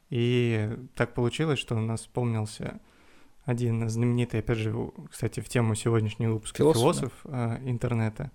И 0.09 0.69
так 0.95 1.13
получилось, 1.13 1.59
что 1.59 1.75
у 1.75 1.79
нас 1.79 2.01
вспомнился 2.01 2.81
один 3.45 3.87
знаменитый, 3.89 4.41
опять 4.41 4.57
же, 4.57 4.91
кстати, 5.09 5.39
в 5.39 5.49
тему 5.49 5.75
сегодняшнего 5.75 6.33
выпуска 6.33 6.57
философ, 6.57 6.81
философ 6.83 7.13
да. 7.23 7.57
э, 7.57 7.69
интернета, 7.69 8.31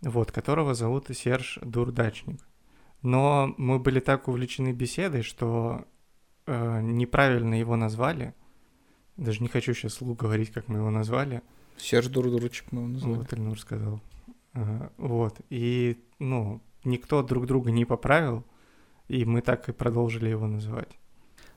вот, 0.00 0.32
которого 0.32 0.74
зовут 0.74 1.06
Серж 1.14 1.58
Дурдачник. 1.62 2.40
Но 3.02 3.54
мы 3.56 3.78
были 3.78 4.00
так 4.00 4.28
увлечены 4.28 4.72
беседой, 4.72 5.22
что 5.22 5.86
э, 6.46 6.80
неправильно 6.82 7.54
его 7.54 7.76
назвали. 7.76 8.34
Даже 9.16 9.42
не 9.42 9.48
хочу 9.48 9.74
сейчас 9.74 9.94
слух 9.94 10.18
говорить, 10.18 10.50
как 10.50 10.68
мы 10.68 10.78
его 10.78 10.90
назвали. 10.90 11.42
Серж 11.76 12.08
Дурдурчик 12.08 12.72
мы 12.72 12.80
его 12.82 12.88
назвали. 12.88 13.18
Вот 13.18 13.32
Эльнур 13.32 13.58
сказал. 13.58 14.00
А, 14.54 14.90
Вот. 14.98 15.40
И, 15.50 16.02
ну, 16.20 16.60
никто 16.84 17.22
друг 17.22 17.46
друга 17.46 17.72
не 17.72 17.84
поправил, 17.84 18.44
и 19.08 19.24
мы 19.24 19.40
так 19.40 19.68
и 19.68 19.72
продолжили 19.72 20.28
его 20.28 20.46
называть. 20.46 21.00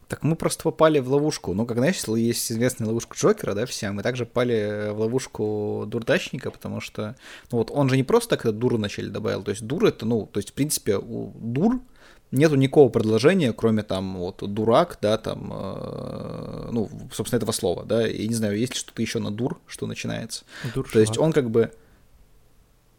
Так 0.08 0.24
мы 0.24 0.36
просто 0.36 0.64
попали 0.64 1.00
в 1.00 1.10
ловушку. 1.10 1.54
Ну, 1.54 1.66
как 1.66 1.78
знаешь, 1.78 2.04
есть 2.04 2.52
известная 2.52 2.88
ловушка 2.88 3.16
Джокера, 3.18 3.54
да, 3.54 3.66
вся. 3.66 3.92
Мы 3.92 4.04
также 4.04 4.26
попали 4.26 4.92
в 4.92 5.00
ловушку 5.00 5.86
дурдачника, 5.88 6.52
потому 6.52 6.82
что, 6.82 7.16
ну 7.52 7.60
вот, 7.60 7.72
он 7.72 7.90
же 7.90 7.98
не 7.98 8.04
просто 8.04 8.32
так 8.32 8.46
это 8.46 8.52
дуру 8.52 8.78
вначале 8.78 9.10
добавил. 9.10 9.44
То 9.44 9.52
есть 9.52 9.66
дур 9.66 9.86
это, 9.86 10.06
ну, 10.06 10.28
то 10.32 10.40
есть, 10.40 10.52
в 10.52 10.54
принципе, 10.54 10.98
у 10.98 11.32
дур 11.36 11.80
нету 12.32 12.56
никакого 12.56 12.90
предложения, 12.90 13.54
кроме 13.54 13.84
там 13.84 14.18
вот 14.18 14.44
дурак, 14.54 14.98
да, 15.02 15.18
там, 15.18 15.52
э, 15.54 16.70
ну, 16.72 16.90
собственно, 17.12 17.38
этого 17.38 17.52
слова, 17.52 17.86
да. 17.86 18.08
И 18.08 18.28
не 18.28 18.36
знаю, 18.36 18.58
есть 18.58 18.74
ли 18.74 18.80
что-то 18.80 19.02
еще 19.02 19.20
на 19.20 19.32
дур, 19.32 19.60
что 19.68 19.88
начинается. 19.88 20.44
Дуршлаг. 20.76 20.94
То 20.94 21.00
есть 21.00 21.18
он 21.18 21.32
как 21.32 21.50
бы 21.50 21.72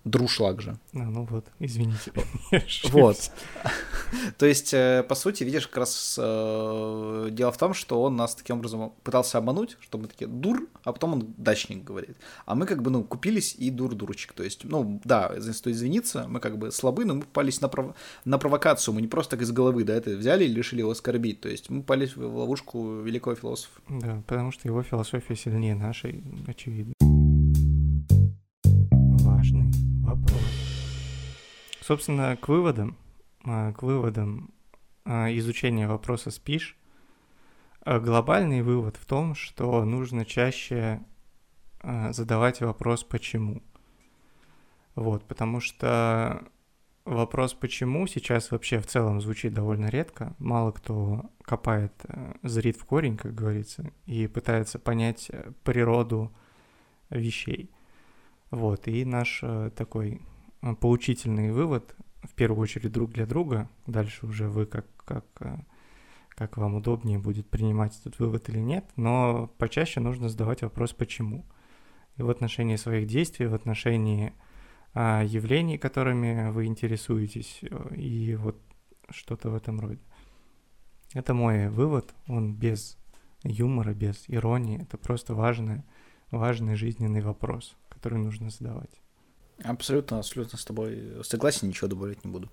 друшлаг 0.04 0.60
же. 0.60 0.78
А, 0.92 0.98
ну 0.98 1.26
вот, 1.30 1.46
извините. 1.58 2.12
Вот. 2.84 3.30
То 4.38 4.46
есть, 4.46 4.74
э, 4.74 5.04
по 5.08 5.14
сути, 5.14 5.44
видишь, 5.44 5.66
как 5.66 5.78
раз 5.78 6.18
э, 6.20 7.28
дело 7.32 7.50
в 7.50 7.58
том, 7.58 7.74
что 7.74 8.02
он 8.02 8.16
нас 8.16 8.34
таким 8.34 8.56
образом 8.58 8.92
пытался 9.02 9.38
обмануть, 9.38 9.76
что 9.80 9.98
мы 9.98 10.06
такие 10.06 10.28
дур, 10.28 10.68
а 10.84 10.92
потом 10.92 11.14
он 11.14 11.34
дачник 11.36 11.84
говорит. 11.84 12.16
А 12.46 12.54
мы 12.54 12.66
как 12.66 12.82
бы, 12.82 12.90
ну, 12.90 13.02
купились 13.02 13.54
и 13.58 13.70
дур-дурочек. 13.70 14.32
То 14.32 14.42
есть, 14.42 14.64
ну, 14.64 15.00
да, 15.04 15.32
стоит 15.52 15.76
извиниться, 15.76 16.26
мы 16.28 16.40
как 16.40 16.58
бы 16.58 16.70
слабы, 16.70 17.04
но 17.04 17.14
мы 17.14 17.20
попались 17.22 17.60
на, 17.60 17.68
пров... 17.68 17.94
на 18.24 18.38
провокацию. 18.38 18.94
Мы 18.94 19.02
не 19.02 19.08
просто 19.08 19.32
так 19.32 19.42
из 19.42 19.52
головы, 19.52 19.84
да, 19.84 19.94
это 19.94 20.10
взяли 20.10 20.44
и 20.44 20.54
решили 20.54 20.80
его 20.80 20.90
оскорбить. 20.90 21.40
То 21.40 21.48
есть, 21.48 21.70
мы 21.70 21.80
попались 21.80 22.16
в 22.16 22.36
ловушку 22.36 23.00
великого 23.00 23.34
философа. 23.34 23.80
Да, 23.88 24.22
потому 24.26 24.52
что 24.52 24.68
его 24.68 24.82
философия 24.82 25.34
сильнее 25.34 25.74
нашей, 25.74 26.22
очевидно. 26.46 26.94
Собственно, 31.86 32.34
к 32.38 32.48
выводам, 32.48 32.96
а, 33.44 33.74
к 33.74 33.82
выводам 33.82 34.54
а, 35.04 35.30
изучения 35.36 35.86
вопроса 35.86 36.30
СПИШ, 36.30 36.78
а, 37.82 38.00
глобальный 38.00 38.62
вывод 38.62 38.96
в 38.96 39.04
том, 39.04 39.34
что 39.34 39.84
нужно 39.84 40.24
чаще 40.24 41.04
задавать 41.82 42.62
вопрос 42.62 43.04
«почему?». 43.04 43.62
Вот, 44.94 45.26
потому 45.26 45.60
что 45.60 46.46
вопрос 47.04 47.52
«почему» 47.52 48.06
сейчас 48.06 48.50
вообще 48.50 48.80
в 48.80 48.86
целом 48.86 49.20
звучит 49.20 49.52
довольно 49.52 49.90
редко. 49.90 50.34
Мало 50.38 50.72
кто 50.72 51.30
копает, 51.42 51.92
э, 52.04 52.32
зрит 52.42 52.78
в 52.78 52.86
корень, 52.86 53.18
как 53.18 53.34
говорится, 53.34 53.92
и 54.06 54.26
пытается 54.26 54.78
понять 54.78 55.28
э, 55.28 55.52
природу 55.62 56.32
вещей. 57.10 57.70
Вот, 58.50 58.88
и 58.88 59.04
наш 59.04 59.40
э, 59.42 59.70
такой 59.76 60.22
поучительный 60.80 61.52
вывод, 61.52 61.94
в 62.22 62.34
первую 62.34 62.62
очередь 62.62 62.92
друг 62.92 63.12
для 63.12 63.26
друга, 63.26 63.68
дальше 63.86 64.26
уже 64.26 64.48
вы 64.48 64.66
как, 64.66 64.86
как, 65.04 65.26
э, 65.40 65.58
как 66.30 66.56
вам 66.56 66.76
удобнее 66.76 67.18
будет 67.18 67.48
принимать 67.48 67.98
этот 68.00 68.18
вывод 68.18 68.48
или 68.48 68.58
нет, 68.58 68.84
но 68.96 69.50
почаще 69.58 70.00
нужно 70.00 70.28
задавать 70.28 70.62
вопрос 70.62 70.92
«почему?». 70.92 71.44
И 72.16 72.22
в 72.22 72.30
отношении 72.30 72.76
своих 72.76 73.08
действий, 73.08 73.46
в 73.46 73.54
отношении 73.54 74.32
а, 74.94 75.22
явлений, 75.24 75.76
которыми 75.76 76.50
вы 76.50 76.66
интересуетесь, 76.66 77.58
э, 77.62 77.94
и 77.96 78.36
вот 78.36 78.56
что-то 79.10 79.50
в 79.50 79.54
этом 79.54 79.80
роде. 79.80 80.00
Это 81.12 81.34
мой 81.34 81.68
вывод, 81.68 82.14
он 82.28 82.54
без 82.54 82.96
юмора, 83.42 83.92
без 83.92 84.24
иронии, 84.28 84.82
это 84.82 84.96
просто 84.96 85.34
важный, 85.34 85.82
важный 86.30 86.76
жизненный 86.76 87.20
вопрос, 87.20 87.76
который 87.88 88.18
нужно 88.18 88.50
задавать. 88.50 89.03
Абсолютно, 89.62 90.18
абсолютно 90.18 90.58
с 90.58 90.64
тобой 90.64 91.22
согласен, 91.22 91.68
ничего 91.68 91.88
добавлять 91.88 92.24
не 92.24 92.30
буду. 92.30 92.50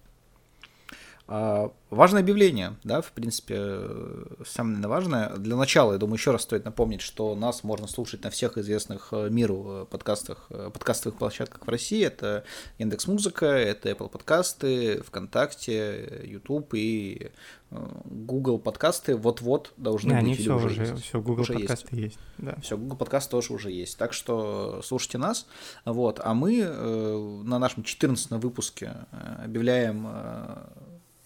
А, 1.33 1.71
важное 1.89 2.21
объявление, 2.21 2.75
да, 2.83 2.99
в 2.99 3.13
принципе, 3.13 3.55
э, 3.57 4.25
самое 4.45 4.85
важное. 4.85 5.29
Для 5.37 5.55
начала, 5.55 5.93
я 5.93 5.97
думаю, 5.97 6.15
еще 6.15 6.31
раз 6.31 6.41
стоит 6.41 6.65
напомнить, 6.65 6.99
что 6.99 7.35
нас 7.35 7.63
можно 7.63 7.87
слушать 7.87 8.21
на 8.25 8.29
всех 8.29 8.57
известных 8.57 9.13
э, 9.13 9.29
миру 9.29 9.65
э, 9.69 9.85
подкастах, 9.89 10.49
подкастовых 10.49 11.17
площадках 11.17 11.65
в 11.65 11.69
России. 11.69 12.03
Это 12.03 12.43
Яндекс 12.79 13.07
Музыка, 13.07 13.45
это 13.45 13.89
Apple 13.89 14.09
подкасты, 14.09 15.01
ВКонтакте, 15.03 16.21
YouTube 16.25 16.73
и 16.73 17.31
Google 17.71 18.59
подкасты 18.59 19.15
вот-вот 19.15 19.71
должны 19.77 20.09
Не, 20.09 20.15
быть. 20.15 20.23
они 20.23 20.35
все 20.35 20.57
уже, 20.57 20.81
есть. 20.81 21.03
все, 21.03 21.21
Google 21.21 21.43
Уже 21.43 21.53
есть. 21.53 21.67
подкасты 21.67 21.95
есть. 21.95 22.19
Да. 22.39 22.57
Все, 22.61 22.77
Google 22.77 22.97
подкаст 22.97 23.31
тоже 23.31 23.53
уже 23.53 23.71
есть. 23.71 23.97
Так 23.97 24.11
что 24.11 24.81
слушайте 24.83 25.17
нас. 25.17 25.47
Вот. 25.85 26.19
А 26.21 26.33
мы 26.33 26.59
э, 26.59 27.41
на 27.45 27.59
нашем 27.59 27.83
14 27.83 28.31
выпуске 28.31 29.07
э, 29.13 29.45
объявляем 29.45 30.05
э, 30.05 30.57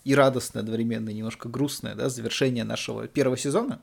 и 0.06 0.16
радостное 0.16 0.62
одновременно, 0.62 1.10
и 1.10 1.14
немножко 1.16 1.50
грустное, 1.50 1.96
да, 1.96 2.10
завершение 2.10 2.64
нашего 2.64 3.08
первого 3.08 3.36
сезона 3.38 3.82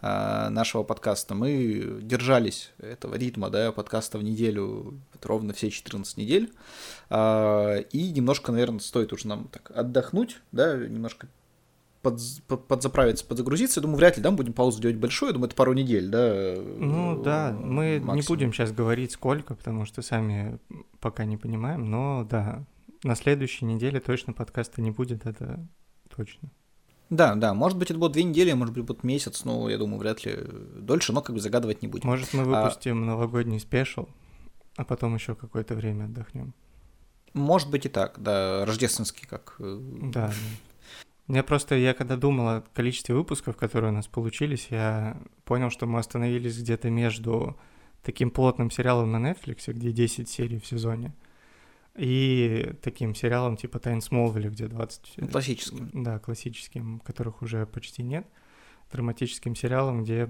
э, 0.00 0.48
нашего 0.48 0.84
подкаста. 0.84 1.34
Мы 1.34 1.98
держались 2.00 2.72
этого 2.78 3.16
ритма, 3.16 3.50
да, 3.50 3.72
подкаста 3.72 4.18
в 4.18 4.22
неделю, 4.22 5.00
вот 5.12 5.26
ровно 5.26 5.52
все 5.52 5.70
14 5.70 6.16
недель. 6.16 6.52
Э, 7.10 7.82
и 7.90 8.12
немножко, 8.12 8.52
наверное, 8.52 8.78
стоит 8.78 9.12
уже 9.12 9.26
нам 9.26 9.48
так 9.48 9.72
отдохнуть, 9.74 10.40
да, 10.52 10.76
немножко 10.76 11.26
под, 12.02 12.20
под- 12.46 12.68
подзаправиться, 12.68 13.24
подзагрузиться. 13.24 13.80
Я 13.80 13.82
думаю, 13.82 13.98
вряд 13.98 14.16
ли, 14.16 14.22
да, 14.22 14.30
мы 14.30 14.36
будем 14.36 14.52
паузу 14.52 14.80
делать 14.80 14.96
большую. 14.96 15.30
Я 15.30 15.32
думаю, 15.32 15.48
это 15.48 15.56
пару 15.56 15.72
недель, 15.72 16.08
да. 16.08 16.54
Ну 16.56 17.20
э, 17.20 17.24
да, 17.24 17.52
мы 17.52 17.94
не 17.94 18.04
максимум. 18.04 18.26
будем 18.28 18.52
сейчас 18.52 18.70
говорить 18.70 19.10
сколько, 19.10 19.56
потому 19.56 19.84
что 19.84 20.02
сами 20.02 20.60
пока 21.00 21.24
не 21.24 21.36
понимаем, 21.36 21.90
но 21.90 22.24
да, 22.30 22.64
на 23.02 23.14
следующей 23.14 23.64
неделе 23.64 24.00
точно 24.00 24.32
подкаста 24.32 24.80
не 24.82 24.90
будет, 24.90 25.26
это 25.26 25.66
точно. 26.14 26.50
Да, 27.08 27.34
да, 27.36 27.54
может 27.54 27.78
быть, 27.78 27.90
это 27.90 28.00
будет 28.00 28.12
две 28.12 28.24
недели, 28.24 28.52
может 28.52 28.74
быть, 28.74 28.84
будет 28.84 29.04
месяц, 29.04 29.44
но 29.44 29.68
я 29.70 29.78
думаю, 29.78 29.98
вряд 30.00 30.24
ли 30.24 30.36
дольше, 30.80 31.12
но 31.12 31.22
как 31.22 31.34
бы 31.34 31.40
загадывать 31.40 31.82
не 31.82 31.88
будем. 31.88 32.08
Может, 32.08 32.32
мы 32.34 32.42
А- 32.42 32.64
выпустим 32.64 33.06
новогодний 33.06 33.60
спешл, 33.60 34.08
а 34.76 34.84
потом 34.84 35.14
еще 35.14 35.34
какое-то 35.36 35.74
время 35.74 36.04
отдохнем. 36.06 36.52
Может 37.32 37.70
быть 37.70 37.86
и 37.86 37.88
так, 37.88 38.20
да, 38.20 38.64
рождественский 38.64 39.26
как. 39.28 39.54
э, 39.60 39.78
Да. 40.12 40.28
да. 40.28 40.32
Я 41.34 41.42
просто, 41.42 41.74
я 41.74 41.92
когда 41.92 42.16
думал 42.16 42.48
о 42.48 42.64
количестве 42.74 43.14
выпусков, 43.14 43.56
которые 43.56 43.90
у 43.92 43.94
нас 43.94 44.06
получились, 44.06 44.68
я 44.70 45.20
понял, 45.44 45.70
что 45.70 45.86
мы 45.86 45.98
остановились 45.98 46.58
где-то 46.58 46.88
между 46.90 47.56
таким 48.02 48.30
плотным 48.30 48.70
сериалом 48.70 49.10
на 49.12 49.16
Netflix, 49.30 49.72
где 49.72 49.90
10 49.92 50.28
серий 50.28 50.58
в 50.58 50.66
сезоне, 50.66 51.12
и 51.96 52.74
таким 52.82 53.14
сериалом 53.14 53.56
типа 53.56 53.78
Тайн 53.78 54.00
Смолвиля, 54.00 54.50
где 54.50 54.66
20... 54.68 55.30
Классическим. 55.30 55.90
Да, 56.02 56.18
классическим, 56.18 57.00
которых 57.00 57.42
уже 57.42 57.66
почти 57.66 58.02
нет. 58.02 58.26
Драматическим 58.92 59.56
сериалом, 59.56 60.04
где 60.04 60.28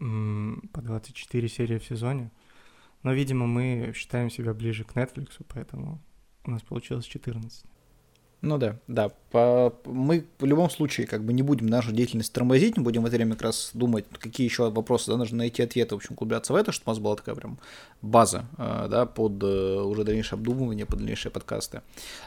м, 0.00 0.68
по 0.72 0.80
24 0.80 1.48
серии 1.48 1.78
в 1.78 1.84
сезоне. 1.84 2.30
Но, 3.02 3.12
видимо, 3.12 3.46
мы 3.46 3.92
считаем 3.94 4.30
себя 4.30 4.54
ближе 4.54 4.84
к 4.84 4.94
Netflix, 4.94 5.44
поэтому 5.48 6.02
у 6.44 6.50
нас 6.50 6.62
получилось 6.62 7.04
14. 7.04 7.64
Ну 8.40 8.56
да, 8.56 8.76
да. 8.86 9.10
По... 9.30 9.74
Мы 9.84 10.24
в 10.38 10.44
любом 10.44 10.70
случае 10.70 11.08
как 11.08 11.24
бы 11.24 11.32
не 11.32 11.42
будем 11.42 11.66
нашу 11.66 11.90
деятельность 11.90 12.32
тормозить, 12.32 12.76
мы 12.76 12.84
будем 12.84 13.02
в 13.02 13.06
это 13.06 13.16
время 13.16 13.32
как 13.32 13.42
раз 13.42 13.70
думать, 13.74 14.04
какие 14.18 14.46
еще 14.46 14.70
вопросы, 14.70 15.10
да, 15.10 15.16
нужно 15.16 15.38
найти 15.38 15.62
ответы, 15.62 15.96
в 15.96 15.98
общем, 15.98 16.12
углубляться 16.12 16.52
в 16.52 16.56
это, 16.56 16.70
чтобы 16.70 16.90
у 16.90 16.94
нас 16.94 16.98
была 17.00 17.16
такая 17.16 17.34
прям 17.34 17.58
база, 18.00 18.46
э, 18.56 18.86
да, 18.88 19.06
под 19.06 19.42
э, 19.42 19.80
уже 19.82 20.04
дальнейшее 20.04 20.36
обдумывание, 20.36 20.86
под 20.86 20.98
дальнейшие 20.98 21.32
подкасты. 21.32 21.82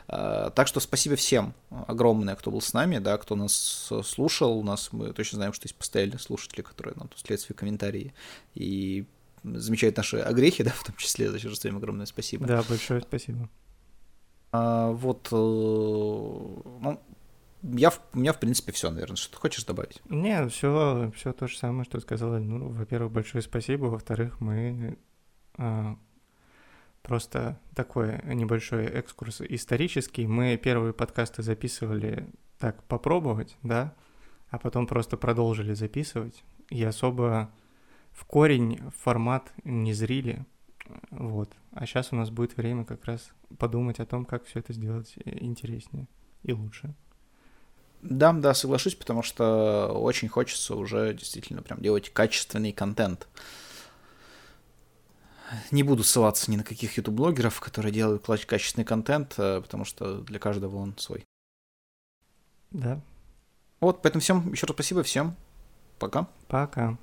Э, 0.09 0.49
Так 0.53 0.68
что 0.68 0.82
спасибо 0.82 1.16
всем 1.16 1.53
огромное, 1.70 2.36
кто 2.36 2.51
был 2.51 2.59
с 2.59 2.74
нами, 2.74 2.97
да, 2.97 3.18
кто 3.18 3.38
нас 3.38 3.89
слушал, 4.03 4.57
у 4.57 4.64
нас 4.64 4.89
мы 4.91 5.14
точно 5.14 5.38
знаем, 5.38 5.53
что 5.53 5.66
есть 5.66 5.76
постоянные 5.76 6.20
слушатели, 6.20 6.62
которые 6.62 6.95
нам 6.97 7.07
тут 7.07 7.20
следуют 7.20 7.41
свои 7.41 7.55
комментарии 7.55 8.14
и 8.53 9.05
замечают 9.43 9.95
наши 9.95 10.18
огрехи, 10.18 10.64
да, 10.64 10.72
в 10.72 10.84
том 10.84 10.95
числе, 10.97 11.32
за 11.32 11.39
что 11.39 11.68
им 11.70 11.78
огромное 11.78 12.05
спасибо. 12.05 12.45
Да, 12.45 12.64
большое 12.68 13.01
спасибо. 13.01 13.49
А, 14.52 14.91
вот, 14.91 15.30
э, 15.32 15.36
ну, 15.36 16.99
я, 17.64 17.91
у 18.14 18.20
меня, 18.20 18.34
в 18.34 18.39
принципе, 18.39 18.72
все, 18.72 18.89
наверное. 18.89 19.16
Что 19.16 19.34
ты 19.34 19.38
хочешь 19.38 19.64
добавить? 19.66 20.02
Не, 20.10 20.47
все, 20.49 21.12
все 21.16 21.32
то 21.32 21.47
же 21.47 21.58
самое, 21.58 21.86
что 21.86 21.99
сказала. 21.99 22.39
Ну, 22.39 22.70
во-первых, 22.70 23.12
большое 23.12 23.41
спасибо. 23.41 23.86
Во-вторых, 23.86 24.41
мы 24.41 24.97
а, 25.58 25.95
просто 27.04 27.60
такой 27.76 28.20
небольшой 28.24 28.86
экскурс 28.86 29.41
исторический. 29.41 30.26
Мы 30.26 30.58
первые 30.58 30.93
подкасты 30.93 31.43
записывали 31.43 32.28
так 32.58 32.84
попробовать, 32.84 33.58
да, 33.64 33.93
а 34.49 34.58
потом 34.58 34.88
просто 34.88 35.18
продолжили 35.18 35.74
записывать 35.74 36.43
и 36.70 36.84
особо 36.84 37.52
в 38.12 38.26
корень 38.26 38.80
формат 38.97 39.54
не 39.64 39.93
зрили. 39.93 40.45
Вот. 41.11 41.49
А 41.73 41.86
сейчас 41.86 42.11
у 42.11 42.15
нас 42.15 42.29
будет 42.29 42.57
время 42.57 42.86
как 42.86 43.05
раз 43.05 43.32
подумать 43.57 43.99
о 43.99 44.05
том, 44.05 44.25
как 44.25 44.45
все 44.45 44.59
это 44.59 44.73
сделать 44.73 45.13
э, 45.23 45.38
интереснее 45.39 46.07
и 46.43 46.53
лучше. 46.53 46.93
Да, 48.01 48.34
да, 48.34 48.53
соглашусь, 48.53 48.95
потому 48.95 49.21
что 49.21 49.91
очень 49.93 50.27
хочется 50.27 50.75
уже 50.75 51.13
действительно 51.13 51.61
прям 51.61 51.82
делать 51.82 52.11
качественный 52.11 52.73
контент. 52.73 53.27
Не 55.69 55.84
буду 55.84 56.03
ссылаться 56.03 56.49
ни 56.49 56.55
на 56.55 56.63
каких 56.63 56.97
YouTube-блогеров, 56.97 57.59
которые 57.59 57.91
делают 57.91 58.25
качественный 58.25 58.86
контент, 58.86 59.36
э, 59.38 59.61
потому 59.61 59.86
что 59.86 60.21
для 60.21 60.39
каждого 60.39 60.77
он 60.77 60.97
свой. 60.97 61.25
Да. 62.71 63.01
Вот, 63.82 64.01
поэтому 64.01 64.21
всем 64.21 64.51
еще 64.51 64.65
раз 64.65 64.75
спасибо, 64.75 65.03
всем 65.03 65.36
пока. 65.99 66.27
Пока. 66.47 66.97